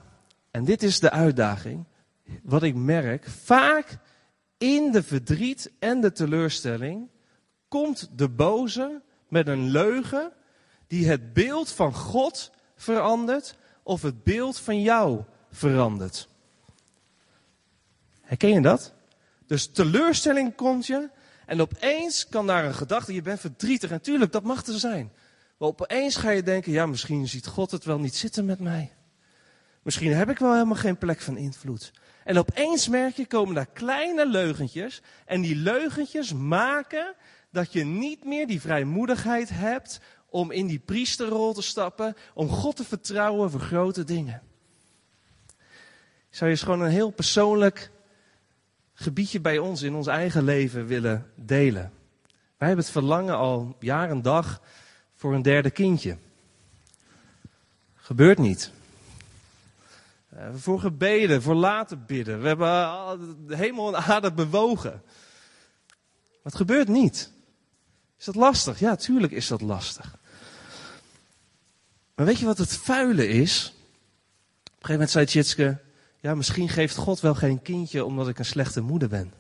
en 0.51 0.65
dit 0.65 0.83
is 0.83 1.01
de 1.01 1.11
uitdaging, 1.11 1.85
wat 2.43 2.63
ik 2.63 2.75
merk, 2.75 3.29
vaak 3.29 3.99
in 4.63 4.91
de 4.93 5.03
verdriet 5.03 5.71
en 5.79 6.01
de 6.01 6.13
teleurstelling 6.13 7.09
komt 7.69 8.11
de 8.17 8.29
boze 8.29 9.03
met 9.29 9.47
een 9.47 9.71
leugen 9.71 10.33
die 10.87 11.09
het 11.09 11.33
beeld 11.33 11.71
van 11.71 11.95
God 11.95 12.51
verandert 12.77 13.57
of 13.83 14.03
het 14.03 14.25
beeld 14.25 14.59
van 14.59 14.83
jou 14.83 15.23
verandert. 15.51 16.29
Herken 18.21 18.49
je 18.49 18.61
dat? 18.61 18.95
Dus 19.47 19.67
teleurstelling 19.67 20.55
komt 20.55 20.87
je 20.87 21.11
en 21.47 21.61
opeens 21.61 22.29
kan 22.29 22.47
daar 22.47 22.65
een 22.65 22.75
gedachte, 22.75 23.15
je 23.15 23.23
bent 23.23 23.41
verdrietig. 23.41 23.91
En 23.91 24.01
tuurlijk, 24.01 24.33
dat 24.33 24.43
mag 24.43 24.67
er 24.67 24.79
zijn. 24.79 25.13
Maar 25.59 25.69
opeens 25.69 26.17
ga 26.17 26.31
je 26.31 26.43
denken, 26.43 26.73
ja, 26.73 26.87
misschien 26.87 27.29
ziet 27.29 27.47
God 27.47 27.71
het 27.71 27.85
wel 27.85 27.99
niet 27.99 28.17
zitten 28.17 28.45
met 28.45 28.61
mij. 28.61 28.93
Misschien 29.83 30.13
heb 30.13 30.31
ik 30.31 30.39
wel 30.39 30.53
helemaal 30.53 30.77
geen 30.77 30.99
plek 30.99 31.21
van 31.21 31.37
invloed. 31.37 31.93
En 32.25 32.39
opeens 32.39 32.89
merk 32.89 33.17
je, 33.17 33.27
komen 33.27 33.55
daar 33.55 33.67
kleine 33.73 34.27
leugentjes. 34.29 35.03
En 35.27 35.41
die 35.41 35.57
leugentjes 35.57 36.33
maken 36.33 37.15
dat 37.51 37.73
je 37.73 37.85
niet 37.85 38.25
meer 38.25 38.47
die 38.47 38.61
vrijmoedigheid 38.61 39.49
hebt 39.53 40.01
om 40.29 40.51
in 40.51 40.67
die 40.67 40.79
priesterrol 40.79 41.53
te 41.53 41.63
stappen, 41.63 42.17
om 42.35 42.49
God 42.49 42.77
te 42.77 42.85
vertrouwen 42.85 43.51
voor 43.51 43.61
grote 43.61 44.05
dingen. 44.05 44.43
Ik 46.29 46.39
zou 46.39 46.51
je 46.51 46.57
eens 46.57 46.65
gewoon 46.65 46.81
een 46.81 46.91
heel 46.91 47.11
persoonlijk 47.11 47.91
gebiedje 48.95 49.41
bij 49.41 49.59
ons 49.59 49.83
in 49.83 49.95
ons 49.95 50.07
eigen 50.07 50.45
leven 50.45 50.87
willen 50.87 51.31
delen. 51.35 51.93
Wij 52.57 52.69
hebben 52.69 52.85
het 52.85 52.95
verlangen 52.95 53.37
al 53.37 53.77
jaar 53.79 54.11
en 54.11 54.23
dag 54.23 54.63
voor 55.15 55.35
een 55.35 55.43
derde 55.43 55.71
kindje. 55.71 56.17
Gebeurt 57.95 58.39
niet. 58.39 58.73
Hebben 60.35 60.61
voor 60.61 60.81
gebeden, 60.81 61.43
voor 61.43 61.55
laten 61.55 62.07
bidden. 62.07 62.41
We 62.41 62.47
hebben 62.47 63.47
de 63.47 63.57
hemel 63.57 63.97
en 63.97 64.03
aarde 64.03 64.33
bewogen. 64.33 65.03
Maar 66.21 66.53
het 66.53 66.55
gebeurt 66.55 66.89
niet. 66.89 67.33
Is 68.19 68.25
dat 68.25 68.35
lastig? 68.35 68.79
Ja, 68.79 68.97
tuurlijk 68.97 69.33
is 69.33 69.47
dat 69.47 69.61
lastig. 69.61 70.19
Maar 72.15 72.27
weet 72.27 72.39
je 72.39 72.47
wat 72.47 72.59
het 72.59 72.77
vuile 72.77 73.29
is? 73.29 73.69
Op 73.69 73.75
een 73.75 74.71
gegeven 74.71 74.93
moment 74.93 75.11
zei 75.11 75.27
Tjitske, 75.27 75.81
ja, 76.21 76.35
misschien 76.35 76.69
geeft 76.69 76.97
God 76.97 77.21
wel 77.21 77.35
geen 77.35 77.63
kindje 77.63 78.05
omdat 78.05 78.29
ik 78.29 78.39
een 78.39 78.45
slechte 78.45 78.81
moeder 78.81 79.09
ben. 79.09 79.33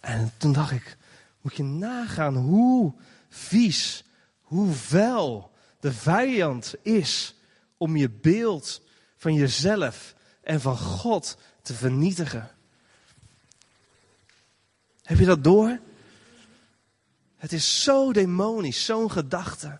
En 0.00 0.32
toen 0.36 0.52
dacht 0.52 0.70
ik, 0.70 0.96
moet 1.40 1.56
je 1.56 1.62
nagaan 1.62 2.36
hoe 2.36 2.94
vies, 3.28 4.04
hoe 4.40 4.72
vuil 4.72 5.50
de 5.80 5.92
vijand 5.92 6.74
is 6.82 7.34
om 7.76 7.96
je 7.96 8.10
beeld 8.10 8.84
van 9.16 9.34
jezelf 9.34 10.14
en 10.42 10.60
van 10.60 10.78
God 10.78 11.36
te 11.62 11.74
vernietigen. 11.74 12.50
Heb 15.02 15.18
je 15.18 15.24
dat 15.24 15.44
door? 15.44 15.78
Het 17.36 17.52
is 17.52 17.82
zo 17.82 18.12
demonisch, 18.12 18.84
zo'n 18.84 19.10
gedachte. 19.10 19.78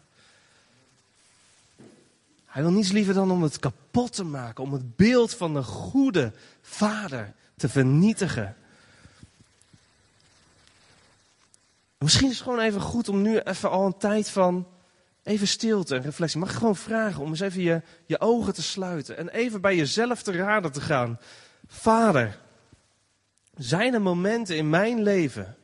Hij 2.44 2.62
wil 2.62 2.72
niets 2.72 2.92
liever 2.92 3.14
dan 3.14 3.30
om 3.30 3.42
het 3.42 3.58
kapot 3.58 4.12
te 4.12 4.24
maken, 4.24 4.64
om 4.64 4.72
het 4.72 4.96
beeld 4.96 5.34
van 5.34 5.54
de 5.54 5.62
goede 5.62 6.32
vader 6.62 7.34
te 7.56 7.68
vernietigen. 7.68 8.56
Misschien 11.98 12.28
is 12.30 12.34
het 12.34 12.42
gewoon 12.42 12.60
even 12.60 12.80
goed 12.80 13.08
om 13.08 13.22
nu 13.22 13.38
even 13.38 13.70
al 13.70 13.86
een 13.86 13.98
tijd 13.98 14.30
van 14.30 14.66
Even 15.26 15.48
stilte 15.48 15.94
en 15.94 16.02
reflectie. 16.02 16.40
Mag 16.40 16.50
ik 16.50 16.56
gewoon 16.56 16.76
vragen 16.76 17.22
om 17.22 17.28
eens 17.28 17.40
even 17.40 17.62
je, 17.62 17.82
je 18.06 18.20
ogen 18.20 18.54
te 18.54 18.62
sluiten 18.62 19.16
en 19.16 19.28
even 19.28 19.60
bij 19.60 19.76
jezelf 19.76 20.22
te 20.22 20.32
raden 20.32 20.72
te 20.72 20.80
gaan. 20.80 21.18
Vader, 21.66 22.38
zijn 23.56 23.94
er 23.94 24.02
momenten 24.02 24.56
in 24.56 24.70
mijn 24.70 25.02
leven, 25.02 25.56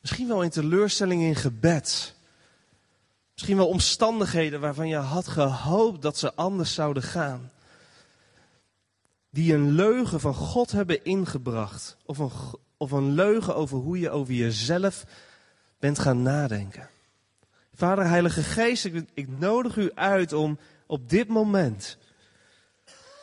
misschien 0.00 0.28
wel 0.28 0.42
in 0.42 0.50
teleurstelling 0.50 1.22
in 1.22 1.34
gebed, 1.34 2.14
misschien 3.32 3.56
wel 3.56 3.68
omstandigheden 3.68 4.60
waarvan 4.60 4.88
je 4.88 4.96
had 4.96 5.28
gehoopt 5.28 6.02
dat 6.02 6.18
ze 6.18 6.34
anders 6.34 6.74
zouden 6.74 7.02
gaan, 7.02 7.50
die 9.30 9.54
een 9.54 9.70
leugen 9.70 10.20
van 10.20 10.34
God 10.34 10.72
hebben 10.72 11.04
ingebracht, 11.04 11.96
of 12.04 12.18
een, 12.18 12.30
of 12.76 12.90
een 12.90 13.12
leugen 13.12 13.54
over 13.56 13.78
hoe 13.78 13.98
je 13.98 14.10
over 14.10 14.34
jezelf 14.34 15.04
bent 15.78 15.98
gaan 15.98 16.22
nadenken. 16.22 16.96
Vader, 17.78 18.06
Heilige 18.06 18.42
Geest, 18.42 18.84
ik, 18.84 19.04
ik 19.14 19.38
nodig 19.38 19.76
u 19.76 19.90
uit 19.94 20.32
om 20.32 20.58
op 20.86 21.08
dit 21.08 21.28
moment 21.28 21.98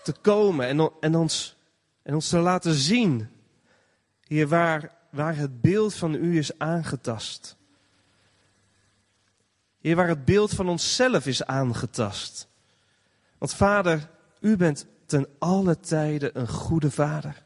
te 0.03 0.13
komen 0.21 0.67
en, 0.99 1.15
ons, 1.15 1.55
en 2.01 2.13
ons 2.13 2.29
te 2.29 2.37
laten 2.37 2.73
zien, 2.73 3.29
hier 4.27 4.47
waar, 4.47 4.91
waar 5.09 5.35
het 5.35 5.61
beeld 5.61 5.93
van 5.93 6.13
u 6.13 6.37
is 6.37 6.59
aangetast. 6.59 7.55
Hier 9.79 9.95
waar 9.95 10.07
het 10.07 10.25
beeld 10.25 10.51
van 10.51 10.69
onszelf 10.69 11.25
is 11.25 11.45
aangetast. 11.45 12.47
Want 13.37 13.53
Vader, 13.53 14.09
u 14.39 14.57
bent 14.57 14.85
ten 15.05 15.27
alle 15.39 15.79
tijden 15.79 16.39
een 16.39 16.47
goede 16.47 16.91
Vader. 16.91 17.43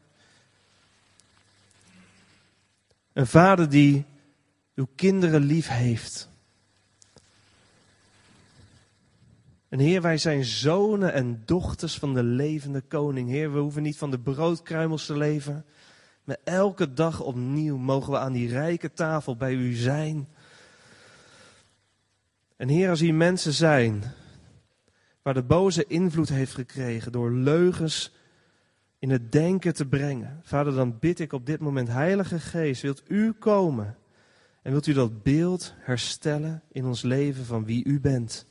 Een 3.12 3.26
vader 3.26 3.68
die 3.68 4.04
uw 4.74 4.88
kinderen 4.94 5.42
lief 5.42 5.68
heeft. 5.68 6.29
En 9.70 9.78
Heer, 9.78 10.02
wij 10.02 10.18
zijn 10.18 10.44
zonen 10.44 11.12
en 11.12 11.42
dochters 11.44 11.98
van 11.98 12.14
de 12.14 12.22
levende 12.22 12.80
koning. 12.80 13.28
Heer, 13.28 13.52
we 13.52 13.58
hoeven 13.58 13.82
niet 13.82 13.96
van 13.96 14.10
de 14.10 14.18
broodkruimels 14.18 15.06
te 15.06 15.16
leven. 15.16 15.64
Maar 16.24 16.36
elke 16.44 16.92
dag 16.92 17.20
opnieuw 17.20 17.76
mogen 17.76 18.12
we 18.12 18.18
aan 18.18 18.32
die 18.32 18.48
rijke 18.48 18.92
tafel 18.92 19.36
bij 19.36 19.54
u 19.54 19.74
zijn. 19.74 20.28
En 22.56 22.68
Heer, 22.68 22.90
als 22.90 23.00
hier 23.00 23.14
mensen 23.14 23.52
zijn 23.52 24.02
waar 25.22 25.34
de 25.34 25.42
boze 25.42 25.84
invloed 25.86 26.28
heeft 26.28 26.54
gekregen 26.54 27.12
door 27.12 27.32
leugens 27.32 28.14
in 28.98 29.10
het 29.10 29.32
denken 29.32 29.74
te 29.74 29.86
brengen. 29.86 30.40
Vader, 30.42 30.74
dan 30.74 30.98
bid 30.98 31.20
ik 31.20 31.32
op 31.32 31.46
dit 31.46 31.60
moment, 31.60 31.88
Heilige 31.88 32.40
Geest, 32.40 32.82
wilt 32.82 33.02
u 33.08 33.32
komen 33.32 33.96
en 34.62 34.70
wilt 34.70 34.86
u 34.86 34.92
dat 34.92 35.22
beeld 35.22 35.74
herstellen 35.78 36.62
in 36.72 36.84
ons 36.84 37.02
leven 37.02 37.44
van 37.44 37.64
wie 37.64 37.84
u 37.84 38.00
bent. 38.00 38.49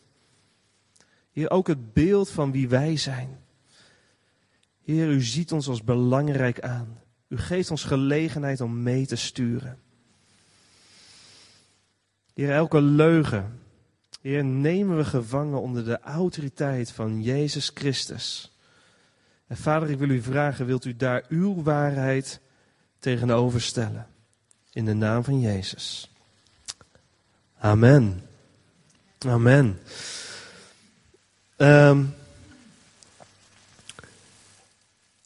Heer, 1.39 1.49
ook 1.49 1.67
het 1.67 1.93
beeld 1.93 2.30
van 2.30 2.52
wie 2.52 2.69
wij 2.69 2.97
zijn. 2.97 3.39
Heer, 4.84 5.08
u 5.08 5.21
ziet 5.21 5.52
ons 5.52 5.67
als 5.67 5.84
belangrijk 5.84 6.62
aan. 6.62 6.99
U 7.28 7.38
geeft 7.38 7.71
ons 7.71 7.84
gelegenheid 7.84 8.62
om 8.62 8.84
mee 8.84 9.06
te 9.06 9.15
sturen. 9.15 9.80
Heer, 12.34 12.52
elke 12.52 12.82
leugen, 12.82 13.60
Heer, 14.21 14.43
nemen 14.43 14.97
we 14.97 15.06
gevangen 15.06 15.62
onder 15.62 15.86
de 15.86 15.99
autoriteit 15.99 16.91
van 16.91 17.21
Jezus 17.21 17.71
Christus. 17.73 18.58
En 19.47 19.58
Vader, 19.58 19.89
ik 19.89 19.99
wil 19.99 20.10
u 20.10 20.21
vragen, 20.21 20.65
wilt 20.65 20.86
u 20.86 20.95
daar 20.95 21.25
uw 21.30 21.63
waarheid 21.63 22.39
tegenover 22.97 23.62
stellen? 23.62 24.08
In 24.71 24.86
de 24.86 24.93
naam 24.93 25.23
van 25.23 25.39
Jezus. 25.39 26.12
Amen. 27.58 28.21
Amen. 29.19 29.80
Um, 31.62 32.15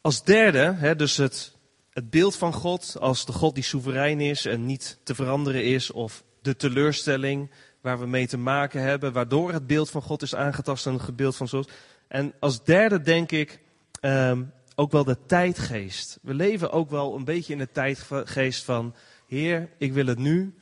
als 0.01 0.23
derde, 0.23 0.73
hè, 0.77 0.95
dus 0.95 1.17
het, 1.17 1.53
het 1.89 2.09
beeld 2.09 2.35
van 2.35 2.53
God 2.53 2.95
als 2.99 3.25
de 3.25 3.31
God 3.31 3.55
die 3.55 3.63
soeverein 3.63 4.21
is 4.21 4.45
en 4.45 4.65
niet 4.65 4.99
te 5.03 5.15
veranderen 5.15 5.63
is, 5.63 5.91
of 5.91 6.23
de 6.41 6.55
teleurstelling 6.55 7.51
waar 7.81 7.99
we 7.99 8.05
mee 8.05 8.27
te 8.27 8.37
maken 8.37 8.81
hebben, 8.81 9.13
waardoor 9.13 9.51
het 9.51 9.67
beeld 9.67 9.89
van 9.89 10.01
God 10.01 10.21
is 10.21 10.35
aangetast 10.35 10.85
en 10.85 10.93
het 10.93 11.15
beeld 11.15 11.35
van 11.35 11.47
zoals. 11.47 11.67
En 12.07 12.33
als 12.39 12.63
derde 12.63 13.01
denk 13.01 13.31
ik 13.31 13.59
um, 14.01 14.51
ook 14.75 14.91
wel 14.91 15.03
de 15.03 15.17
tijdgeest. 15.25 16.19
We 16.21 16.33
leven 16.33 16.71
ook 16.71 16.89
wel 16.89 17.15
een 17.15 17.25
beetje 17.25 17.53
in 17.53 17.59
de 17.59 17.71
tijdgeest 17.71 18.63
van, 18.63 18.95
Heer, 19.27 19.69
ik 19.77 19.93
wil 19.93 20.05
het 20.05 20.19
nu 20.19 20.53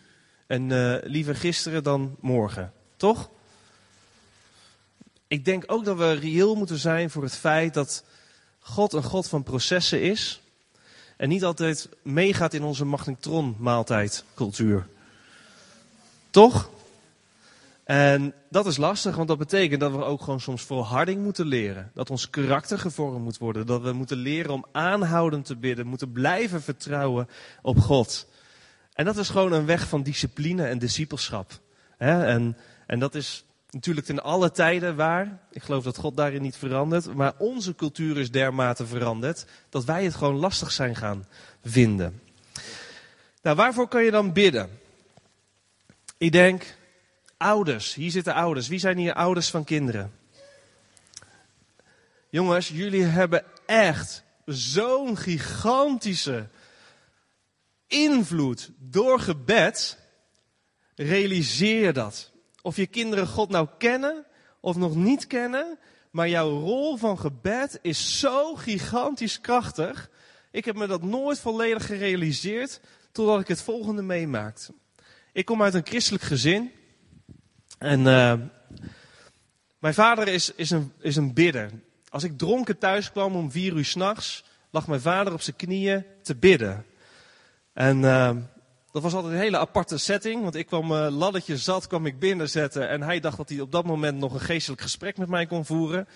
en 0.47 0.69
uh, 0.69 0.95
liever 1.03 1.35
gisteren 1.35 1.83
dan 1.83 2.15
morgen. 2.19 2.73
Toch? 2.97 3.29
Ik 5.31 5.45
denk 5.45 5.63
ook 5.67 5.85
dat 5.85 5.97
we 5.97 6.11
reëel 6.11 6.55
moeten 6.55 6.77
zijn 6.77 7.09
voor 7.09 7.23
het 7.23 7.35
feit 7.35 7.73
dat 7.73 8.03
God 8.59 8.93
een 8.93 9.03
God 9.03 9.27
van 9.27 9.43
processen 9.43 10.01
is. 10.01 10.41
En 11.17 11.29
niet 11.29 11.43
altijd 11.43 11.89
meegaat 12.01 12.53
in 12.53 12.63
onze 12.63 12.85
magnetron 12.85 13.55
maaltijdcultuur. 13.59 14.87
Toch? 16.29 16.69
En 17.83 18.33
dat 18.49 18.65
is 18.65 18.77
lastig, 18.77 19.15
want 19.15 19.27
dat 19.27 19.37
betekent 19.37 19.79
dat 19.79 19.91
we 19.91 20.03
ook 20.03 20.21
gewoon 20.21 20.41
soms 20.41 20.61
volharding 20.61 21.23
moeten 21.23 21.45
leren. 21.45 21.91
Dat 21.93 22.09
ons 22.09 22.29
karakter 22.29 22.79
gevormd 22.79 23.23
moet 23.23 23.37
worden. 23.37 23.65
Dat 23.65 23.81
we 23.81 23.91
moeten 23.91 24.17
leren 24.17 24.51
om 24.51 24.65
aanhoudend 24.71 25.45
te 25.45 25.55
bidden. 25.55 25.87
Moeten 25.87 26.11
blijven 26.11 26.61
vertrouwen 26.61 27.29
op 27.61 27.79
God. 27.79 28.27
En 28.93 29.05
dat 29.05 29.17
is 29.17 29.29
gewoon 29.29 29.51
een 29.51 29.65
weg 29.65 29.87
van 29.87 30.03
discipline 30.03 30.67
en 30.67 30.79
discipelschap. 30.79 31.59
En, 31.97 32.57
en 32.87 32.99
dat 32.99 33.15
is 33.15 33.45
natuurlijk 33.71 34.07
in 34.07 34.21
alle 34.21 34.51
tijden 34.51 34.95
waar. 34.95 35.39
Ik 35.51 35.63
geloof 35.63 35.83
dat 35.83 35.97
God 35.97 36.17
daarin 36.17 36.41
niet 36.41 36.55
verandert. 36.55 37.13
Maar 37.13 37.33
onze 37.37 37.75
cultuur 37.75 38.17
is 38.17 38.31
dermate 38.31 38.85
veranderd 38.85 39.45
dat 39.69 39.85
wij 39.85 40.03
het 40.03 40.15
gewoon 40.15 40.35
lastig 40.35 40.71
zijn 40.71 40.95
gaan 40.95 41.27
vinden. 41.65 42.21
Nou, 43.41 43.55
waarvoor 43.55 43.87
kan 43.87 44.03
je 44.03 44.11
dan 44.11 44.33
bidden? 44.33 44.79
Ik 46.17 46.31
denk, 46.31 46.75
ouders. 47.37 47.93
Hier 47.93 48.11
zitten 48.11 48.33
ouders. 48.33 48.67
Wie 48.67 48.79
zijn 48.79 48.97
hier 48.97 49.13
ouders 49.13 49.49
van 49.49 49.63
kinderen? 49.63 50.11
Jongens, 52.29 52.67
jullie 52.67 53.03
hebben 53.03 53.43
echt 53.65 54.23
zo'n 54.45 55.17
gigantische 55.17 56.47
invloed 57.87 58.71
door 58.77 59.19
gebed. 59.19 59.97
Realiseer 60.95 61.93
dat. 61.93 62.30
Of 62.61 62.75
je 62.75 62.87
kinderen 62.87 63.27
God 63.27 63.49
nou 63.49 63.67
kennen 63.77 64.25
of 64.59 64.75
nog 64.75 64.95
niet 64.95 65.27
kennen, 65.27 65.79
maar 66.11 66.29
jouw 66.29 66.49
rol 66.59 66.97
van 66.97 67.19
gebed 67.19 67.79
is 67.81 68.19
zo 68.19 68.55
gigantisch 68.55 69.41
krachtig. 69.41 70.09
Ik 70.51 70.65
heb 70.65 70.75
me 70.75 70.87
dat 70.87 71.03
nooit 71.03 71.39
volledig 71.39 71.85
gerealiseerd 71.85 72.81
totdat 73.11 73.39
ik 73.39 73.47
het 73.47 73.61
volgende 73.61 74.01
meemaakte. 74.01 74.73
Ik 75.33 75.45
kom 75.45 75.61
uit 75.61 75.73
een 75.73 75.85
christelijk 75.85 76.23
gezin. 76.23 76.71
En 77.77 77.99
uh, 77.99 78.33
mijn 79.79 79.93
vader 79.93 80.27
is, 80.27 80.53
is, 80.53 80.69
een, 80.69 80.93
is 80.99 81.15
een 81.15 81.33
bidder. 81.33 81.69
Als 82.09 82.23
ik 82.23 82.37
dronken 82.37 82.77
thuis 82.77 83.11
kwam 83.11 83.35
om 83.35 83.51
vier 83.51 83.73
uur 83.73 83.85
s'nachts, 83.85 84.43
lag 84.69 84.87
mijn 84.87 85.01
vader 85.01 85.33
op 85.33 85.41
zijn 85.41 85.55
knieën 85.55 86.05
te 86.21 86.35
bidden. 86.35 86.85
En 87.73 87.97
uh, 87.97 88.35
dat 88.91 89.01
was 89.01 89.13
altijd 89.13 89.33
een 89.33 89.39
hele 89.39 89.57
aparte 89.57 89.97
setting, 89.97 90.41
want 90.41 90.55
ik 90.55 90.65
kwam 90.65 90.91
uh, 90.91 91.07
laddertje 91.09 91.57
zat, 91.57 91.87
kwam 91.87 92.05
ik 92.05 92.19
binnenzetten 92.19 92.89
en 92.89 93.01
hij 93.01 93.19
dacht 93.19 93.37
dat 93.37 93.49
hij 93.49 93.59
op 93.59 93.71
dat 93.71 93.85
moment 93.85 94.17
nog 94.17 94.33
een 94.33 94.39
geestelijk 94.39 94.81
gesprek 94.81 95.17
met 95.17 95.29
mij 95.29 95.45
kon 95.45 95.65
voeren. 95.65 96.07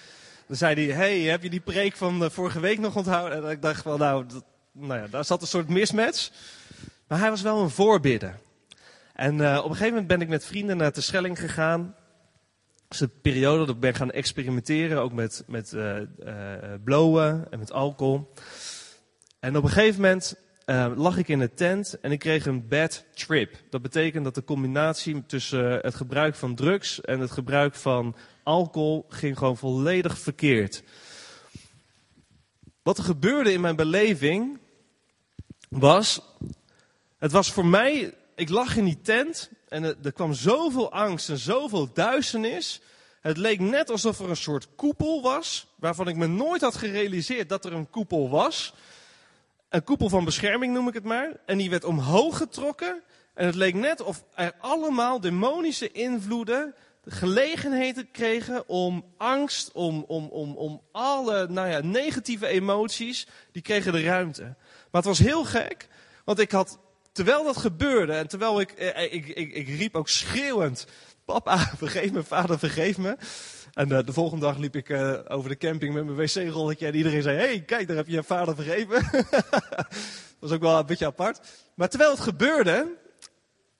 Dan 0.47 0.57
zei 0.57 0.85
hij, 0.85 0.95
hey, 0.95 1.19
heb 1.19 1.43
je 1.43 1.49
die 1.49 1.59
preek 1.59 1.95
van 1.95 2.31
vorige 2.31 2.59
week 2.59 2.79
nog 2.79 2.95
onthouden? 2.95 3.43
En 3.43 3.51
ik 3.51 3.61
dacht 3.61 3.83
wel, 3.83 3.97
nou, 3.97 4.25
nou 4.71 5.01
ja, 5.01 5.07
daar 5.07 5.25
zat 5.25 5.41
een 5.41 5.47
soort 5.47 5.67
mismatch. 5.67 6.31
Maar 7.07 7.19
hij 7.19 7.29
was 7.29 7.41
wel 7.41 7.61
een 7.61 7.69
voorbidder. 7.69 8.39
En 9.13 9.37
uh, 9.37 9.57
op 9.57 9.63
een 9.63 9.69
gegeven 9.69 9.89
moment 9.89 10.07
ben 10.07 10.21
ik 10.21 10.27
met 10.27 10.45
vrienden 10.45 10.77
naar 10.77 10.93
de 10.93 11.01
Schelling 11.01 11.39
gegaan. 11.39 11.95
Dat 12.73 12.93
is 12.93 12.99
een 12.99 13.21
periode 13.21 13.65
dat 13.65 13.75
ik 13.75 13.81
ben 13.81 13.95
gaan 13.95 14.11
experimenteren, 14.11 15.01
ook 15.01 15.13
met, 15.13 15.43
met 15.47 15.75
blowen 16.83 17.47
en 17.49 17.59
met 17.59 17.71
alcohol. 17.71 18.33
En 19.39 19.57
op 19.57 19.63
een 19.63 19.69
gegeven 19.69 20.01
moment 20.01 20.35
lag 20.95 21.17
ik 21.17 21.27
in 21.27 21.39
een 21.39 21.53
tent 21.53 21.99
en 21.99 22.11
ik 22.11 22.19
kreeg 22.19 22.45
een 22.45 22.67
bad 22.67 23.05
trip. 23.13 23.55
Dat 23.69 23.81
betekent 23.81 24.23
dat 24.23 24.35
de 24.35 24.43
combinatie 24.43 25.25
tussen 25.25 25.79
het 25.79 25.95
gebruik 25.95 26.35
van 26.35 26.55
drugs 26.55 27.01
en 27.01 27.19
het 27.19 27.31
gebruik 27.31 27.75
van 27.75 28.15
alcohol 28.43 29.05
ging 29.09 29.37
gewoon 29.37 29.57
volledig 29.57 30.19
verkeerd. 30.19 30.83
Wat 32.83 32.97
er 32.97 33.03
gebeurde 33.03 33.53
in 33.53 33.61
mijn 33.61 33.75
beleving 33.75 34.59
was, 35.69 36.21
het 37.17 37.31
was 37.31 37.51
voor 37.51 37.65
mij 37.65 38.13
ik 38.35 38.49
lag 38.49 38.77
in 38.77 38.85
die 38.85 39.01
tent 39.01 39.49
en 39.67 39.83
er, 39.83 40.13
kwam 40.13 40.33
zoveel 40.33 40.91
angst 40.91 41.29
en 41.29 41.37
zoveel 41.37 41.93
duisternis. 41.93 42.81
Het 43.21 43.37
leek 43.37 43.59
net 43.59 43.89
alsof 43.89 44.19
er 44.19 44.29
een 44.29 44.35
soort 44.35 44.67
koepel 44.75 45.21
was, 45.21 45.67
waarvan 45.75 46.07
ik 46.07 46.15
me 46.15 46.27
nooit 46.27 46.61
had 46.61 46.75
gerealiseerd 46.75 47.49
dat 47.49 47.65
er 47.65 47.73
een 47.73 47.89
koepel 47.89 48.29
was. 48.29 48.73
Een 49.69 49.83
koepel 49.83 50.09
van 50.09 50.25
bescherming 50.25 50.73
noem 50.73 50.87
ik 50.87 50.93
het 50.93 51.03
maar. 51.03 51.31
En 51.45 51.57
die 51.57 51.69
werd 51.69 51.83
omhoog 51.83 52.37
getrokken. 52.37 53.03
En 53.33 53.45
het 53.45 53.55
leek 53.55 53.73
net 53.73 54.01
of 54.01 54.23
er 54.35 54.53
allemaal 54.59 55.19
demonische 55.19 55.91
invloeden 55.91 56.75
de 57.05 57.11
gelegenheid 57.11 58.05
kregen 58.11 58.67
om 58.67 59.05
angst, 59.17 59.71
om, 59.71 60.03
om, 60.07 60.27
om, 60.27 60.55
om 60.55 60.81
alle 60.91 61.47
nou 61.47 61.69
ja, 61.69 61.79
negatieve 61.79 62.47
emoties, 62.47 63.27
die 63.51 63.61
kregen 63.61 63.91
de 63.91 64.03
ruimte. 64.03 64.41
Maar 64.41 65.01
het 65.01 65.05
was 65.05 65.19
heel 65.19 65.45
gek, 65.45 65.87
want 66.23 66.39
ik 66.39 66.51
had 66.51 66.79
terwijl 67.11 67.43
dat 67.43 67.57
gebeurde 67.57 68.13
en 68.13 68.27
terwijl 68.27 68.59
ik, 68.59 68.71
eh, 68.71 69.03
eh, 69.03 69.13
ik, 69.13 69.27
ik, 69.27 69.53
ik 69.53 69.67
riep 69.67 69.95
ook 69.95 70.09
schreeuwend, 70.09 70.87
papa 71.25 71.57
vergeef 71.77 72.11
me, 72.11 72.23
vader 72.23 72.59
vergeef 72.59 72.97
me. 72.97 73.17
En 73.75 73.91
uh, 73.91 73.99
de 74.05 74.13
volgende 74.13 74.45
dag 74.45 74.57
liep 74.57 74.75
ik 74.75 74.89
uh, 74.89 75.13
over 75.27 75.49
de 75.49 75.57
camping 75.57 75.93
met 75.93 76.05
mijn 76.05 76.17
wc-rolletje 76.17 76.87
en 76.87 76.95
iedereen 76.95 77.21
zei, 77.21 77.37
hey, 77.37 77.61
kijk, 77.61 77.87
daar 77.87 77.97
heb 77.97 78.07
je 78.07 78.13
je 78.13 78.23
vader 78.23 78.55
vergeven. 78.55 79.07
dat 79.11 79.85
was 80.39 80.51
ook 80.51 80.61
wel 80.61 80.79
een 80.79 80.85
beetje 80.85 81.05
apart. 81.05 81.39
Maar 81.73 81.89
terwijl 81.89 82.11
het 82.11 82.19
gebeurde, 82.19 82.87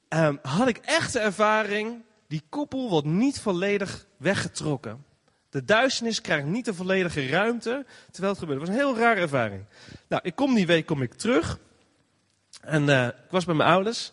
um, 0.10 0.40
had 0.42 0.68
ik 0.68 0.78
echt 0.78 1.14
de 1.14 1.20
ervaring, 1.20 2.04
die 2.28 2.42
koepel 2.50 2.90
wordt 2.90 3.08
niet 3.08 3.40
volledig 3.40 4.06
weggetrokken. 4.18 5.06
De 5.50 5.66
duisternis 5.66 6.22
krijgt 6.22 6.46
niet 6.46 6.66
de 6.66 6.74
volledige 6.74 7.28
ruimte, 7.28 7.86
terwijl 8.12 8.34
het 8.34 8.42
gebeurde. 8.42 8.62
Het 8.62 8.70
was 8.70 8.80
een 8.80 8.86
heel 8.86 8.98
rare 8.98 9.22
ervaring. 9.22 9.66
Nou, 10.08 10.22
ik 10.26 10.36
kom 10.36 10.56
die 10.56 10.68
week 10.68 10.86
kom 10.86 11.02
ik 11.02 11.14
terug. 11.14 11.60
En 12.62 12.84
uh, 12.84 13.06
ik 13.06 13.30
was 13.30 13.46
bij 13.46 13.56
mijn 13.56 13.70
ouders. 13.70 14.12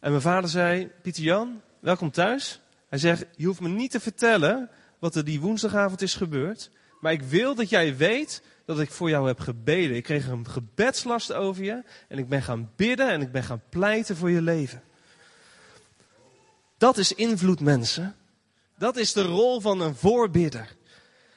En 0.00 0.10
mijn 0.10 0.22
vader 0.22 0.50
zei, 0.50 0.90
Pieter 1.02 1.22
Jan, 1.22 1.60
welkom 1.80 2.10
thuis. 2.10 2.60
Hij 2.88 2.98
zegt, 2.98 3.24
je 3.36 3.46
hoeft 3.46 3.60
me 3.60 3.68
niet 3.68 3.90
te 3.90 4.00
vertellen 4.00 4.70
wat 5.04 5.14
er 5.14 5.24
die 5.24 5.40
woensdagavond 5.40 6.02
is 6.02 6.14
gebeurd. 6.14 6.70
Maar 7.00 7.12
ik 7.12 7.22
wil 7.22 7.54
dat 7.54 7.68
jij 7.68 7.96
weet 7.96 8.42
dat 8.64 8.80
ik 8.80 8.90
voor 8.90 9.08
jou 9.08 9.26
heb 9.26 9.40
gebeden. 9.40 9.96
Ik 9.96 10.02
kreeg 10.02 10.28
een 10.28 10.48
gebedslast 10.48 11.32
over 11.32 11.64
je 11.64 11.82
en 12.08 12.18
ik 12.18 12.28
ben 12.28 12.42
gaan 12.42 12.70
bidden 12.76 13.08
en 13.08 13.20
ik 13.20 13.32
ben 13.32 13.44
gaan 13.44 13.62
pleiten 13.68 14.16
voor 14.16 14.30
je 14.30 14.42
leven. 14.42 14.82
Dat 16.78 16.98
is 16.98 17.12
invloed, 17.12 17.60
mensen. 17.60 18.16
Dat 18.78 18.96
is 18.96 19.12
de 19.12 19.22
rol 19.22 19.60
van 19.60 19.80
een 19.80 19.94
voorbidder. 19.94 20.76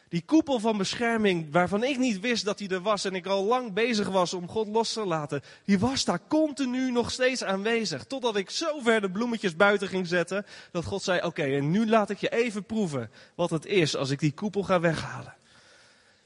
Die 0.09 0.23
koepel 0.25 0.59
van 0.59 0.77
bescherming, 0.77 1.51
waarvan 1.51 1.83
ik 1.83 1.97
niet 1.97 2.19
wist 2.19 2.45
dat 2.45 2.57
die 2.57 2.69
er 2.69 2.81
was 2.81 3.05
en 3.05 3.15
ik 3.15 3.25
al 3.25 3.43
lang 3.43 3.73
bezig 3.73 4.07
was 4.07 4.33
om 4.33 4.47
God 4.47 4.67
los 4.67 4.93
te 4.93 5.05
laten, 5.05 5.41
die 5.65 5.79
was 5.79 6.05
daar 6.05 6.19
continu 6.27 6.91
nog 6.91 7.11
steeds 7.11 7.43
aanwezig. 7.43 8.03
Totdat 8.03 8.35
ik 8.35 8.49
zo 8.49 8.79
ver 8.79 9.01
de 9.01 9.11
bloemetjes 9.11 9.55
buiten 9.55 9.87
ging 9.87 10.07
zetten, 10.07 10.45
dat 10.71 10.85
God 10.85 11.03
zei, 11.03 11.21
oké, 11.21 11.43
en 11.43 11.71
nu 11.71 11.89
laat 11.89 12.09
ik 12.09 12.17
je 12.17 12.29
even 12.29 12.63
proeven 12.63 13.11
wat 13.35 13.49
het 13.49 13.65
is 13.65 13.95
als 13.95 14.09
ik 14.09 14.19
die 14.19 14.31
koepel 14.31 14.63
ga 14.63 14.79
weghalen. 14.79 15.35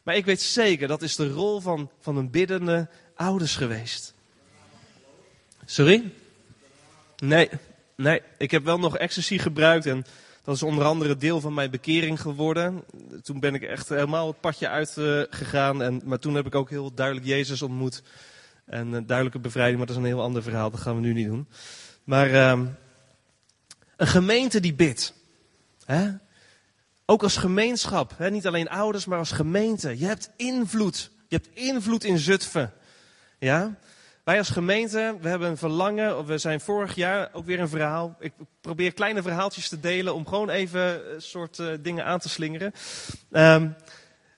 Maar 0.04 0.16
ik 0.16 0.26
weet 0.26 0.42
zeker, 0.42 0.88
dat 0.88 1.02
is 1.02 1.16
de 1.16 1.30
rol 1.30 1.60
van, 1.60 1.92
van 2.00 2.18
een 2.18 2.30
biddende 2.30 2.90
ouders 3.16 3.56
geweest. 3.56 4.14
Sorry? 5.66 6.12
Nee, 7.18 7.50
nee, 7.96 8.22
ik 8.38 8.52
heb 8.52 8.64
wel 8.64 8.80
nog 8.80 8.98
ecstasy 8.98 9.38
gebruikt 9.38 9.86
en 9.86 10.06
dat 10.44 10.56
is 10.56 10.64
onder 10.64 10.86
andere 10.86 11.18
deel 11.18 11.42
van 11.42 11.54
mijn 11.54 11.72
bekering 11.72 12.22
geworden. 12.22 12.84
Toen 13.24 13.40
ben 13.40 13.54
ik 13.54 13.62
echt 13.62 13.90
helemaal 13.90 14.28
het 14.28 14.40
padje 14.40 14.68
uitgegaan. 14.68 15.82
en, 15.82 16.02
maar 16.06 16.20
toen 16.20 16.36
heb 16.36 16.46
ik 16.46 16.56
ook 16.56 16.70
heel 16.70 16.94
duidelijk 16.94 17.28
Jezus 17.28 17.62
ontmoet. 17.62 18.04
En 18.66 18.92
een 18.92 19.06
duidelijke 19.06 19.40
bevrijding, 19.40 19.78
maar 19.78 19.88
dat 19.88 19.96
is 19.96 20.02
een 20.02 20.08
heel 20.08 20.22
ander 20.22 20.44
verhaal. 20.44 20.72
Dat 20.72 20.80
gaan 20.80 20.96
we 20.96 21.02
nu 21.02 21.14
niet 21.14 21.28
doen. 21.28 21.48
Maar 22.04 22.30
uh, 22.30 22.60
een 23.98 24.08
gemeente 24.08 24.60
die 24.60 24.74
bidt. 24.74 25.14
Hè? 25.86 26.10
Ook 27.06 27.24
als 27.24 27.38
gemeenschap. 27.38 28.14
Hè? 28.18 28.30
Niet 28.30 28.48
alleen 28.48 28.70
ouders, 28.70 29.06
maar 29.06 29.18
als 29.18 29.32
gemeente. 29.32 30.00
Je 30.00 30.06
hebt 30.06 30.30
invloed. 30.36 31.12
Je 31.28 31.36
hebt 31.36 31.50
invloed 31.54 32.04
in 32.04 32.18
Zutphen. 32.18 32.74
Ja? 33.40 33.78
Wij 34.32 34.40
als 34.40 34.50
gemeente, 34.50 35.18
we 35.22 35.30
hebben 35.30 35.50
een 35.50 35.58
verlangen. 35.58 36.26
We 36.26 36.38
zijn 36.38 36.60
vorig 36.60 36.96
jaar 36.96 37.30
ook 37.34 37.46
weer 37.46 37.60
een 37.60 37.70
verhaal. 37.70 38.16
Ik 38.20 38.32
probeer 38.62 38.94
kleine 38.94 39.22
verhaaltjes 39.22 39.70
te 39.70 39.80
delen 39.80 40.16
om 40.16 40.28
gewoon 40.28 40.50
even 40.50 40.82
een 40.82 41.16
eh, 41.16 41.20
soort 41.20 41.58
uh, 41.58 41.68
dingen 41.82 42.06
aan 42.06 42.20
te 42.20 42.30
slingeren. 42.30 42.74
Um, 43.32 43.76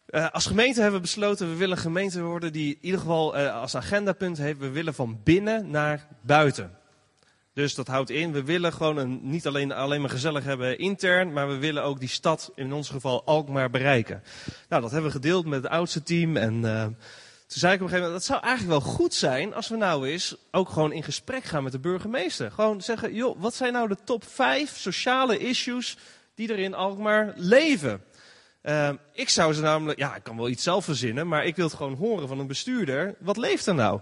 uh, 0.09 0.29
als 0.29 0.45
gemeente 0.45 0.81
hebben 0.81 0.99
we 0.99 1.05
besloten, 1.05 1.49
we 1.49 1.55
willen 1.55 1.75
een 1.77 1.83
gemeente 1.83 2.21
worden 2.21 2.51
die 2.51 2.73
in 2.73 2.77
ieder 2.81 2.99
geval 2.99 3.35
als 3.37 3.75
agendapunt 3.75 4.37
heeft, 4.37 4.59
we 4.59 4.69
willen 4.69 4.93
van 4.93 5.19
binnen 5.23 5.69
naar 5.69 6.07
buiten. 6.21 6.77
Dus 7.53 7.75
dat 7.75 7.87
houdt 7.87 8.09
in, 8.09 8.31
we 8.31 8.43
willen 8.43 8.73
gewoon 8.73 8.97
een, 8.97 9.19
niet 9.21 9.47
alleen, 9.47 9.71
alleen 9.71 10.01
maar 10.01 10.09
gezellig 10.09 10.43
hebben 10.43 10.77
intern, 10.77 11.33
maar 11.33 11.47
we 11.47 11.57
willen 11.57 11.83
ook 11.83 11.99
die 11.99 12.09
stad, 12.09 12.51
in 12.55 12.73
ons 12.73 12.89
geval 12.89 13.23
Alkmaar, 13.25 13.69
bereiken. 13.69 14.23
Nou, 14.69 14.81
dat 14.81 14.91
hebben 14.91 15.09
we 15.09 15.15
gedeeld 15.15 15.45
met 15.45 15.63
het 15.63 15.71
oudste 15.71 16.03
team 16.03 16.37
en 16.37 16.63
toen 17.53 17.61
zei 17.61 17.73
ik 17.73 17.79
op 17.79 17.85
een 17.85 17.93
gegeven 17.93 18.11
moment, 18.11 18.27
dat 18.27 18.37
zou 18.37 18.47
eigenlijk 18.47 18.83
wel 18.83 18.93
goed 18.93 19.13
zijn 19.13 19.53
als 19.53 19.67
we 19.67 19.75
nou 19.75 20.07
eens 20.07 20.35
ook 20.51 20.69
gewoon 20.69 20.91
in 20.91 21.03
gesprek 21.03 21.43
gaan 21.43 21.63
met 21.63 21.71
de 21.71 21.79
burgemeester. 21.79 22.51
Gewoon 22.51 22.81
zeggen, 22.81 23.13
joh, 23.13 23.41
wat 23.41 23.55
zijn 23.55 23.73
nou 23.73 23.87
de 23.87 23.97
top 24.03 24.23
5 24.27 24.77
sociale 24.77 25.37
issues 25.37 25.97
die 26.35 26.51
er 26.51 26.59
in 26.59 26.73
Alkmaar 26.73 27.33
leven? 27.35 28.03
Uh, 28.63 28.89
ik 29.13 29.29
zou 29.29 29.53
ze 29.53 29.61
namelijk, 29.61 29.99
ja, 29.99 30.15
ik 30.15 30.23
kan 30.23 30.37
wel 30.37 30.49
iets 30.49 30.63
zelf 30.63 30.85
verzinnen, 30.85 31.27
maar 31.27 31.45
ik 31.45 31.55
wil 31.55 31.65
het 31.65 31.75
gewoon 31.75 31.95
horen 31.95 32.27
van 32.27 32.39
een 32.39 32.47
bestuurder. 32.47 33.15
Wat 33.19 33.37
leeft 33.37 33.65
er 33.65 33.75
nou? 33.75 34.01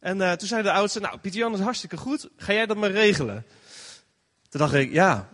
En 0.00 0.18
uh, 0.18 0.32
toen 0.32 0.48
zei 0.48 0.62
de 0.62 0.72
oudste, 0.72 1.00
nou, 1.00 1.18
Pieter 1.18 1.40
Jan 1.40 1.54
is 1.54 1.60
hartstikke 1.60 1.96
goed, 1.96 2.28
ga 2.36 2.52
jij 2.52 2.66
dat 2.66 2.76
maar 2.76 2.90
regelen? 2.90 3.46
Toen 4.48 4.60
dacht 4.60 4.74
ik, 4.74 4.92
ja, 4.92 5.28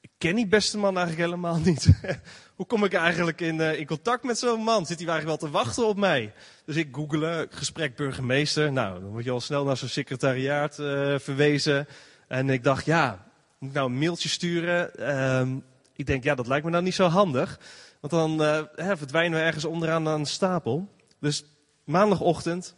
ik 0.00 0.10
ken 0.18 0.34
die 0.34 0.46
beste 0.46 0.78
man 0.78 0.96
eigenlijk 0.96 1.26
helemaal 1.26 1.58
niet. 1.58 1.88
Hoe 2.60 2.68
kom 2.68 2.84
ik 2.84 2.92
eigenlijk 2.92 3.40
in, 3.40 3.58
uh, 3.58 3.78
in 3.78 3.86
contact 3.86 4.24
met 4.24 4.38
zo'n 4.38 4.62
man? 4.62 4.86
Zit 4.86 4.98
hij 4.98 5.08
eigenlijk 5.08 5.40
wel 5.40 5.50
te 5.50 5.56
wachten 5.56 5.86
op 5.86 5.96
mij? 5.96 6.32
Dus 6.64 6.76
ik 6.76 6.88
googelen, 6.92 7.46
gesprek 7.50 7.96
burgemeester. 7.96 8.72
Nou, 8.72 9.00
dan 9.00 9.10
word 9.10 9.24
je 9.24 9.30
al 9.30 9.40
snel 9.40 9.64
naar 9.64 9.76
zo'n 9.76 9.88
secretariaat 9.88 10.78
uh, 10.78 11.18
verwezen. 11.18 11.86
En 12.28 12.50
ik 12.50 12.64
dacht, 12.64 12.84
ja, 12.84 13.26
moet 13.58 13.68
ik 13.68 13.74
nou 13.74 13.90
een 13.90 13.98
mailtje 13.98 14.28
sturen? 14.28 14.90
Uh, 14.98 15.56
ik 15.96 16.06
denk, 16.06 16.24
ja, 16.24 16.34
dat 16.34 16.46
lijkt 16.46 16.64
me 16.64 16.70
nou 16.70 16.82
niet 16.82 16.94
zo 16.94 17.06
handig. 17.06 17.60
Want 18.00 18.12
dan 18.12 18.42
uh, 18.42 18.62
hè, 18.74 18.96
verdwijnen 18.96 19.38
we 19.38 19.44
ergens 19.44 19.64
onderaan 19.64 20.08
aan 20.08 20.20
een 20.20 20.26
stapel. 20.26 20.88
Dus 21.20 21.44
maandagochtend 21.84 22.74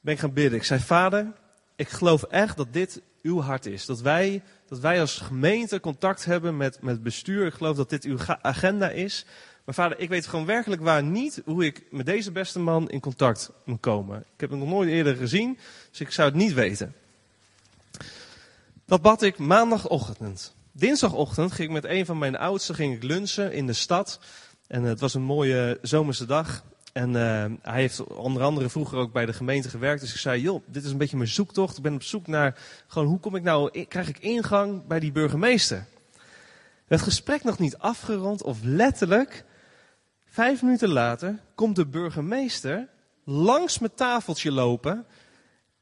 ben 0.00 0.14
ik 0.14 0.20
gaan 0.20 0.32
bidden. 0.32 0.58
Ik 0.58 0.64
zei, 0.64 0.80
vader, 0.80 1.32
ik 1.76 1.88
geloof 1.88 2.22
echt 2.22 2.56
dat 2.56 2.72
dit 2.72 3.02
uw 3.22 3.40
hart 3.40 3.66
is. 3.66 3.86
Dat 3.86 4.00
wij, 4.00 4.42
dat 4.68 4.78
wij 4.78 5.00
als 5.00 5.18
gemeente 5.18 5.80
contact 5.80 6.24
hebben 6.24 6.56
met, 6.56 6.82
met 6.82 7.02
bestuur. 7.02 7.46
Ik 7.46 7.54
geloof 7.54 7.76
dat 7.76 7.90
dit 7.90 8.04
uw 8.04 8.18
agenda 8.42 8.90
is. 8.90 9.24
Maar 9.64 9.74
vader, 9.74 9.98
ik 9.98 10.08
weet 10.08 10.26
gewoon 10.26 10.46
werkelijk 10.46 10.82
waar 10.82 11.02
niet 11.02 11.42
hoe 11.44 11.64
ik 11.64 11.82
met 11.90 12.06
deze 12.06 12.32
beste 12.32 12.58
man 12.58 12.90
in 12.90 13.00
contact 13.00 13.50
moet 13.64 13.80
komen. 13.80 14.18
Ik 14.18 14.40
heb 14.40 14.50
hem 14.50 14.58
nog 14.58 14.68
nooit 14.68 14.88
eerder 14.88 15.16
gezien, 15.16 15.58
dus 15.90 16.00
ik 16.00 16.10
zou 16.10 16.28
het 16.28 16.36
niet 16.36 16.52
weten. 16.52 16.94
Dat 18.84 19.02
bad 19.02 19.22
ik 19.22 19.38
maandagochtend. 19.38 20.54
Dinsdagochtend 20.72 21.52
ging 21.52 21.68
ik 21.68 21.82
met 21.82 21.84
een 21.84 22.06
van 22.06 22.18
mijn 22.18 22.36
oudsten 22.36 22.74
ging 22.74 22.94
ik 22.94 23.02
lunchen 23.02 23.52
in 23.52 23.66
de 23.66 23.72
stad. 23.72 24.20
En 24.66 24.82
het 24.82 25.00
was 25.00 25.14
een 25.14 25.22
mooie 25.22 25.78
zomerse 25.82 26.26
dag. 26.26 26.64
En 26.96 27.10
uh, 27.10 27.44
hij 27.62 27.80
heeft 27.80 28.04
onder 28.04 28.42
andere 28.42 28.68
vroeger 28.68 28.98
ook 28.98 29.12
bij 29.12 29.26
de 29.26 29.32
gemeente 29.32 29.68
gewerkt. 29.68 30.00
Dus 30.00 30.12
ik 30.12 30.18
zei, 30.18 30.40
joh, 30.40 30.62
dit 30.66 30.84
is 30.84 30.90
een 30.90 30.98
beetje 30.98 31.16
mijn 31.16 31.28
zoektocht. 31.28 31.76
Ik 31.76 31.82
ben 31.82 31.94
op 31.94 32.02
zoek 32.02 32.26
naar, 32.26 32.58
gewoon, 32.86 33.08
hoe 33.08 33.20
kom 33.20 33.36
ik 33.36 33.42
nou, 33.42 33.84
krijg 33.84 34.08
ik 34.08 34.18
ingang 34.18 34.86
bij 34.86 35.00
die 35.00 35.12
burgemeester? 35.12 35.86
Het 36.86 37.02
gesprek 37.02 37.44
nog 37.44 37.58
niet 37.58 37.78
afgerond 37.78 38.42
of 38.42 38.58
letterlijk, 38.62 39.44
vijf 40.26 40.62
minuten 40.62 40.88
later, 40.88 41.38
komt 41.54 41.76
de 41.76 41.86
burgemeester 41.86 42.88
langs 43.24 43.78
mijn 43.78 43.94
tafeltje 43.94 44.52
lopen. 44.52 45.06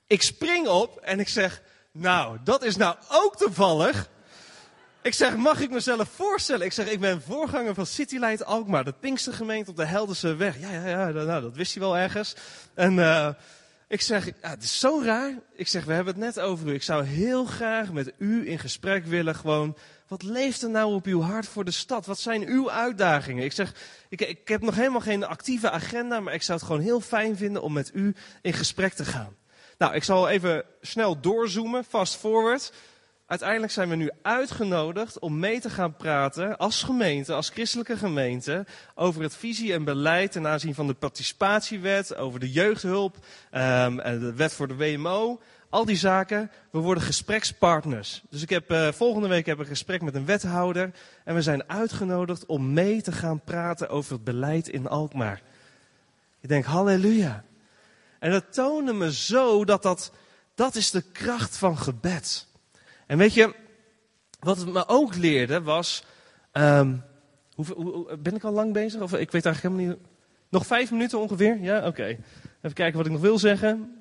Ik 0.07 0.23
spring 0.23 0.69
op 0.69 0.97
en 0.97 1.21
ik 1.21 1.29
zeg, 1.29 1.63
nou, 1.93 2.39
dat 2.45 2.65
is 2.65 2.77
nou 2.77 2.97
ook 3.11 3.37
toevallig. 3.37 4.11
Ik 5.05 5.15
zeg, 5.15 5.37
mag 5.37 5.61
ik 5.61 5.71
mezelf 5.71 6.09
voorstellen? 6.15 6.67
Ik 6.67 6.73
zeg, 6.73 6.91
ik 6.91 7.01
ben 7.01 7.23
voorganger 7.23 7.75
van 7.75 7.87
Citylight 7.87 8.45
Alkmaar, 8.45 8.85
de 8.85 8.95
Pinkstergemeente 9.01 9.71
op 9.71 9.77
de 9.77 9.85
Helderse 9.85 10.35
weg. 10.35 10.61
Ja, 10.61 10.71
ja, 10.71 10.87
ja, 10.87 11.09
nou, 11.11 11.43
dat 11.43 11.57
wist 11.57 11.75
hij 11.75 11.83
wel 11.83 11.97
ergens. 11.97 12.35
En 12.75 12.95
uh, 12.95 13.29
ik 13.89 14.01
zeg, 14.01 14.27
ja, 14.27 14.51
het 14.51 14.63
is 14.63 14.79
zo 14.79 15.01
raar. 15.05 15.39
Ik 15.55 15.69
zeg, 15.69 15.85
we 15.85 15.93
hebben 15.93 16.15
het 16.15 16.23
net 16.23 16.41
over 16.41 16.69
u. 16.69 16.75
Ik 16.75 16.83
zou 16.83 17.05
heel 17.05 17.45
graag 17.45 17.93
met 17.93 18.13
u 18.19 18.49
in 18.51 18.59
gesprek 18.59 19.07
willen. 19.07 19.35
Gewoon, 19.35 19.77
wat 20.09 20.23
leeft 20.23 20.63
er 20.63 20.71
nou 20.71 20.95
op 20.95 21.07
uw 21.07 21.21
hart 21.21 21.47
voor 21.47 21.65
de 21.65 21.71
stad? 21.71 22.07
Wat 22.07 22.19
zijn 22.19 22.47
uw 22.47 22.71
uitdagingen? 22.71 23.45
Ik 23.45 23.53
zeg, 23.53 23.75
ik, 24.09 24.21
ik 24.21 24.49
heb 24.49 24.63
nog 24.63 24.75
helemaal 24.75 25.01
geen 25.01 25.25
actieve 25.25 25.71
agenda, 25.71 26.21
maar 26.21 26.35
ik 26.35 26.43
zou 26.43 26.59
het 26.59 26.67
gewoon 26.67 26.83
heel 26.83 27.01
fijn 27.01 27.37
vinden 27.37 27.63
om 27.63 27.73
met 27.73 27.91
u 27.95 28.15
in 28.43 28.53
gesprek 28.53 28.93
te 28.93 29.05
gaan. 29.05 29.37
Nou, 29.79 29.95
ik 29.95 30.05
zal 30.05 30.29
even 30.29 30.65
snel 30.81 31.21
doorzoomen, 31.21 31.85
fast 31.85 32.17
forward. 32.17 32.73
Uiteindelijk 33.27 33.73
zijn 33.73 33.89
we 33.89 33.95
nu 33.95 34.11
uitgenodigd 34.23 35.19
om 35.19 35.39
mee 35.39 35.61
te 35.61 35.71
gaan 35.71 35.97
praten 35.97 36.57
als 36.57 36.83
gemeente, 36.83 37.33
als 37.33 37.49
christelijke 37.49 37.97
gemeente, 37.97 38.67
over 38.95 39.23
het 39.23 39.37
visie 39.37 39.73
en 39.73 39.85
beleid 39.85 40.33
ten 40.33 40.47
aanzien 40.47 40.75
van 40.75 40.87
de 40.87 40.95
participatiewet, 40.95 42.17
over 42.17 42.41
de 42.41 42.51
jeugdhulp 42.51 43.17
um, 43.17 44.01
en 44.01 44.19
de 44.19 44.35
wet 44.35 44.53
voor 44.53 44.69
de 44.69 44.77
WMO. 44.77 45.41
Al 45.69 45.85
die 45.85 45.97
zaken, 45.97 46.51
we 46.71 46.79
worden 46.79 47.03
gesprekspartners. 47.03 48.23
Dus 48.31 48.43
ik 48.43 48.51
heb, 48.51 48.71
uh, 48.71 48.93
volgende 48.93 49.29
week 49.29 49.47
heb 49.47 49.57
ik 49.57 49.63
een 49.63 49.69
gesprek 49.69 50.03
met 50.03 50.15
een 50.15 50.27
wethouder 50.27 50.91
en 51.25 51.35
we 51.35 51.43
zijn 51.43 51.69
uitgenodigd 51.69 52.47
om 52.47 52.73
mee 52.73 53.03
te 53.03 53.13
gaan 53.13 53.41
praten 53.41 53.89
over 53.89 54.13
het 54.13 54.25
beleid 54.25 54.69
in 54.69 54.89
Alkmaar. 54.89 55.43
Ik 56.41 56.49
denk, 56.49 56.65
halleluja. 56.65 57.45
En 58.19 58.31
dat 58.31 58.53
toonde 58.53 58.93
me 58.93 59.13
zo 59.13 59.65
dat 59.65 59.83
dat, 59.83 60.13
dat 60.55 60.75
is 60.75 60.91
de 60.91 61.03
kracht 61.03 61.57
van 61.57 61.79
gebed. 61.79 62.47
En 63.07 63.19
weet 63.19 63.35
je, 63.35 63.55
wat 64.41 64.57
het 64.57 64.73
me 64.73 64.89
ook 64.89 65.15
leerde 65.15 65.63
was. 65.63 66.05
Um, 66.53 67.05
hoe, 67.55 67.67
hoe, 67.75 68.17
ben 68.17 68.35
ik 68.35 68.45
al 68.45 68.53
lang 68.53 68.73
bezig? 68.73 69.01
Of 69.01 69.13
ik 69.13 69.31
weet 69.31 69.45
eigenlijk 69.45 69.75
helemaal 69.75 69.97
niet. 69.97 70.09
Nog 70.49 70.67
vijf 70.67 70.91
minuten 70.91 71.19
ongeveer? 71.19 71.59
Ja, 71.61 71.87
oké. 71.87 72.05
Even 72.05 72.73
kijken 72.73 72.97
wat 72.97 73.07
ik 73.07 73.13
nog 73.13 73.21
wil 73.21 73.39
zeggen. 73.39 73.99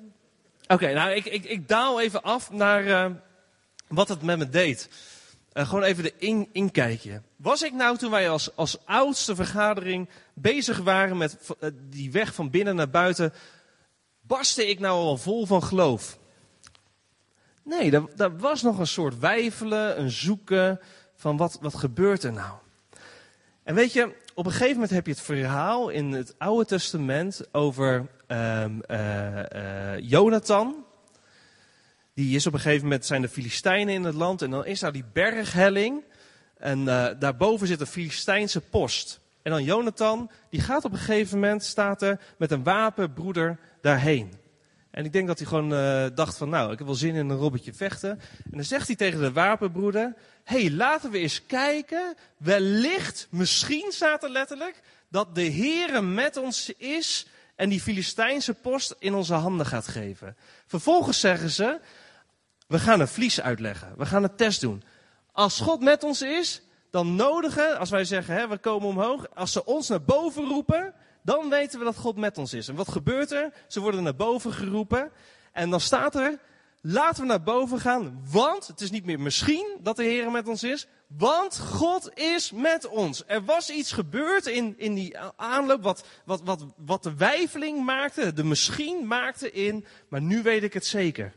Oké, 0.66 0.92
nou, 0.92 1.10
ik, 1.10 1.24
ik, 1.24 1.44
ik, 1.44 1.68
daal 1.68 2.00
even 2.00 2.22
af 2.22 2.50
naar 2.50 2.84
uh, 2.84 3.06
wat 3.88 4.08
het 4.08 4.22
met 4.22 4.38
me 4.38 4.48
deed. 4.48 4.88
Uh, 5.52 5.68
gewoon 5.68 5.82
even 5.82 6.02
de 6.02 6.12
in, 6.18 6.48
inkijkje. 6.52 7.22
Was 7.36 7.62
ik 7.62 7.72
nou 7.72 7.96
toen 7.96 8.10
wij 8.10 8.30
als, 8.30 8.56
als 8.56 8.78
oudste 8.84 9.34
vergadering 9.34 10.08
bezig 10.34 10.78
waren 10.78 11.16
met 11.16 11.38
uh, 11.60 11.70
die 11.90 12.12
weg 12.12 12.34
van 12.34 12.50
binnen 12.50 12.76
naar 12.76 12.90
buiten, 12.90 13.32
barstte 14.20 14.68
ik 14.68 14.78
nou 14.78 14.94
al 14.94 15.16
vol 15.16 15.46
van 15.46 15.62
geloof? 15.62 16.18
Nee, 17.64 17.90
daar, 18.14 18.36
was 18.38 18.62
nog 18.62 18.78
een 18.78 18.86
soort 18.86 19.18
wijfelen, 19.18 20.00
een 20.00 20.10
zoeken 20.10 20.80
van 21.14 21.36
wat, 21.36 21.58
wat 21.60 21.74
gebeurt 21.74 22.22
er 22.22 22.32
nou. 22.32 22.52
En 23.62 23.74
weet 23.74 23.92
je, 23.92 24.14
op 24.34 24.46
een 24.46 24.52
gegeven 24.52 24.72
moment 24.72 24.90
heb 24.90 25.06
je 25.06 25.12
het 25.12 25.20
verhaal 25.20 25.88
in 25.88 26.12
het 26.12 26.34
Oude 26.38 26.64
Testament 26.64 27.42
over 27.52 28.06
um, 28.28 28.82
uh, 28.90 29.38
uh, 29.38 29.98
Jonathan. 29.98 30.84
Die 32.14 32.36
is 32.36 32.46
op 32.46 32.52
een 32.52 32.60
gegeven 32.60 32.82
moment, 32.82 33.06
zijn 33.06 33.22
de 33.22 33.28
Filistijnen 33.28 33.94
in 33.94 34.04
het 34.04 34.14
land 34.14 34.42
en 34.42 34.50
dan 34.50 34.66
is 34.66 34.80
daar 34.80 34.92
die 34.92 35.04
berghelling. 35.12 36.02
En 36.58 36.78
uh, 36.78 37.06
daarboven 37.18 37.66
zit 37.66 37.80
een 37.80 37.86
Filistijnse 37.86 38.60
post. 38.60 39.20
En 39.42 39.50
dan 39.50 39.64
Jonathan, 39.64 40.30
die 40.50 40.60
gaat 40.60 40.84
op 40.84 40.92
een 40.92 40.98
gegeven 40.98 41.38
moment, 41.38 41.64
staat 41.64 42.02
er 42.02 42.20
met 42.38 42.50
een 42.50 42.62
wapenbroeder 42.62 43.58
daarheen. 43.80 44.32
En 44.94 45.04
ik 45.04 45.12
denk 45.12 45.26
dat 45.26 45.38
hij 45.38 45.46
gewoon 45.46 45.72
uh, 45.72 46.06
dacht 46.14 46.36
van, 46.36 46.48
nou, 46.48 46.72
ik 46.72 46.78
heb 46.78 46.86
wel 46.86 46.96
zin 46.96 47.14
in 47.14 47.28
een 47.28 47.36
robbetje 47.36 47.72
vechten. 47.72 48.10
En 48.10 48.50
dan 48.50 48.64
zegt 48.64 48.86
hij 48.86 48.96
tegen 48.96 49.20
de 49.20 49.32
wapenbroeder, 49.32 50.14
hey, 50.44 50.70
laten 50.70 51.10
we 51.10 51.18
eens 51.18 51.46
kijken, 51.46 52.14
wellicht, 52.36 53.26
misschien 53.30 53.92
staat 53.92 54.22
er 54.22 54.30
letterlijk, 54.30 54.80
dat 55.08 55.34
de 55.34 55.50
Heere 55.50 56.02
met 56.02 56.36
ons 56.36 56.72
is 56.76 57.26
en 57.54 57.68
die 57.68 57.80
Filistijnse 57.80 58.54
post 58.54 58.94
in 58.98 59.14
onze 59.14 59.34
handen 59.34 59.66
gaat 59.66 59.88
geven. 59.88 60.36
Vervolgens 60.66 61.20
zeggen 61.20 61.50
ze, 61.50 61.80
we 62.66 62.78
gaan 62.78 63.00
een 63.00 63.08
vlies 63.08 63.40
uitleggen, 63.40 63.92
we 63.96 64.06
gaan 64.06 64.22
een 64.22 64.36
test 64.36 64.60
doen. 64.60 64.82
Als 65.32 65.60
God 65.60 65.80
met 65.80 66.02
ons 66.04 66.22
is, 66.22 66.62
dan 66.90 67.14
nodigen, 67.14 67.78
als 67.78 67.90
wij 67.90 68.04
zeggen, 68.04 68.34
hè, 68.34 68.48
we 68.48 68.58
komen 68.58 68.88
omhoog, 68.88 69.26
als 69.34 69.52
ze 69.52 69.64
ons 69.64 69.88
naar 69.88 70.02
boven 70.02 70.44
roepen, 70.44 70.94
dan 71.24 71.48
weten 71.48 71.78
we 71.78 71.84
dat 71.84 71.96
God 71.96 72.16
met 72.16 72.38
ons 72.38 72.52
is. 72.52 72.68
En 72.68 72.74
wat 72.74 72.88
gebeurt 72.88 73.30
er? 73.30 73.52
Ze 73.68 73.80
worden 73.80 74.02
naar 74.02 74.16
boven 74.16 74.52
geroepen. 74.52 75.10
En 75.52 75.70
dan 75.70 75.80
staat 75.80 76.14
er, 76.14 76.38
laten 76.80 77.22
we 77.22 77.28
naar 77.28 77.42
boven 77.42 77.80
gaan, 77.80 78.20
want 78.30 78.66
het 78.66 78.80
is 78.80 78.90
niet 78.90 79.04
meer 79.04 79.20
misschien 79.20 79.76
dat 79.80 79.96
de 79.96 80.02
Heer 80.02 80.30
met 80.30 80.48
ons 80.48 80.62
is, 80.62 80.86
want 81.06 81.58
God 81.58 82.18
is 82.18 82.52
met 82.52 82.88
ons. 82.88 83.22
Er 83.26 83.44
was 83.44 83.70
iets 83.70 83.92
gebeurd 83.92 84.46
in, 84.46 84.74
in 84.78 84.94
die 84.94 85.18
aanloop 85.36 85.82
wat, 85.82 86.04
wat, 86.24 86.40
wat, 86.44 86.64
wat 86.76 87.02
de 87.02 87.14
wijfeling 87.14 87.84
maakte, 87.84 88.32
de 88.32 88.44
misschien 88.44 89.06
maakte 89.06 89.50
in, 89.50 89.84
maar 90.08 90.22
nu 90.22 90.42
weet 90.42 90.62
ik 90.62 90.72
het 90.72 90.86
zeker. 90.86 91.32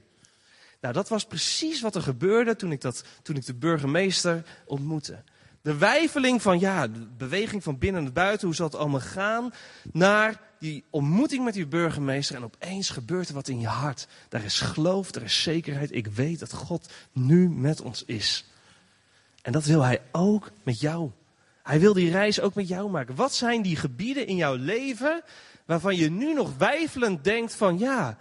Nou, 0.82 0.94
dat 0.94 1.10
was 1.10 1.26
precies 1.26 1.82
wat 1.82 1.96
er 1.96 2.02
gebeurde 2.02 2.56
toen 2.56 2.72
ik, 2.72 2.82
dat, 2.82 3.04
toen 3.22 3.36
ik 3.36 3.46
de 3.46 3.56
burgemeester 3.56 4.44
ontmoette. 4.66 5.24
De 5.68 5.78
wijfeling 5.78 6.42
van, 6.42 6.60
ja, 6.60 6.88
de 6.88 7.08
beweging 7.18 7.64
van 7.64 7.78
binnen 7.78 8.04
naar 8.04 8.12
buiten, 8.12 8.48
hoe 8.48 8.56
zal 8.56 8.66
het 8.66 8.76
allemaal 8.76 9.00
gaan, 9.00 9.54
naar 9.92 10.42
die 10.60 10.84
ontmoeting 10.90 11.44
met 11.44 11.54
die 11.54 11.68
burgemeester 11.68 12.36
en 12.36 12.44
opeens 12.44 12.90
gebeurt 12.90 13.28
er 13.28 13.34
wat 13.34 13.48
in 13.48 13.60
je 13.60 13.68
hart. 13.68 14.08
Daar 14.30 14.44
is 14.44 14.60
geloof, 14.60 15.16
er 15.16 15.24
is 15.24 15.44
zekerheid. 15.44 15.96
Ik 15.96 16.08
weet 16.08 16.40
dat 16.40 16.54
God 16.54 16.90
nu 17.12 17.50
met 17.50 17.82
ons 17.82 18.04
is. 18.06 18.46
En 19.42 19.52
dat 19.52 19.66
wil 19.66 19.82
hij 19.82 20.02
ook 20.12 20.52
met 20.64 20.80
jou. 20.80 21.12
Hij 21.64 21.80
wil 21.80 21.94
die 21.94 22.12
reis 22.12 22.42
ook 22.42 22.54
met 22.54 22.68
jou 22.68 22.90
maken. 22.90 23.16
Wat 23.16 23.34
zijn 23.34 23.62
die 23.62 23.76
gebieden 23.76 24.28
in 24.28 24.36
jouw 24.36 24.56
leven 24.56 25.22
waarvan 25.66 25.96
je 25.96 26.10
nu 26.10 26.34
nog 26.34 26.58
wijfelend 26.58 27.24
denkt 27.24 27.56
van 27.56 27.80
ja, 27.80 28.18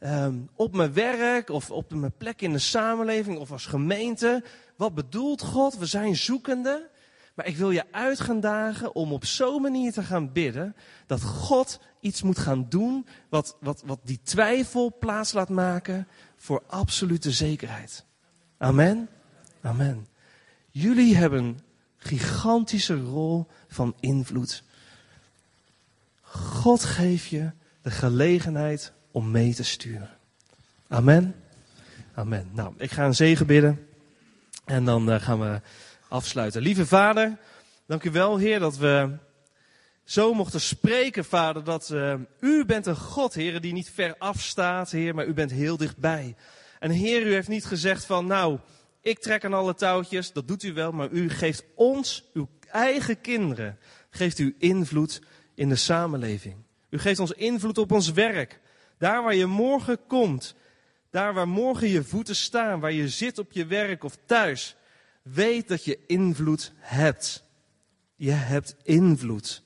um, 0.00 0.48
op 0.54 0.74
mijn 0.74 0.92
werk 0.92 1.50
of 1.50 1.70
op 1.70 1.94
mijn 1.94 2.16
plek 2.18 2.42
in 2.42 2.52
de 2.52 2.58
samenleving 2.58 3.38
of 3.38 3.52
als 3.52 3.66
gemeente. 3.66 4.42
Wat 4.78 4.94
bedoelt 4.94 5.42
God? 5.42 5.78
We 5.78 5.86
zijn 5.86 6.16
zoekende. 6.16 6.90
Maar 7.34 7.46
ik 7.46 7.56
wil 7.56 7.70
je 7.70 7.92
uit 7.92 8.20
gaan 8.20 8.40
dagen 8.40 8.94
om 8.94 9.12
op 9.12 9.24
zo'n 9.24 9.62
manier 9.62 9.92
te 9.92 10.02
gaan 10.02 10.32
bidden 10.32 10.76
dat 11.06 11.22
God 11.22 11.80
iets 12.00 12.22
moet 12.22 12.38
gaan 12.38 12.66
doen 12.68 13.06
wat, 13.28 13.56
wat, 13.60 13.82
wat 13.86 13.98
die 14.04 14.20
twijfel 14.22 14.96
plaats 14.98 15.32
laat 15.32 15.48
maken 15.48 16.08
voor 16.36 16.62
absolute 16.66 17.32
zekerheid. 17.32 18.04
Amen. 18.58 19.08
Amen. 19.60 20.06
Jullie 20.70 21.16
hebben 21.16 21.44
een 21.44 21.60
gigantische 21.96 23.00
rol 23.00 23.46
van 23.68 23.94
invloed. 24.00 24.62
God 26.20 26.84
geeft 26.84 27.26
je 27.26 27.50
de 27.82 27.90
gelegenheid 27.90 28.92
om 29.10 29.30
mee 29.30 29.54
te 29.54 29.64
sturen. 29.64 30.10
Amen. 30.88 31.34
Amen. 32.14 32.48
Nou, 32.52 32.74
ik 32.76 32.90
ga 32.90 33.04
een 33.04 33.14
zegen 33.14 33.46
bidden. 33.46 33.87
En 34.68 34.84
dan 34.84 35.10
uh, 35.10 35.20
gaan 35.20 35.40
we 35.40 35.60
afsluiten. 36.08 36.62
Lieve 36.62 36.86
Vader, 36.86 37.36
dank 37.86 38.04
u 38.04 38.10
wel, 38.10 38.36
Heer, 38.36 38.58
dat 38.58 38.76
we 38.76 39.16
zo 40.04 40.34
mochten 40.34 40.60
spreken, 40.60 41.24
Vader, 41.24 41.64
dat 41.64 41.90
uh, 41.92 42.14
u 42.40 42.64
bent 42.64 42.86
een 42.86 42.96
God, 42.96 43.34
Heer, 43.34 43.60
die 43.60 43.72
niet 43.72 43.90
ver 43.90 44.14
afstaat, 44.18 44.90
Heer, 44.90 45.14
maar 45.14 45.26
u 45.26 45.34
bent 45.34 45.50
heel 45.50 45.76
dichtbij. 45.76 46.36
En 46.78 46.90
Heer, 46.90 47.26
u 47.26 47.32
heeft 47.32 47.48
niet 47.48 47.64
gezegd 47.64 48.04
van, 48.04 48.26
nou, 48.26 48.58
ik 49.00 49.18
trek 49.18 49.44
aan 49.44 49.54
alle 49.54 49.74
touwtjes, 49.74 50.32
dat 50.32 50.48
doet 50.48 50.62
u 50.62 50.72
wel, 50.72 50.92
maar 50.92 51.10
u 51.10 51.30
geeft 51.30 51.64
ons, 51.74 52.24
uw 52.34 52.48
eigen 52.70 53.20
kinderen, 53.20 53.78
geeft 54.10 54.38
u 54.38 54.54
invloed 54.58 55.22
in 55.54 55.68
de 55.68 55.76
samenleving. 55.76 56.56
U 56.90 56.98
geeft 56.98 57.20
ons 57.20 57.32
invloed 57.32 57.78
op 57.78 57.92
ons 57.92 58.12
werk. 58.12 58.60
Daar 58.98 59.22
waar 59.22 59.34
je 59.34 59.46
morgen 59.46 59.98
komt, 60.06 60.54
daar 61.10 61.34
waar 61.34 61.48
morgen 61.48 61.88
je 61.88 62.04
voeten 62.04 62.36
staan, 62.36 62.80
waar 62.80 62.92
je 62.92 63.08
zit 63.08 63.38
op 63.38 63.52
je 63.52 63.66
werk 63.66 64.04
of 64.04 64.18
thuis, 64.24 64.76
weet 65.22 65.68
dat 65.68 65.84
je 65.84 65.98
invloed 66.06 66.72
hebt. 66.76 67.44
Je 68.16 68.30
hebt 68.30 68.76
invloed. 68.82 69.62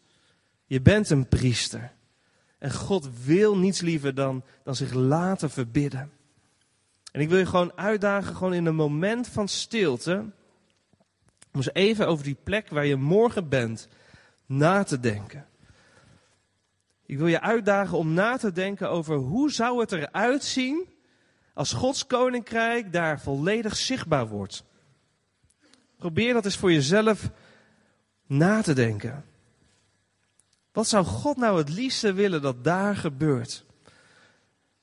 Je 0.67 0.81
bent 0.81 1.11
een 1.11 1.29
priester. 1.29 1.93
En 2.59 2.73
God 2.73 3.25
wil 3.25 3.57
niets 3.57 3.81
liever 3.81 4.15
dan, 4.15 4.45
dan 4.65 4.75
zich 4.75 4.93
laten 4.93 5.51
verbidden. 5.51 6.13
En 7.13 7.21
ik 7.21 7.29
wil 7.29 7.39
je 7.39 7.47
gewoon 7.47 7.77
uitdagen, 7.77 8.37
gewoon 8.37 8.55
in 8.55 8.67
een 8.67 8.75
moment 8.75 9.29
van 9.29 9.49
stilte, 9.49 10.13
om 11.53 11.61
eens 11.61 11.73
even 11.73 12.07
over 12.07 12.25
die 12.25 12.37
plek 12.45 12.69
waar 12.69 12.87
je 12.87 12.97
morgen 12.97 13.49
bent 13.49 13.89
na 14.47 14.83
te 14.83 15.01
denken. 15.01 15.47
Ik 17.07 17.19
wil 17.19 17.27
je 17.27 17.41
uitdagen 17.41 17.99
om 17.99 18.13
na 18.13 18.37
te 18.37 18.53
denken 18.53 18.91
over 18.91 19.17
hoe 19.17 19.51
zou 19.51 19.81
het 19.81 19.93
eruit 19.93 20.45
zien 20.45 20.89
als 21.55 21.73
Gods 21.73 22.07
koninkrijk 22.07 22.93
daar 22.93 23.21
volledig 23.21 23.77
zichtbaar 23.77 24.29
wordt. 24.29 24.65
Probeer 25.99 26.33
dat 26.33 26.45
eens 26.45 26.57
voor 26.57 26.73
jezelf 26.73 27.31
na 28.27 28.63
te 28.63 28.73
denken. 28.73 29.25
Wat 30.73 30.89
zou 30.89 31.05
God 31.05 31.37
nou 31.37 31.59
het 31.59 31.69
liefste 31.69 32.13
willen 32.13 32.43
dat 32.43 32.65
daar 32.65 32.97
gebeurt? 32.97 33.65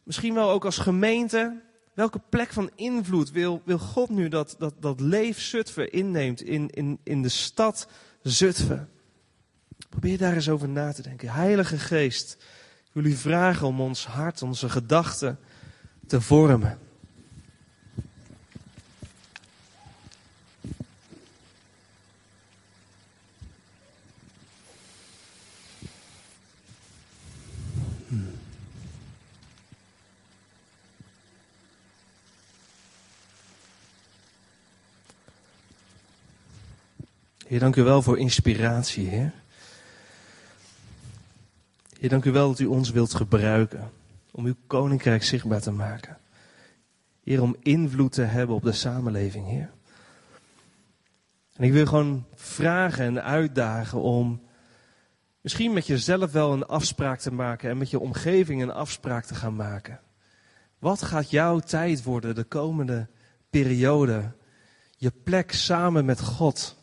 Misschien 0.04 0.34
wel 0.34 0.50
ook 0.50 0.66
als 0.66 0.78
gemeente. 0.78 1.62
Welke 1.94 2.22
plek 2.30 2.50
van 2.54 2.72
invloed 2.76 3.32
wil, 3.32 3.62
wil 3.66 3.80
God 3.80 4.10
nu 4.10 4.28
dat, 4.28 4.56
dat, 4.58 4.74
dat 4.80 5.00
Leef 5.00 5.40
Zutphen 5.40 5.92
inneemt 5.92 6.42
in, 6.42 6.70
in, 6.70 7.00
in 7.04 7.22
de 7.22 7.30
stad 7.30 7.88
Zutphen? 8.22 8.90
Probeer 9.90 10.18
daar 10.18 10.34
eens 10.34 10.50
over 10.50 10.70
na 10.70 10.94
te 10.94 11.02
denken. 11.02 11.30
Heilige 11.30 11.78
Geest, 11.78 12.38
u 12.94 13.12
vragen 13.12 13.68
om 13.68 13.82
ons 13.82 14.06
hart, 14.06 14.42
onze 14.42 14.70
gedachten 14.70 15.40
te 16.10 16.22
vormen. 16.22 16.78
Heer, 37.48 37.60
dank 37.60 37.76
u 37.76 37.84
wel 37.84 38.02
voor 38.02 38.20
inspiratie, 38.20 39.08
Heer. 39.08 39.34
Heer, 42.00 42.10
dank 42.10 42.26
u 42.26 42.32
wel 42.32 42.48
dat 42.48 42.60
u 42.60 42.66
ons 42.66 42.90
wilt 42.90 43.14
gebruiken 43.14 43.99
om 44.40 44.46
uw 44.46 44.56
koninkrijk 44.68 45.24
zichtbaar 45.24 45.62
te 45.62 45.72
maken. 45.72 46.18
Heer, 47.24 47.42
om 47.42 47.56
invloed 47.60 48.12
te 48.12 48.22
hebben 48.22 48.56
op 48.56 48.64
de 48.64 48.72
samenleving, 48.72 49.48
Heer. 49.48 49.72
En 51.56 51.64
ik 51.64 51.72
wil 51.72 51.86
gewoon 51.86 52.26
vragen 52.36 53.06
en 53.06 53.24
uitdagen 53.24 54.02
om 54.02 54.42
misschien 55.42 55.74
met 55.74 55.88
jezelf 55.88 56.32
wel 56.32 56.54
een 56.54 56.66
afspraak 56.66 57.20
te 57.20 57.34
maken 57.34 57.70
en 57.70 57.78
met 57.78 57.90
je 57.90 58.00
omgeving 58.00 58.62
een 58.62 58.72
afspraak 58.72 59.26
te 59.26 59.36
gaan 59.36 59.56
maken. 59.56 60.00
Wat 60.78 61.02
gaat 61.02 61.30
jouw 61.30 61.60
tijd 61.60 62.04
worden 62.04 62.36
de 62.36 62.44
komende 62.44 63.08
periode? 63.50 64.32
Je 64.98 65.12
plek 65.24 65.52
samen 65.52 66.06
met 66.06 66.22
God 66.22 66.78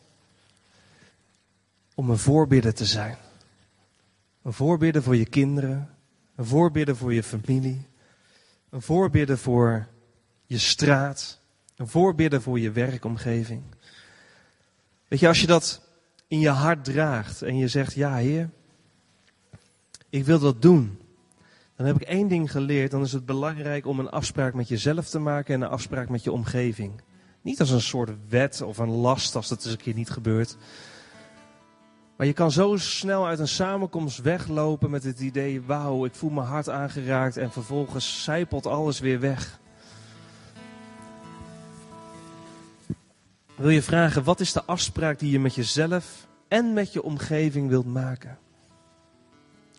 om 1.95 2.09
een 2.09 2.17
voorbidder 2.17 2.73
te 2.73 2.85
zijn. 2.85 3.17
Een 4.41 4.53
voorbidder 4.53 5.03
voor 5.03 5.15
je 5.15 5.25
kinderen, 5.25 5.96
een 6.37 6.45
voorbidder 6.45 6.95
voor 6.95 7.13
je 7.13 7.23
familie, 7.23 7.87
een 8.69 8.81
voorbidder 8.81 9.37
voor 9.37 9.87
je 10.45 10.57
straat, 10.57 11.39
een 11.75 11.87
voorbidder 11.87 12.41
voor 12.41 12.59
je 12.59 12.71
werkomgeving. 12.71 13.63
Weet 15.07 15.19
je, 15.19 15.27
als 15.27 15.41
je 15.41 15.47
dat 15.47 15.81
in 16.27 16.39
je 16.39 16.49
hart 16.49 16.83
draagt 16.83 17.41
en 17.41 17.57
je 17.57 17.67
zegt, 17.67 17.93
ja 17.93 18.15
Heer, 18.15 18.49
ik 20.09 20.25
wil 20.25 20.39
dat 20.39 20.61
doen. 20.61 20.99
Dan 21.75 21.85
heb 21.85 21.95
ik 21.95 22.07
één 22.07 22.27
ding 22.27 22.51
geleerd, 22.51 22.91
dan 22.91 23.01
is 23.01 23.13
het 23.13 23.25
belangrijk 23.25 23.85
om 23.85 23.99
een 23.99 24.09
afspraak 24.09 24.53
met 24.53 24.67
jezelf 24.67 25.09
te 25.09 25.19
maken 25.19 25.53
en 25.53 25.61
een 25.61 25.69
afspraak 25.69 26.09
met 26.09 26.23
je 26.23 26.31
omgeving. 26.31 27.01
Niet 27.41 27.59
als 27.59 27.69
een 27.69 27.81
soort 27.81 28.11
wet 28.29 28.61
of 28.61 28.77
een 28.77 28.89
last 28.89 29.35
als 29.35 29.47
dat 29.47 29.65
eens 29.65 29.73
een 29.73 29.81
keer 29.81 29.93
niet 29.93 30.09
gebeurt. 30.09 30.57
Maar 32.17 32.27
je 32.27 32.33
kan 32.33 32.51
zo 32.51 32.77
snel 32.77 33.27
uit 33.27 33.39
een 33.39 33.47
samenkomst 33.47 34.21
weglopen 34.21 34.89
met 34.89 35.03
het 35.03 35.19
idee: 35.19 35.61
wauw, 35.61 36.05
ik 36.05 36.15
voel 36.15 36.29
mijn 36.29 36.47
hart 36.47 36.69
aangeraakt 36.69 37.37
en 37.37 37.51
vervolgens 37.51 38.23
zijpelt 38.23 38.65
alles 38.65 38.99
weer 38.99 39.19
weg. 39.19 39.59
Wil 43.55 43.69
je 43.69 43.81
vragen, 43.81 44.23
wat 44.23 44.39
is 44.39 44.53
de 44.53 44.63
afspraak 44.63 45.19
die 45.19 45.31
je 45.31 45.39
met 45.39 45.55
jezelf 45.55 46.27
en 46.47 46.73
met 46.73 46.93
je 46.93 47.03
omgeving 47.03 47.69
wilt 47.69 47.93
maken. 47.93 48.37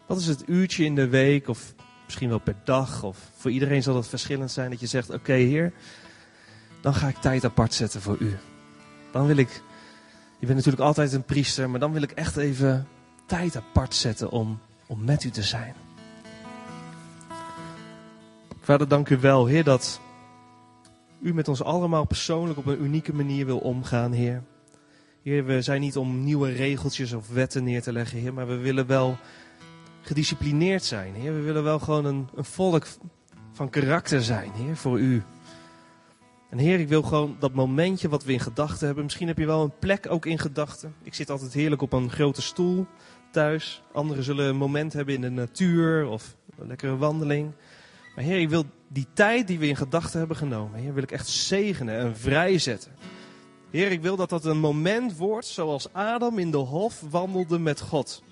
Wat 0.06 0.18
is 0.18 0.26
het 0.26 0.42
uurtje 0.46 0.84
in 0.84 0.94
de 0.94 1.08
week 1.08 1.48
of 1.48 1.74
misschien 2.04 2.28
wel 2.28 2.38
per 2.38 2.56
dag 2.64 3.02
of 3.02 3.18
voor 3.36 3.50
iedereen 3.50 3.82
zal 3.82 3.94
dat 3.94 4.08
verschillend 4.08 4.50
zijn 4.50 4.70
dat 4.70 4.80
je 4.80 4.86
zegt: 4.86 5.10
Oké, 5.10 5.32
Heer, 5.32 5.72
dan 6.80 6.94
ga 6.94 7.08
ik 7.08 7.16
tijd 7.16 7.44
apart 7.44 7.74
zetten 7.74 8.00
voor 8.00 8.16
u. 8.18 8.36
Dan 9.12 9.26
wil 9.26 9.36
ik, 9.36 9.62
je 10.38 10.46
bent 10.46 10.56
natuurlijk 10.56 10.84
altijd 10.84 11.12
een 11.12 11.24
priester, 11.24 11.70
maar 11.70 11.80
dan 11.80 11.92
wil 11.92 12.02
ik 12.02 12.10
echt 12.10 12.36
even 12.36 12.86
tijd 13.26 13.56
apart 13.56 13.94
zetten 13.94 14.30
om, 14.30 14.60
om 14.86 15.04
met 15.04 15.24
u 15.24 15.30
te 15.30 15.42
zijn. 15.42 15.74
Vader, 18.60 18.88
dank 18.88 19.08
u 19.08 19.18
wel, 19.18 19.46
Heer, 19.46 19.64
dat 19.64 20.00
u 21.20 21.34
met 21.34 21.48
ons 21.48 21.62
allemaal 21.62 22.04
persoonlijk 22.04 22.58
op 22.58 22.66
een 22.66 22.82
unieke 22.82 23.14
manier 23.14 23.46
wil 23.46 23.58
omgaan, 23.58 24.12
Heer. 24.12 24.42
Heer, 25.22 25.44
we 25.44 25.62
zijn 25.62 25.80
niet 25.80 25.96
om 25.96 26.24
nieuwe 26.24 26.52
regeltjes 26.52 27.12
of 27.12 27.28
wetten 27.28 27.64
neer 27.64 27.82
te 27.82 27.92
leggen, 27.92 28.18
Heer, 28.18 28.34
maar 28.34 28.46
we 28.46 28.56
willen 28.56 28.86
wel 28.86 29.16
gedisciplineerd 30.00 30.84
zijn, 30.84 31.14
Heer. 31.14 31.34
We 31.34 31.40
willen 31.40 31.62
wel 31.62 31.78
gewoon 31.78 32.04
een, 32.04 32.28
een 32.34 32.44
volk 32.44 32.86
van 33.52 33.70
karakter 33.70 34.22
zijn, 34.22 34.50
Heer, 34.52 34.76
voor 34.76 35.00
u. 35.00 35.22
En 36.50 36.58
Heer, 36.58 36.80
ik 36.80 36.88
wil 36.88 37.02
gewoon 37.02 37.36
dat 37.38 37.52
momentje 37.52 38.08
wat 38.08 38.24
we 38.24 38.32
in 38.32 38.40
gedachten 38.40 38.86
hebben. 38.86 39.04
Misschien 39.04 39.26
heb 39.26 39.38
je 39.38 39.46
wel 39.46 39.62
een 39.62 39.78
plek 39.78 40.10
ook 40.10 40.26
in 40.26 40.38
gedachten. 40.38 40.94
Ik 41.02 41.14
zit 41.14 41.30
altijd 41.30 41.52
heerlijk 41.52 41.82
op 41.82 41.92
een 41.92 42.10
grote 42.10 42.42
stoel 42.42 42.86
thuis. 43.30 43.82
Anderen 43.92 44.24
zullen 44.24 44.48
een 44.48 44.56
moment 44.56 44.92
hebben 44.92 45.14
in 45.14 45.20
de 45.20 45.30
natuur 45.30 46.06
of 46.06 46.36
een 46.58 46.66
lekkere 46.66 46.96
wandeling. 46.96 47.52
Maar 48.14 48.24
Heer, 48.24 48.38
ik 48.38 48.48
wil 48.48 48.64
die 48.88 49.06
tijd 49.12 49.46
die 49.46 49.58
we 49.58 49.66
in 49.66 49.76
gedachten 49.76 50.18
hebben 50.18 50.36
genomen, 50.36 50.80
Heer, 50.80 50.94
wil 50.94 51.02
ik 51.02 51.12
echt 51.12 51.28
zegenen 51.28 51.98
en 51.98 52.16
vrijzetten. 52.16 52.92
Heer, 53.70 53.90
ik 53.90 54.02
wil 54.02 54.16
dat 54.16 54.28
dat 54.28 54.44
een 54.44 54.58
moment 54.58 55.16
wordt 55.16 55.46
zoals 55.46 55.92
Adam 55.92 56.38
in 56.38 56.50
de 56.50 56.56
hof 56.56 57.04
wandelde 57.10 57.58
met 57.58 57.80
God. 57.80 58.22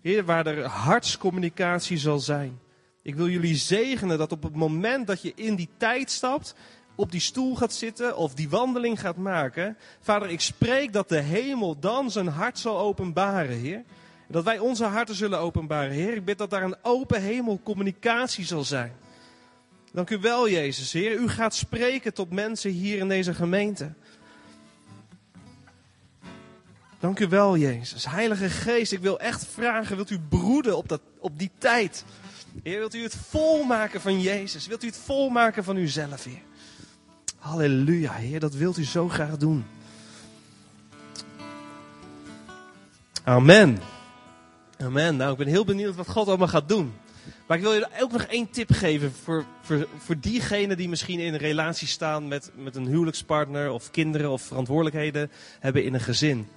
Heer, 0.00 0.24
waar 0.24 0.46
er 0.46 0.64
hartscommunicatie 0.64 1.96
zal 1.96 2.18
zijn. 2.18 2.58
Ik 3.02 3.14
wil 3.14 3.28
jullie 3.28 3.56
zegenen 3.56 4.18
dat 4.18 4.32
op 4.32 4.42
het 4.42 4.54
moment 4.54 5.06
dat 5.06 5.22
je 5.22 5.32
in 5.34 5.54
die 5.54 5.68
tijd 5.76 6.10
stapt, 6.10 6.54
op 6.94 7.10
die 7.10 7.20
stoel 7.20 7.56
gaat 7.56 7.72
zitten 7.72 8.16
of 8.16 8.34
die 8.34 8.48
wandeling 8.48 9.00
gaat 9.00 9.16
maken. 9.16 9.76
Vader, 10.00 10.30
ik 10.30 10.40
spreek 10.40 10.92
dat 10.92 11.08
de 11.08 11.20
hemel 11.20 11.78
dan 11.78 12.10
zijn 12.10 12.28
hart 12.28 12.58
zal 12.58 12.78
openbaren, 12.78 13.56
Heer. 13.56 13.82
Dat 14.28 14.44
wij 14.44 14.58
onze 14.58 14.84
harten 14.84 15.14
zullen 15.14 15.38
openbaren, 15.38 15.92
Heer. 15.92 16.14
Ik 16.14 16.24
bid 16.24 16.38
dat 16.38 16.50
daar 16.50 16.62
een 16.62 16.76
open 16.82 17.22
hemel 17.22 17.60
communicatie 17.62 18.44
zal 18.44 18.64
zijn. 18.64 18.92
Dank 19.92 20.10
u 20.10 20.18
wel, 20.18 20.48
Jezus, 20.48 20.92
Heer. 20.92 21.12
U 21.12 21.28
gaat 21.28 21.54
spreken 21.54 22.14
tot 22.14 22.30
mensen 22.30 22.70
hier 22.70 22.98
in 22.98 23.08
deze 23.08 23.34
gemeente. 23.34 23.92
Dank 27.00 27.20
u 27.20 27.28
wel, 27.28 27.56
Jezus. 27.56 28.06
Heilige 28.06 28.50
Geest, 28.50 28.92
ik 28.92 29.00
wil 29.00 29.20
echt 29.20 29.46
vragen, 29.46 29.96
wilt 29.96 30.10
u 30.10 30.18
broeden 30.28 30.76
op, 30.76 30.88
dat, 30.88 31.00
op 31.18 31.38
die 31.38 31.50
tijd? 31.58 32.04
Heer, 32.62 32.78
wilt 32.78 32.94
u 32.94 33.02
het 33.02 33.16
volmaken 33.28 34.00
van 34.00 34.20
Jezus? 34.20 34.66
Wilt 34.66 34.82
u 34.82 34.86
het 34.86 34.96
volmaken 34.96 35.64
van 35.64 35.76
uzelf, 35.76 36.24
Heer? 36.24 36.42
Halleluja, 37.44 38.12
Heer, 38.12 38.40
dat 38.40 38.54
wilt 38.54 38.78
u 38.78 38.84
zo 38.84 39.08
graag 39.08 39.36
doen. 39.36 39.64
Amen. 43.24 43.78
Amen. 44.78 45.16
Nou, 45.16 45.32
ik 45.32 45.38
ben 45.38 45.46
heel 45.46 45.64
benieuwd 45.64 45.94
wat 45.94 46.08
God 46.08 46.28
allemaal 46.28 46.48
gaat 46.48 46.68
doen. 46.68 46.92
Maar 47.46 47.56
ik 47.56 47.62
wil 47.62 47.72
je 47.72 47.88
ook 48.00 48.12
nog 48.12 48.22
één 48.22 48.50
tip 48.50 48.72
geven 48.72 49.12
voor, 49.22 49.44
voor, 49.62 49.88
voor 49.98 50.18
diegenen 50.20 50.76
die 50.76 50.88
misschien 50.88 51.18
in 51.20 51.32
een 51.32 51.38
relatie 51.38 51.88
staan 51.88 52.28
met, 52.28 52.50
met 52.54 52.76
een 52.76 52.86
huwelijkspartner 52.86 53.70
of 53.70 53.90
kinderen 53.90 54.30
of 54.30 54.42
verantwoordelijkheden 54.42 55.30
hebben 55.60 55.84
in 55.84 55.94
een 55.94 56.00
gezin. 56.00 56.48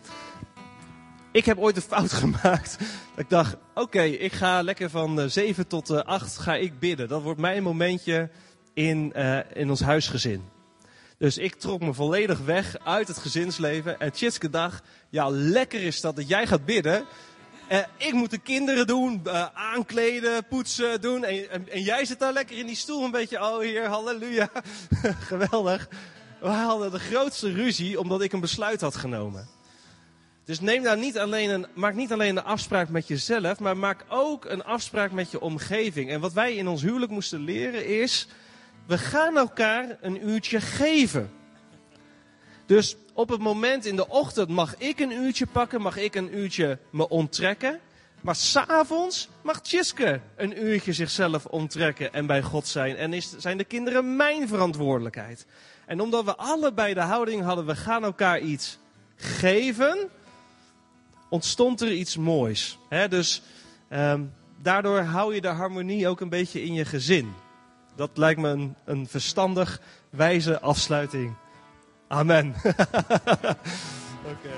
Ik 1.32 1.46
heb 1.46 1.58
ooit 1.58 1.76
een 1.76 1.82
fout 1.82 2.14
gemaakt. 2.24 2.78
Ik 3.16 3.30
dacht, 3.30 3.56
oké, 3.74 4.02
ik 4.02 4.34
ga 4.34 4.62
lekker 4.62 4.90
van 4.90 5.30
7 5.30 5.64
eh, 5.64 5.70
tot 5.70 6.06
8 6.06 6.38
eh, 6.38 6.44
ga 6.44 6.56
ik 6.56 6.80
bidden. 6.80 7.08
Dat 7.08 7.22
wordt 7.22 7.40
mijn 7.40 7.64
momentje 7.64 8.30
in, 8.74 9.14
uh, 9.16 9.40
in 9.54 9.70
ons 9.70 9.82
huisgezin. 9.82 10.56
Dus 11.18 11.38
ik 11.38 11.56
trok 11.56 11.82
me 11.82 11.94
volledig 11.94 12.40
weg 12.40 12.78
uit 12.84 13.08
het 13.08 13.18
gezinsleven. 13.18 14.00
En 14.00 14.12
Tjitske 14.12 14.50
dag, 14.50 14.82
ja 15.10 15.30
lekker 15.30 15.82
is 15.82 16.02
dat 16.02 16.16
dat 16.16 16.28
jij 16.28 16.48
gaat 16.48 16.66
bidden. 16.66 17.06
Uh, 17.72 17.80
ik 17.98 18.14
moet 18.14 18.30
de 18.30 18.38
kinderen 18.38 18.88
doen, 18.88 19.22
uh, 19.26 19.46
aankleden, 19.54 20.46
poetsen, 20.46 21.02
doen. 21.02 21.24
En, 21.24 21.50
en, 21.50 21.70
en, 21.70 21.82
jij 21.82 22.06
zit 22.06 22.20
daar 22.20 22.34
lekker 22.34 22.58
in 22.58 22.66
die 22.66 22.76
stoel 22.76 23.04
een 23.04 23.12
beetje, 23.12 23.42
oh 23.42 23.60
heer, 23.60 23.86
halleluja. 23.86 24.50
Geweldig. 25.32 25.90
We 26.40 26.48
hadden 26.48 26.92
de 26.92 27.00
grootste 27.00 27.52
ruzie 27.52 28.00
omdat 28.00 28.22
ik 28.22 28.34
een 28.34 28.40
besluit 28.40 28.82
had 28.82 28.96
genomen. 28.96 29.48
Dus 30.46 30.60
neem 30.60 30.84
daar 30.84 30.98
niet 30.98 31.18
alleen 31.18 31.50
een, 31.50 31.66
maak 31.74 31.94
niet 31.94 32.12
alleen 32.12 32.38
een 32.38 32.44
afspraak 32.44 32.90
met 32.90 33.08
jezelf, 33.08 33.60
maar 33.60 33.78
maak 33.78 34.06
ook 34.08 34.46
een 34.46 34.64
afspraak 34.64 35.12
met 35.12 35.32
je 35.32 35.42
omgeving. 35.42 36.10
En 36.10 36.20
wat 36.20 36.34
wij 36.34 36.56
in 36.56 36.68
ons 36.68 36.82
huwelijk 36.82 37.12
moesten 37.12 37.40
leren 37.40 37.86
is, 37.86 38.28
we 38.88 38.98
gaan 38.98 39.38
elkaar 39.38 39.98
een 40.02 40.30
uurtje 40.30 40.62
geven. 40.62 41.32
Dus 42.66 42.96
op 43.14 43.30
het 43.30 43.40
moment 43.40 43.86
in 43.86 43.96
de 43.96 44.08
ochtend 44.08 44.50
mag 44.50 44.78
ik 44.78 45.00
een 45.00 45.12
uurtje 45.12 45.48
pakken, 45.48 45.82
mag 45.82 45.98
ik 45.98 46.16
een 46.16 46.38
uurtje 46.38 46.80
me 46.90 47.10
onttrekken. 47.10 47.80
Maar 48.22 48.36
s'avonds 48.36 49.30
mag 49.42 49.62
Tjiske 49.62 50.20
een 50.36 50.64
uurtje 50.64 50.94
zichzelf 50.94 51.46
onttrekken 51.46 52.14
en 52.14 52.26
bij 52.26 52.42
God 52.42 52.68
zijn. 52.68 52.96
En 52.96 53.14
is, 53.14 53.36
zijn 53.38 53.58
de 53.58 53.64
kinderen 53.64 54.16
mijn 54.16 54.48
verantwoordelijkheid. 54.48 55.46
En 55.86 56.02
omdat 56.02 56.26
we 56.26 56.36
allebei 56.36 56.94
de 56.94 57.00
houding 57.00 57.44
hadden, 57.44 57.66
we 57.66 57.76
gaan 57.76 58.04
elkaar 58.04 58.40
iets 58.40 58.78
geven, 59.16 60.10
ontstond 61.30 61.82
er 61.82 61.92
iets 61.92 62.18
moois. 62.18 62.78
dus 63.10 63.42
um, 63.90 64.34
daardoor 64.62 65.00
hou 65.00 65.36
je 65.36 65.42
de 65.42 65.48
harmonie 65.48 66.08
ook 66.08 66.22
een 66.22 66.30
beetje 66.30 66.64
in 66.64 66.74
je 66.74 66.86
gezin. 66.86 67.34
Dat 67.98 68.10
lijkt 68.14 68.40
me 68.40 68.50
een, 68.50 68.76
een 68.86 69.08
verstandig, 69.08 69.82
wijze 70.10 70.60
afsluiting. 70.60 71.34
Amen. 72.08 72.56
Oké. 74.32 74.54